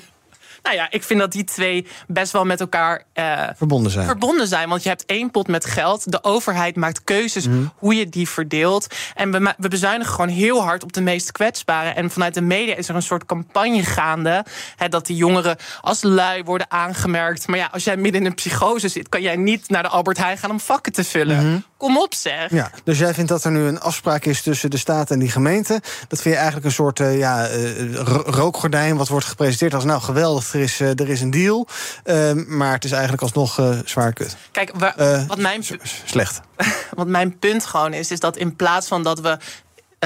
Nou 0.62 0.76
ja, 0.76 0.86
ik 0.90 1.02
vind 1.02 1.20
dat 1.20 1.32
die 1.32 1.44
twee 1.44 1.86
best 2.06 2.32
wel 2.32 2.44
met 2.44 2.60
elkaar 2.60 3.02
eh, 3.12 3.42
Verbonden 3.56 3.90
zijn. 3.92 4.06
verbonden 4.06 4.46
zijn. 4.48 4.68
Want 4.68 4.82
je 4.82 4.88
hebt 4.88 5.04
één 5.06 5.30
pot 5.30 5.48
met 5.48 5.64
geld. 5.64 6.12
De 6.12 6.24
overheid 6.24 6.76
maakt 6.76 7.04
keuzes 7.04 7.46
Mhm. 7.46 7.64
hoe 7.76 7.94
je 7.94 8.08
die 8.08 8.28
verdeelt. 8.28 8.86
En 9.14 9.30
we, 9.30 9.54
we 9.58 9.68
bezuinigen 9.68 10.12
gewoon 10.14 10.28
heel 10.30 10.62
hard 10.62 10.82
op 10.82 10.92
de 10.92 11.00
meest 11.00 11.32
kwetsbaren. 11.32 11.96
En 11.96 12.10
vanuit 12.10 12.34
de 12.34 12.40
media 12.40 12.74
is 12.74 12.88
er 12.88 12.94
een 12.94 13.02
soort 13.02 13.24
campagne 13.26 13.84
gaande. 13.84 14.44
Hè, 14.76 14.88
dat 14.88 15.06
die 15.06 15.16
jongeren 15.16 15.56
als 15.80 16.02
lui 16.02 16.42
worden 16.44 16.70
aangemerkt. 16.70 17.46
Maar 17.48 17.58
ja, 17.58 17.68
als 17.72 17.84
jij 17.84 17.96
midden 17.96 18.20
in 18.20 18.26
een 18.26 18.34
psychose 18.34 18.88
zit, 18.88 19.08
kan 19.08 19.22
jij 19.22 19.36
niet 19.36 19.68
naar 19.68 19.82
de 19.82 19.88
Albert 19.88 20.18
Heijn 20.18 20.38
gaan 20.38 20.50
om 20.50 20.60
vakken 20.60 20.92
te 20.92 21.04
vullen. 21.04 21.46
Mhm. 21.46 21.58
Kom 21.80 21.98
op 21.98 22.14
zeg. 22.14 22.50
Ja, 22.50 22.70
dus 22.84 22.98
jij 22.98 23.14
vindt 23.14 23.30
dat 23.30 23.44
er 23.44 23.50
nu 23.50 23.60
een 23.66 23.80
afspraak 23.80 24.24
is 24.24 24.42
tussen 24.42 24.70
de 24.70 24.76
staat 24.76 25.10
en 25.10 25.18
die 25.18 25.30
gemeente. 25.30 25.80
Dat 26.08 26.20
vind 26.20 26.24
je 26.24 26.34
eigenlijk 26.34 26.64
een 26.64 26.72
soort 26.72 27.00
eh, 27.00 27.18
ja, 27.18 27.46
eh, 27.46 27.94
ro- 27.94 28.22
rookgordijn. 28.26 28.96
Wat 28.96 29.08
wordt 29.08 29.26
gepresenteerd 29.26 29.74
als 29.74 29.84
nou 29.84 30.00
geweldig, 30.00 30.54
er 30.54 30.60
is, 30.60 30.80
eh, 30.80 30.88
er 30.88 31.08
is 31.08 31.20
een 31.20 31.30
deal. 31.30 31.66
Ehm, 32.04 32.56
maar 32.56 32.72
het 32.72 32.84
is 32.84 32.90
eigenlijk 32.92 33.22
alsnog 33.22 33.60
zwaar 33.84 34.12
kut. 34.12 34.36
Kijk, 34.52 34.72
wa- 34.76 35.24
wat 35.26 35.38
mijn 35.38 35.64
Slecht. 36.04 36.40
Wat 36.96 37.06
mijn 37.06 37.38
punt 37.38 37.64
gewoon 37.66 37.92
is, 37.92 38.10
is 38.10 38.20
dat 38.20 38.36
in 38.36 38.56
plaats 38.56 38.88
van 38.88 39.02
dat 39.02 39.20
we 39.20 39.38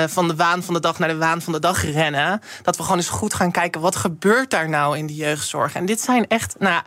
van 0.09 0.29
de 0.29 0.35
waan 0.35 0.63
van 0.63 0.75
de 0.75 0.81
dag 0.81 0.99
naar 0.99 1.09
de 1.09 1.17
waan 1.17 1.43
van 1.43 1.53
de 1.53 1.59
dag 1.59 1.85
rennen, 1.85 2.41
dat 2.63 2.77
we 2.77 2.83
gewoon 2.83 2.99
eens 2.99 3.09
goed 3.09 3.35
gaan 3.35 3.51
kijken 3.51 3.81
wat 3.81 3.97
gebeurt 3.97 4.51
daar 4.51 4.69
nou 4.69 4.99
in 4.99 5.07
de 5.07 5.15
jeugdzorg. 5.15 5.75
En 5.75 5.87
dit 5.87 6.01
zijn 6.01 6.27
echt, 6.29 6.55
nou, 6.59 6.83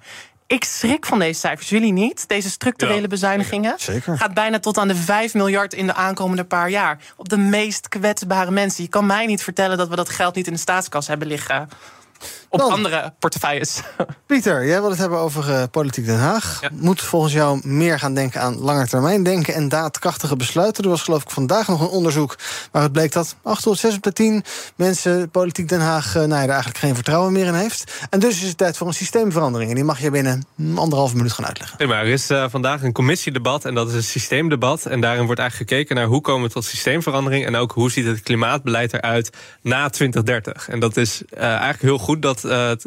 ik 0.48 0.64
schrik 0.64 1.06
van 1.06 1.20
deze 1.20 1.39
cijfers. 1.39 1.70
Jullie 1.70 1.91
niet? 1.91 2.28
Deze 2.28 2.50
structurele 2.50 3.02
Ja, 3.02 3.08
bezuinigingen 3.08 3.74
zeker. 3.78 4.18
gaat 4.18 4.34
bijna 4.34 4.60
tot 4.60 4.78
aan 4.78 4.88
de 4.88 4.95
5 4.95 5.34
miljard 5.34 5.74
in 5.74 5.86
de 5.88 5.93
aankomende 5.93 6.43
paar 6.45 6.70
jaar 6.70 7.00
op 7.16 7.30
de 7.30 7.38
meest 7.38 7.88
kwetsbare 7.88 8.52
mensen. 8.52 8.84
Je 8.84 8.89
kan 8.89 9.06
mij 9.06 9.26
niet 9.26 9.43
vertellen 9.43 9.78
dat 9.78 9.88
we 9.89 9.95
dat 9.95 10.10
geld 10.10 10.36
niet 10.36 10.48
in 10.48 10.54
de 10.54 10.60
staatskas 10.60 11.08
hebben 11.08 11.28
liggen. 11.28 11.70
Op 12.50 12.62
andere 12.62 13.14
portefeuilles. 13.20 13.82
Pieter, 14.26 14.66
jij 14.66 14.82
wil 14.82 14.89
het 14.89 15.00
hebben 15.00 15.20
over 15.20 15.54
eh, 15.54 15.64
politiek 15.72 16.06
Den 16.06 16.20
Haag. 16.20 16.60
Moet 16.72 17.02
volgens 17.02 17.34
jou 17.34 17.60
meer 17.64 18.00
gaan 18.00 18.14
denken 18.14 18.41
aan 18.41 18.60
langetermijn 18.60 19.24
denken 19.24 19.54
en 19.54 19.70
daadkrachtige 19.70 20.36
besluiten. 20.36 20.84
Er 20.84 20.89
was 20.89 21.02
geloof 21.02 21.22
ik 21.22 21.30
vandaag 21.30 21.68
nog 21.68 21.82
een 21.82 21.88
onderzoek 21.88 22.36
waaruit 22.72 22.93
bleek 22.93 23.12
dat 23.12 23.36
8 23.43 23.64
tot 23.64 23.78
6 23.78 23.95
op 23.95 24.04
de 24.04 24.14
10 24.14 24.43
mensen 24.76 25.30
politiek 25.30 25.70
Den 25.70 25.82
Haag 25.82 26.08
eh, 26.08 26.14
nou 26.14 26.30
ja, 26.30 26.41
er 26.41 26.50
eigenlijk 26.50 26.78
geen 26.78 26.95
vertrouwen 26.95 27.34
meer 27.34 27.45
in 27.45 27.54
heeft. 27.54 28.06
En 28.10 28.20
dus 28.20 28.41
is 28.41 28.48
het 28.48 28.58
tijd 28.58 28.78
voor 28.78 28.88
een 28.88 28.93
systeemverandering. 28.93 29.70
En 29.70 29.76
die 29.76 29.86
mag 29.86 30.00
je 30.00 30.12
binnen 30.12 30.45
anderhalve 30.76 31.16
minuut 31.16 31.32
gaan 31.32 31.45
uitleggen. 31.45 31.78
Nee, 31.78 31.88
maar 31.88 32.06
er 32.06 32.12
is 32.12 32.30
eh, 32.30 32.45
vandaag 32.50 32.84
een 32.84 32.93
commissiedebat 32.93 33.66
en 33.66 33.76
dat 33.76 33.88
is 33.88 33.93
een 33.93 34.04
systeemdebat. 34.04 34.86
En 34.86 35.02
daarin 35.02 35.26
wordt 35.26 35.39
eigenlijk 35.39 35.72
gekeken 35.72 35.95
naar 35.95 36.06
hoe 36.06 36.22
komen 36.22 36.48
we 36.48 36.54
tot 36.54 36.66
systeemverandering... 36.66 37.45
en 37.45 37.56
ook 37.56 37.72
hoe 37.72 37.91
ziet 37.91 38.06
het 38.06 38.22
klimaatbeleid 38.22 38.93
eruit 38.93 39.30
na 39.62 39.89
2030. 39.89 40.70
En 40.70 40.80
dat 40.80 40.98
is 40.98 41.22
eh, 41.30 41.43
eigenlijk 41.43 41.82
heel 41.82 41.98
goed 41.98 42.22
dat 42.22 42.36
eh, 42.43 42.71
eh, 42.71 42.77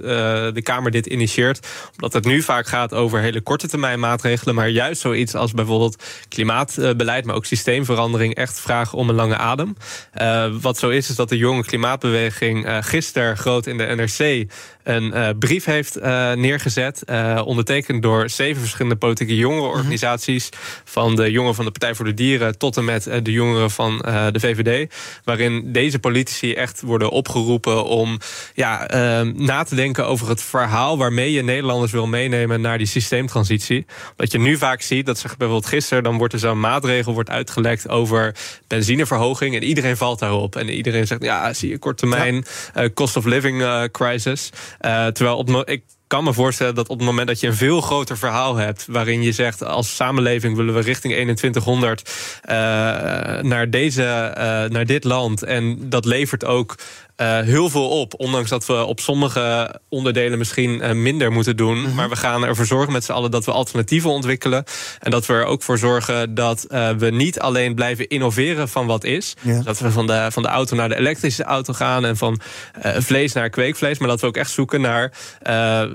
de 0.55 0.63
Kamer 0.63 0.91
dit 0.91 1.07
initieert. 1.07 1.67
Omdat 1.93 2.13
het 2.13 2.25
nu 2.25 2.43
vaak 2.43 2.67
gaat 2.67 2.95
over 2.95 3.21
hele 3.21 3.41
korte 3.41 3.69
termijn 3.69 4.01
maatregelen... 4.01 4.55
maar 4.55 4.69
juist 4.69 5.01
zoiets 5.01 5.35
als 5.35 5.53
bijvoorbeeld 5.53 6.05
klimaatbeleid... 6.29 7.25
maar 7.25 7.35
ook 7.35 7.45
systeemverandering 7.45 8.35
echt 8.35 8.61
vragen 8.61 8.99
om 8.99 9.09
een 9.09 9.15
lange 9.15 9.37
adem. 9.37 9.77
Eh, 10.13 10.47
wat 10.61 10.79
zo 10.79 10.89
is, 10.89 11.11
is 11.11 11.17
dat 11.17 11.29
de 11.29 11.37
jonge 11.37 11.65
klimaatbeweging 11.65 12.67
gisteren 12.81 13.37
groot 13.37 13.67
in 13.67 13.77
de 13.77 13.85
NRC... 13.85 14.51
een 14.83 15.39
brief 15.39 15.65
heeft 15.65 16.01
neergezet, 16.35 17.05
ondertekend 17.45 18.03
door 18.03 18.29
zeven 18.29 18.61
verschillende 18.61 18.97
politieke 18.97 19.37
jongerenorganisaties... 19.37 20.49
van 20.85 21.17
de 21.17 21.31
jongeren 21.31 21.55
van 21.55 21.65
de 21.65 21.71
Partij 21.71 21.95
voor 21.95 22.05
de 22.05 22.15
Dieren 22.15 22.59
tot 22.59 22.77
en 22.77 22.85
met 22.85 23.11
de 23.23 23.33
jongeren 23.33 23.71
van 23.71 23.99
de 24.33 24.41
VVD... 24.41 24.95
waarin 25.25 25.73
deze 25.73 25.99
politici 25.99 26.55
echt 26.55 26.81
worden 26.81 27.11
opgeroepen 27.11 27.85
om 27.85 28.19
ja, 28.55 28.89
eh, 28.89 29.21
na 29.41 29.63
te 29.63 29.75
denken 29.75 30.07
over 30.07 30.29
het 30.29 30.43
verhaal... 30.43 30.99
waarmee 30.99 31.33
je 31.33 31.43
Nederlanders 31.43 31.93
wil 31.93 32.07
meenemen 32.07 32.61
naar 32.61 32.79
die 32.79 32.87
systeemtransitie. 32.87 33.87
Wat 34.17 34.33
je 34.33 34.39
nu 34.39 34.57
vaak 34.57 34.83
ziet, 34.83 35.07
dat 35.07 35.19
zeg 35.19 35.37
bijvoorbeeld 35.37 35.71
gisteren... 35.71 36.03
dan 36.03 36.19
wordt 36.19 36.33
er 36.33 36.39
zo'n 36.39 36.61
maatregel 36.61 37.13
wordt 37.13 37.31
uitgelekt 37.31 37.89
over 37.89 38.35
benzineverhoging... 38.67 39.55
en 39.55 39.63
iedereen 39.63 39.97
valt 39.97 40.19
daarop. 40.19 40.57
En 40.57 40.69
iedereen 40.69 41.07
zegt, 41.07 41.23
ja, 41.23 41.53
zie 41.53 41.71
je, 41.71 41.79
kort 41.79 41.99
termijn 41.99 42.45
eh, 42.75 42.89
cost 42.95 43.17
of 43.17 43.25
living 43.25 43.63
eh, 43.63 43.83
crisis... 43.93 44.51
Uh, 44.81 45.07
terwijl 45.07 45.37
op 45.37 45.49
ik 45.69 45.83
kan 46.11 46.25
me 46.25 46.33
voorstellen 46.33 46.75
dat 46.75 46.89
op 46.89 46.97
het 46.97 47.07
moment 47.07 47.29
dat 47.29 47.41
je 47.41 47.47
een 47.47 47.55
veel 47.55 47.81
groter 47.81 48.19
verhaal 48.19 48.57
hebt, 48.57 48.87
waarin 48.89 49.23
je 49.23 49.33
zegt 49.33 49.65
als 49.65 49.97
samenleving 49.97 50.57
willen 50.57 50.75
we 50.75 50.81
richting 50.81 51.15
2100 51.15 52.11
uh, 52.45 52.53
naar, 53.41 53.71
deze, 53.71 54.03
uh, 54.03 54.43
naar 54.73 54.87
dit 54.87 55.05
land 55.05 55.43
en 55.43 55.89
dat 55.89 56.05
levert 56.05 56.45
ook 56.45 56.75
uh, 57.21 57.39
heel 57.39 57.71
veel 57.71 57.89
op. 57.89 58.15
Ondanks 58.17 58.51
dat 58.51 58.67
we 58.67 58.85
op 58.85 59.01
sommige 59.01 59.75
onderdelen 59.89 60.39
misschien 60.39 60.71
uh, 60.71 60.93
minder 60.93 61.33
moeten 61.33 61.57
doen. 61.57 61.79
Mm 61.79 61.85
-hmm. 61.85 61.95
Maar 61.95 62.09
we 62.09 62.17
gaan 62.17 62.45
ervoor 62.45 62.67
zorgen 62.67 62.93
met 62.93 63.05
z'n 63.05 63.13
allen 63.13 63.31
dat 63.31 63.45
we 63.45 63.53
alternatieven 63.53 64.11
ontwikkelen. 64.11 64.65
En 64.99 65.11
dat 65.11 65.27
we 65.27 65.33
er 65.33 65.45
ook 65.45 65.63
voor 65.63 65.79
zorgen 65.79 66.35
dat 66.35 66.67
uh, 66.69 66.91
we 66.91 67.11
niet 67.11 67.41
alleen 67.41 67.75
blijven 67.75 68.09
innoveren 68.09 68.69
van 68.69 68.87
wat 68.87 69.05
is. 69.05 69.35
Ja. 69.41 69.63
Dat 69.63 69.79
we 69.79 69.91
van 69.91 70.07
de, 70.07 70.27
van 70.31 70.43
de 70.43 70.49
auto 70.49 70.77
naar 70.77 70.89
de 70.89 70.97
elektrische 70.97 71.45
auto 71.45 71.73
gaan. 71.73 72.05
En 72.05 72.17
van 72.17 72.41
vlees 72.83 73.33
naar 73.33 73.51
kweekvlees. 73.51 73.99
Maar 73.99 74.09
dat 74.09 74.21
we 74.21 74.27
ook 74.27 74.37
echt 74.37 74.51
zoeken 74.51 74.81
naar 74.81 75.13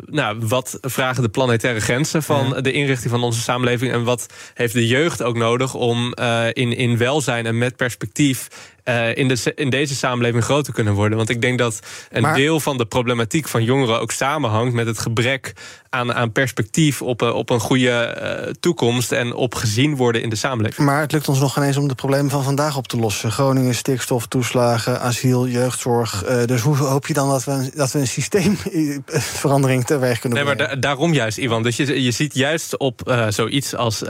nou, 0.05 0.37
wat 0.39 0.77
vragen 0.81 1.21
de 1.23 1.29
planetaire 1.29 1.79
grenzen 1.79 2.23
van 2.23 2.51
ja. 2.55 2.61
de 2.61 2.71
inrichting 2.71 3.11
van 3.11 3.23
onze 3.23 3.41
samenleving. 3.41 3.91
En 3.91 4.03
wat 4.03 4.25
heeft 4.53 4.73
de 4.73 4.87
jeugd 4.87 5.23
ook 5.23 5.37
nodig 5.37 5.73
om 5.73 6.13
in, 6.53 6.77
in 6.77 6.97
welzijn 6.97 7.45
en 7.45 7.57
met 7.57 7.75
perspectief 7.75 8.49
uh, 8.89 9.15
in, 9.15 9.27
de, 9.27 9.51
in 9.55 9.69
deze 9.69 9.95
samenleving 9.95 10.43
groot 10.43 10.65
te 10.65 10.71
kunnen 10.71 10.93
worden. 10.93 11.17
Want 11.17 11.29
ik 11.29 11.41
denk 11.41 11.57
dat 11.57 11.79
een 12.11 12.21
maar, 12.21 12.35
deel 12.35 12.59
van 12.59 12.77
de 12.77 12.85
problematiek 12.85 13.47
van 13.47 13.63
jongeren 13.63 13.99
ook 13.99 14.11
samenhangt 14.11 14.73
met 14.73 14.85
het 14.85 14.99
gebrek 14.99 15.53
aan, 15.89 16.13
aan 16.13 16.31
perspectief 16.31 17.01
op, 17.01 17.21
uh, 17.21 17.35
op 17.35 17.49
een 17.49 17.59
goede 17.59 18.17
uh, 18.47 18.51
toekomst 18.59 19.11
en 19.11 19.33
op 19.33 19.55
gezien 19.55 19.95
worden 19.95 20.21
in 20.21 20.29
de 20.29 20.35
samenleving. 20.35 20.87
Maar 20.87 21.01
het 21.01 21.11
lukt 21.11 21.27
ons 21.27 21.39
nog 21.39 21.53
geen 21.53 21.63
eens 21.63 21.77
om 21.77 21.87
de 21.87 21.95
problemen 21.95 22.31
van 22.31 22.43
vandaag 22.43 22.77
op 22.77 22.87
te 22.87 22.97
lossen. 22.97 23.31
Groningen, 23.31 23.75
stikstof, 23.75 24.27
toeslagen, 24.27 25.01
asiel, 25.01 25.47
jeugdzorg. 25.47 26.23
dus 26.45 26.61
hoe 26.61 26.77
hoop 26.77 27.07
je 27.07 27.13
dan 27.13 27.29
dat 27.29 27.43
we, 27.43 27.71
dat 27.75 27.91
we 27.91 27.99
een 27.99 28.07
systeemverandering 28.07 29.85
teweeg 29.85 30.19
kunnen 30.19 30.43
brengen? 30.43 30.57
Nee, 30.57 30.67
maar 30.67 30.75
da 30.75 30.87
daarom 30.87 31.13
juist, 31.13 31.37
Ivan. 31.37 31.63
Dus 31.63 31.75
je, 31.75 32.03
je 32.03 32.11
ziet 32.11 32.35
juist 32.35 32.77
op 32.77 33.17
zoiets 33.29 33.75
als 33.75 34.03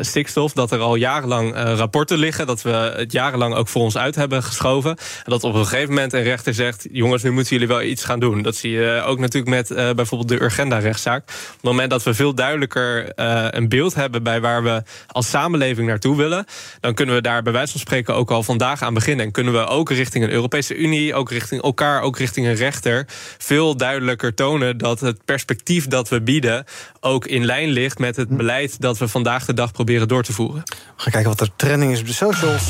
stikstof 0.00 0.52
dat 0.52 0.72
er 0.72 0.78
al 0.78 0.94
jarenlang 0.94 1.54
rapporten 1.54 2.18
liggen, 2.18 2.46
dat 2.46 2.62
we 2.62 2.94
het 2.96 3.12
jarenlang 3.12 3.54
ook 3.54 3.68
voor 3.68 3.82
ons 3.82 3.96
uit 3.96 4.14
hebben 4.20 4.42
geschoven. 4.42 4.90
En 4.90 4.96
dat 5.24 5.44
op 5.44 5.54
een 5.54 5.66
gegeven 5.66 5.88
moment 5.88 6.12
een 6.12 6.22
rechter 6.22 6.54
zegt: 6.54 6.86
jongens, 6.92 7.22
nu 7.22 7.30
moeten 7.30 7.52
jullie 7.52 7.68
wel 7.68 7.82
iets 7.82 8.04
gaan 8.04 8.20
doen. 8.20 8.42
Dat 8.42 8.56
zie 8.56 8.70
je 8.70 9.02
ook 9.06 9.18
natuurlijk 9.18 9.50
met 9.50 9.70
uh, 9.70 9.90
bijvoorbeeld 9.90 10.28
de 10.28 10.44
Urgenda-rechtszaak. 10.44 11.22
Op 11.28 11.52
het 11.52 11.62
moment 11.62 11.90
dat 11.90 12.02
we 12.02 12.14
veel 12.14 12.34
duidelijker 12.34 13.12
uh, 13.16 13.46
een 13.50 13.68
beeld 13.68 13.94
hebben 13.94 14.22
bij 14.22 14.40
waar 14.40 14.62
we 14.62 14.82
als 15.06 15.28
samenleving 15.28 15.88
naartoe 15.88 16.16
willen, 16.16 16.44
dan 16.80 16.94
kunnen 16.94 17.14
we 17.14 17.20
daar 17.20 17.42
bij 17.42 17.52
wijze 17.52 17.72
van 17.72 17.80
spreken 17.80 18.14
ook 18.14 18.30
al 18.30 18.42
vandaag 18.42 18.82
aan 18.82 18.94
beginnen. 18.94 19.26
En 19.26 19.32
kunnen 19.32 19.52
we 19.52 19.66
ook 19.66 19.90
richting 19.90 20.24
een 20.24 20.30
Europese 20.30 20.76
Unie, 20.76 21.14
ook 21.14 21.30
richting 21.30 21.62
elkaar, 21.62 22.02
ook 22.02 22.18
richting 22.18 22.46
een 22.46 22.54
rechter, 22.54 23.04
veel 23.38 23.76
duidelijker 23.76 24.34
tonen 24.34 24.78
dat 24.78 25.00
het 25.00 25.24
perspectief 25.24 25.86
dat 25.86 26.08
we 26.08 26.22
bieden 26.22 26.64
ook 27.00 27.26
in 27.26 27.44
lijn 27.44 27.68
ligt 27.68 27.98
met 27.98 28.16
het 28.16 28.28
beleid 28.28 28.80
dat 28.80 28.98
we 28.98 29.08
vandaag 29.08 29.44
de 29.44 29.54
dag 29.54 29.72
proberen 29.72 30.08
door 30.08 30.22
te 30.22 30.32
voeren. 30.32 30.62
We 30.64 31.02
gaan 31.02 31.12
kijken 31.12 31.30
wat 31.30 31.40
er 31.40 31.50
trending 31.56 31.92
is 31.92 32.00
op 32.00 32.06
de 32.06 32.12
socials. 32.12 32.64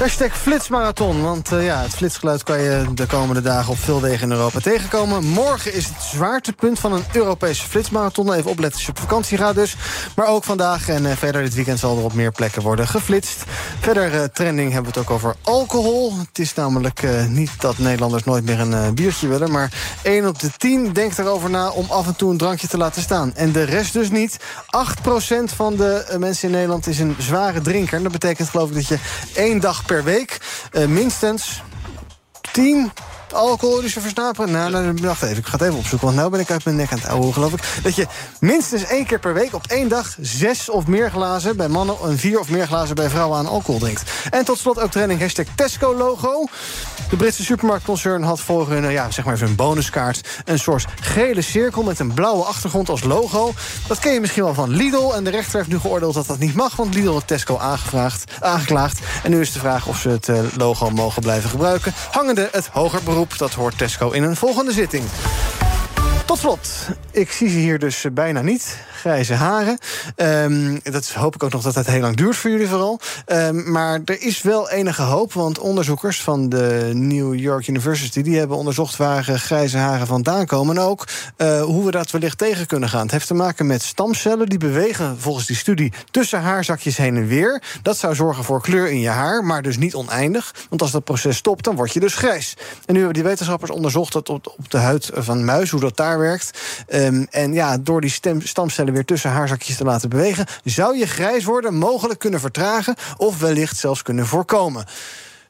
Hashtag 0.00 0.38
Flitsmarathon. 0.38 1.22
Want 1.22 1.52
uh, 1.52 1.64
ja, 1.64 1.82
het 1.82 1.94
flitsgeluid 1.94 2.42
kan 2.42 2.60
je 2.60 2.84
de 2.94 3.06
komende 3.06 3.40
dagen 3.40 3.72
op 3.72 3.78
veel 3.78 4.00
wegen 4.00 4.30
in 4.30 4.36
Europa 4.36 4.60
tegenkomen. 4.60 5.24
Morgen 5.24 5.74
is 5.74 5.86
het 5.86 6.02
zwaartepunt 6.02 6.78
van 6.78 6.92
een 6.92 7.04
Europese 7.12 7.68
flitsmarathon. 7.68 8.32
Even 8.32 8.50
opletten 8.50 8.72
als 8.72 8.86
je 8.86 8.90
op 8.90 8.98
vakantie 8.98 9.38
gaat 9.38 9.54
dus. 9.54 9.76
Maar 10.16 10.26
ook 10.26 10.44
vandaag 10.44 10.88
en 10.88 11.04
uh, 11.04 11.12
verder 11.12 11.42
dit 11.42 11.54
weekend 11.54 11.78
zal 11.78 11.98
er 11.98 12.04
op 12.04 12.12
meer 12.12 12.32
plekken 12.32 12.62
worden 12.62 12.88
geflitst. 12.88 13.44
Verder 13.80 14.14
uh, 14.14 14.24
trending 14.24 14.72
hebben 14.72 14.92
we 14.92 14.98
het 14.98 15.08
ook 15.08 15.16
over 15.16 15.36
alcohol. 15.42 16.18
Het 16.18 16.38
is 16.38 16.54
namelijk 16.54 17.02
niet 17.28 17.50
dat 17.58 17.78
Nederlanders 17.78 18.24
nooit 18.24 18.44
meer 18.44 18.60
een 18.60 18.94
biertje 18.94 19.28
willen. 19.28 19.50
Maar 19.50 19.70
1 20.02 20.26
op 20.26 20.38
de 20.38 20.50
10 20.56 20.92
denkt 20.92 21.18
erover 21.18 21.50
na 21.50 21.68
om 21.68 21.86
af 21.88 22.06
en 22.06 22.16
toe 22.16 22.30
een 22.30 22.38
drankje 22.38 22.68
te 22.68 22.76
laten 22.76 23.02
staan. 23.02 23.34
En 23.34 23.52
de 23.52 23.62
rest 23.62 23.92
dus 23.92 24.10
niet. 24.10 24.38
8% 24.38 25.54
van 25.56 25.76
de 25.76 26.16
mensen 26.18 26.48
in 26.48 26.54
Nederland 26.54 26.86
is 26.86 26.98
een 26.98 27.16
zware 27.18 27.60
drinker. 27.60 28.02
Dat 28.02 28.12
betekent 28.12 28.48
geloof 28.48 28.68
ik 28.68 28.74
dat 28.74 28.86
je 28.86 28.98
één 29.34 29.60
dag 29.60 29.88
per 29.90 30.04
week 30.04 30.38
uh, 30.72 30.86
minstens 30.86 31.62
10 32.52 32.92
alcoholische 33.32 34.00
versnaperen. 34.00 34.50
Nou, 34.50 34.70
nou, 34.70 34.94
wacht 35.02 35.22
even, 35.22 35.36
ik 35.36 35.46
ga 35.46 35.52
het 35.52 35.62
even 35.62 35.78
opzoeken, 35.78 36.06
want 36.06 36.20
nu 36.20 36.28
ben 36.28 36.40
ik 36.40 36.50
uit 36.50 36.64
mijn 36.64 36.76
nek 36.76 36.92
aan 36.92 36.98
het 36.98 37.08
ouwen, 37.08 37.32
geloof 37.32 37.52
ik. 37.52 37.62
Dat 37.82 37.94
je 37.94 38.06
minstens 38.40 38.84
één 38.84 39.06
keer 39.06 39.18
per 39.18 39.34
week 39.34 39.54
op 39.54 39.66
één 39.66 39.88
dag 39.88 40.16
zes 40.20 40.70
of 40.70 40.86
meer 40.86 41.10
glazen 41.10 41.56
bij 41.56 41.68
mannen 41.68 41.96
en 42.04 42.18
vier 42.18 42.38
of 42.40 42.48
meer 42.48 42.66
glazen 42.66 42.94
bij 42.94 43.08
vrouwen 43.08 43.38
aan 43.38 43.46
alcohol 43.46 43.80
drinkt. 43.80 44.10
En 44.30 44.44
tot 44.44 44.58
slot 44.58 44.80
ook 44.80 44.90
trending 44.90 45.20
hashtag 45.20 45.46
Tesco-logo. 45.54 46.46
De 47.10 47.16
Britse 47.16 47.44
supermarktconcern 47.44 48.22
had 48.22 48.40
voor 48.40 48.70
hun, 48.70 48.90
ja, 48.90 49.10
zeg 49.10 49.24
maar 49.24 49.38
hun 49.38 49.54
bonuskaart 49.54 50.28
een 50.44 50.58
soort 50.58 50.86
gele 51.00 51.42
cirkel 51.42 51.82
met 51.82 51.98
een 51.98 52.14
blauwe 52.14 52.44
achtergrond 52.44 52.88
als 52.88 53.04
logo. 53.04 53.52
Dat 53.86 53.98
ken 53.98 54.12
je 54.12 54.20
misschien 54.20 54.44
wel 54.44 54.54
van 54.54 54.70
Lidl. 54.70 55.12
En 55.14 55.24
de 55.24 55.30
rechter 55.30 55.56
heeft 55.56 55.68
nu 55.68 55.78
geoordeeld 55.78 56.14
dat 56.14 56.26
dat 56.26 56.38
niet 56.38 56.54
mag, 56.54 56.76
want 56.76 56.94
Lidl 56.94 57.12
heeft 57.12 57.26
Tesco 57.26 57.58
aangevraagd, 57.58 58.32
aangeklaagd. 58.40 59.00
En 59.22 59.30
nu 59.30 59.40
is 59.40 59.52
de 59.52 59.58
vraag 59.58 59.86
of 59.86 59.98
ze 59.98 60.08
het 60.08 60.28
eh, 60.28 60.38
logo 60.56 60.90
mogen 60.90 61.22
blijven 61.22 61.50
gebruiken. 61.50 61.92
Hangende 62.10 62.48
het 62.52 62.68
hoger 62.72 63.02
beroep 63.02 63.19
dat 63.28 63.54
hoort 63.54 63.78
Tesco 63.78 64.10
in 64.10 64.22
een 64.22 64.36
volgende 64.36 64.72
zitting. 64.72 65.04
Tot 66.30 66.38
slot, 66.38 66.88
ik 67.10 67.30
zie 67.32 67.48
ze 67.48 67.56
hier 67.56 67.78
dus 67.78 68.06
bijna 68.12 68.42
niet. 68.42 68.78
Grijze 68.92 69.34
haren. 69.34 69.78
Um, 70.16 70.80
dat 70.82 71.08
hoop 71.08 71.34
ik 71.34 71.42
ook 71.42 71.52
nog 71.52 71.62
dat 71.62 71.74
het 71.74 71.86
heel 71.86 72.00
lang 72.00 72.16
duurt 72.16 72.36
voor 72.36 72.50
jullie 72.50 72.68
vooral. 72.68 73.00
Um, 73.26 73.70
maar 73.70 74.00
er 74.04 74.22
is 74.22 74.42
wel 74.42 74.70
enige 74.70 75.02
hoop, 75.02 75.32
want 75.32 75.58
onderzoekers 75.58 76.22
van 76.22 76.48
de 76.48 76.90
New 76.94 77.34
York 77.34 77.66
University... 77.68 78.22
die 78.22 78.38
hebben 78.38 78.56
onderzocht 78.56 78.96
waar 78.96 79.24
grijze 79.24 79.76
haren 79.76 80.06
vandaan 80.06 80.46
komen. 80.46 80.76
En 80.76 80.82
ook 80.82 81.06
uh, 81.36 81.62
hoe 81.62 81.84
we 81.84 81.90
dat 81.90 82.10
wellicht 82.10 82.38
tegen 82.38 82.66
kunnen 82.66 82.88
gaan. 82.88 83.02
Het 83.02 83.10
heeft 83.10 83.26
te 83.26 83.34
maken 83.34 83.66
met 83.66 83.82
stamcellen 83.82 84.48
die 84.48 84.58
bewegen 84.58 85.20
volgens 85.20 85.46
die 85.46 85.56
studie... 85.56 85.92
tussen 86.10 86.40
haarzakjes 86.40 86.96
heen 86.96 87.16
en 87.16 87.26
weer. 87.26 87.62
Dat 87.82 87.96
zou 87.96 88.14
zorgen 88.14 88.44
voor 88.44 88.62
kleur 88.62 88.90
in 88.90 89.00
je 89.00 89.08
haar, 89.08 89.44
maar 89.44 89.62
dus 89.62 89.78
niet 89.78 89.94
oneindig. 89.94 90.54
Want 90.68 90.82
als 90.82 90.90
dat 90.90 91.04
proces 91.04 91.36
stopt, 91.36 91.64
dan 91.64 91.76
word 91.76 91.92
je 91.92 92.00
dus 92.00 92.14
grijs. 92.14 92.56
En 92.86 92.92
nu 92.92 92.96
hebben 92.96 93.14
die 93.14 93.22
wetenschappers 93.22 93.70
onderzocht 93.70 94.12
dat 94.12 94.28
op, 94.28 94.54
op 94.58 94.70
de 94.70 94.78
huid 94.78 95.10
van 95.14 95.44
muis... 95.44 95.70
hoe 95.70 95.80
dat 95.80 95.96
daar 95.96 96.18
Um, 96.88 97.26
en 97.30 97.52
ja, 97.52 97.78
door 97.78 98.00
die 98.00 98.10
stem, 98.10 98.40
stamcellen 98.40 98.92
weer 98.92 99.04
tussen 99.04 99.30
haarzakjes 99.30 99.76
te 99.76 99.84
laten 99.84 100.08
bewegen, 100.08 100.46
zou 100.64 100.98
je 100.98 101.06
grijs 101.06 101.44
worden 101.44 101.74
mogelijk 101.74 102.18
kunnen 102.18 102.40
vertragen 102.40 102.94
of 103.16 103.38
wellicht 103.38 103.76
zelfs 103.76 104.02
kunnen 104.02 104.26
voorkomen. 104.26 104.84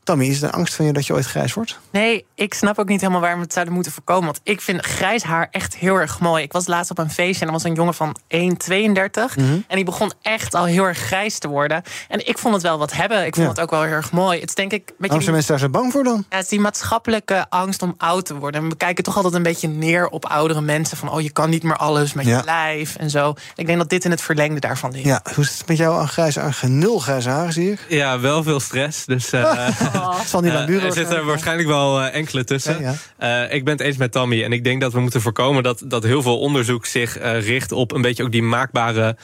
Tammy, 0.05 0.27
is 0.27 0.43
er 0.43 0.51
angst 0.51 0.75
van 0.75 0.85
je 0.85 0.93
dat 0.93 1.07
je 1.07 1.13
ooit 1.13 1.27
grijs 1.27 1.55
wordt? 1.55 1.79
Nee, 1.91 2.27
ik 2.35 2.55
snap 2.55 2.79
ook 2.79 2.89
niet 2.89 3.01
helemaal 3.01 3.21
waarom 3.21 3.39
we 3.39 3.45
het 3.45 3.53
zouden 3.53 3.75
moeten 3.75 3.93
voorkomen. 3.93 4.25
Want 4.25 4.41
ik 4.43 4.61
vind 4.61 4.87
grijs 4.87 5.23
haar 5.23 5.49
echt 5.51 5.77
heel 5.77 5.95
erg 5.95 6.21
mooi. 6.21 6.43
Ik 6.43 6.53
was 6.53 6.67
laatst 6.67 6.91
op 6.91 6.99
een 6.99 7.11
feestje 7.11 7.41
en 7.41 7.47
er 7.47 7.53
was 7.53 7.65
een 7.65 7.75
jongen 7.75 7.95
van 7.95 8.17
1,32. 8.29 9.35
En 9.37 9.65
die 9.69 9.85
begon 9.85 10.13
echt 10.23 10.55
al 10.55 10.65
heel 10.65 10.85
erg 10.85 10.99
grijs 10.99 11.39
te 11.39 11.49
worden. 11.49 11.83
En 12.09 12.29
ik 12.29 12.39
vond 12.39 12.55
het 12.55 12.63
wel 12.63 12.79
wat 12.79 12.93
hebben. 12.93 13.27
Ik 13.27 13.35
vond 13.35 13.49
het 13.49 13.61
ook 13.61 13.71
wel 13.71 13.83
heel 13.83 13.93
erg 13.93 14.13
mooi. 14.13 14.41
Het 14.41 14.49
is 14.49 14.55
denk 14.55 14.73
ik... 14.73 14.93
Waarom 14.99 15.21
zijn 15.21 15.33
mensen 15.33 15.51
daar 15.51 15.63
zo 15.63 15.69
bang 15.69 15.93
voor 15.93 16.05
dan? 16.05 16.25
Ja, 16.29 16.37
het 16.37 16.45
is 16.45 16.51
die 16.51 16.61
maatschappelijke 16.61 17.47
angst 17.49 17.83
om 17.83 17.95
oud 17.97 18.27
te 18.27 18.35
worden. 18.35 18.63
En 18.63 18.69
we 18.69 18.77
kijken 18.77 19.05
toch 19.05 19.17
altijd 19.17 19.35
een 19.35 19.43
beetje 19.43 19.69
neer 19.69 20.09
op 20.09 20.27
oudere 20.27 20.61
mensen. 20.61 20.97
Van, 20.97 21.11
oh, 21.11 21.21
je 21.21 21.31
kan 21.31 21.51
niet 21.51 21.63
meer 21.63 21.77
alles 21.77 22.13
met 22.13 22.27
je 22.27 22.43
lijf 22.45 22.97
en 22.97 23.11
zo. 23.11 23.35
Ik 23.55 23.67
denk 23.67 23.79
dat 23.79 23.89
dit 23.89 24.05
in 24.05 24.11
het 24.11 24.21
verlengde 24.21 24.61
daarvan 24.61 24.93
ligt. 24.93 25.05
Ja, 25.05 25.21
hoe 25.35 25.45
is 25.45 25.59
het 25.59 25.69
met 25.69 25.77
jou 25.77 26.01
aan 26.01 26.09
grijs 26.09 26.39
aan? 26.39 26.55
Nul 26.63 26.99
grijze 26.99 27.29
haren, 27.29 27.53
zie 27.53 27.73
ik. 27.73 27.87
Ja, 27.89 28.21
wel 28.21 28.43
veel 28.43 28.61
stress. 28.61 29.05
Dus... 29.05 29.33
Uh, 29.33 29.69
Lang 30.33 30.67
duren. 30.67 30.83
Uh, 30.83 30.85
er 30.85 30.93
zitten 30.93 31.27
waarschijnlijk 31.27 31.69
wel 31.69 32.01
uh, 32.01 32.15
enkele 32.15 32.45
tussen. 32.45 32.81
Ja, 32.81 32.95
ja. 33.19 33.45
Uh, 33.47 33.55
ik 33.55 33.65
ben 33.65 33.73
het 33.73 33.83
eens 33.83 33.97
met 33.97 34.13
Tammy. 34.13 34.45
En 34.45 34.53
ik 34.53 34.65
denk 34.65 34.81
dat 34.81 34.93
we 34.93 35.01
moeten 35.01 35.21
voorkomen 35.21 35.63
dat, 35.63 35.83
dat 35.85 36.03
heel 36.03 36.23
veel 36.23 36.39
onderzoek 36.39 36.87
zich 36.87 37.19
richt 37.23 37.73
op 37.73 37.93
een 37.93 38.03
beetje 38.03 38.23
ook 38.23 38.33
die 38.33 38.43
maakbare 38.43 39.17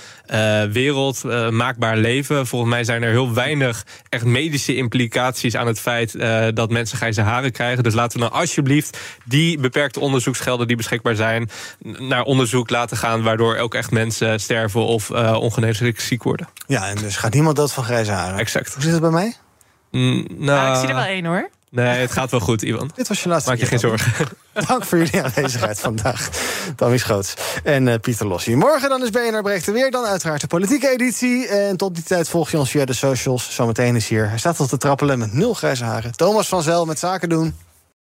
wereld, 0.73 1.25
maakbaar 1.51 1.97
leven. 1.97 2.47
Volgens 2.47 2.71
mij 2.71 2.85
zijn 2.85 3.03
er 3.03 3.11
heel 3.11 3.35
weinig 3.35 3.85
echt 4.09 4.25
medische 4.25 4.77
implicaties 4.77 5.57
aan 5.57 5.67
het 5.67 5.81
feit 5.81 6.19
dat 6.55 6.71
mensen 6.71 6.97
grijze 6.97 7.21
haren 7.21 7.53
krijgen. 7.53 7.83
Dus 7.83 7.95
laten 7.95 8.19
we 8.19 8.29
dan 8.29 8.39
alsjeblieft 8.39 8.99
die 9.25 9.59
beperkte 9.59 10.01
onderzoeksgelden 10.01 10.67
die 10.67 10.77
beschikbaar 10.77 11.15
zijn 11.15 11.51
naar 11.99 12.23
onderzoek 12.23 12.71
laten 12.71 12.97
gaan, 12.97 13.23
waardoor 13.23 13.57
ook 13.57 13.75
echt 13.75 13.91
mensen 13.91 14.41
sterven 14.41 14.81
of 14.81 15.11
ongeneeslijk 15.11 16.01
ziek 16.01 16.23
worden. 16.23 16.49
Ja, 16.67 16.89
en 16.89 16.97
dus 16.97 17.17
gaat 17.17 17.35
niemand 17.35 17.57
dood 17.57 17.73
van 17.73 17.85
grijze 17.85 18.13
haren. 18.13 18.39
Exact. 18.39 18.75
Hoe 18.75 18.83
zit 18.83 18.93
het 18.93 19.01
bij 19.01 19.11
mij? 19.11 19.35
Mm, 19.91 20.27
nou, 20.29 20.73
ik 20.73 20.79
zie 20.79 20.89
er 20.89 20.95
wel 20.95 21.05
één 21.05 21.25
hoor. 21.25 21.51
Nee, 21.71 22.01
het 22.01 22.13
gaat 22.13 22.31
wel 22.31 22.41
goed, 22.41 22.63
Ivan. 22.63 22.91
Dit 22.95 23.09
was 23.09 23.23
je 23.23 23.29
laatste 23.29 23.51
Maak 23.51 23.59
je 23.59 23.67
geen 23.67 23.79
zorgen. 23.79 24.27
Dank 24.69 24.85
voor 24.85 24.99
jullie 24.99 25.23
aanwezigheid 25.23 25.81
vandaag. 25.81 26.29
Tammy 26.77 26.99
Schoots 26.99 27.35
en 27.65 27.87
uh, 27.87 27.95
Pieter 28.01 28.27
Lossie. 28.27 28.57
Morgen 28.57 28.89
dan 28.89 29.03
is 29.03 29.11
BNR 29.11 29.43
Breekt 29.43 29.67
er 29.67 29.73
weer. 29.73 29.91
Dan 29.91 30.05
uiteraard 30.05 30.41
de 30.41 30.47
politieke 30.47 30.91
editie. 30.91 31.47
En 31.47 31.77
tot 31.77 31.95
die 31.95 32.05
tijd 32.05 32.29
volg 32.29 32.51
je 32.51 32.59
ons 32.59 32.71
via 32.71 32.85
de 32.85 32.93
socials. 32.93 33.55
Zometeen 33.55 33.97
is 33.97 34.09
hier. 34.09 34.29
Hij 34.29 34.39
staat 34.39 34.61
al 34.61 34.67
te 34.67 34.77
trappelen 34.77 35.19
met 35.19 35.33
nul 35.33 35.55
grijze 35.55 35.85
haren. 35.85 36.13
Thomas 36.13 36.49
van 36.49 36.63
Zel 36.63 36.85
met 36.85 36.99
Zaken 36.99 37.29
doen. 37.29 37.55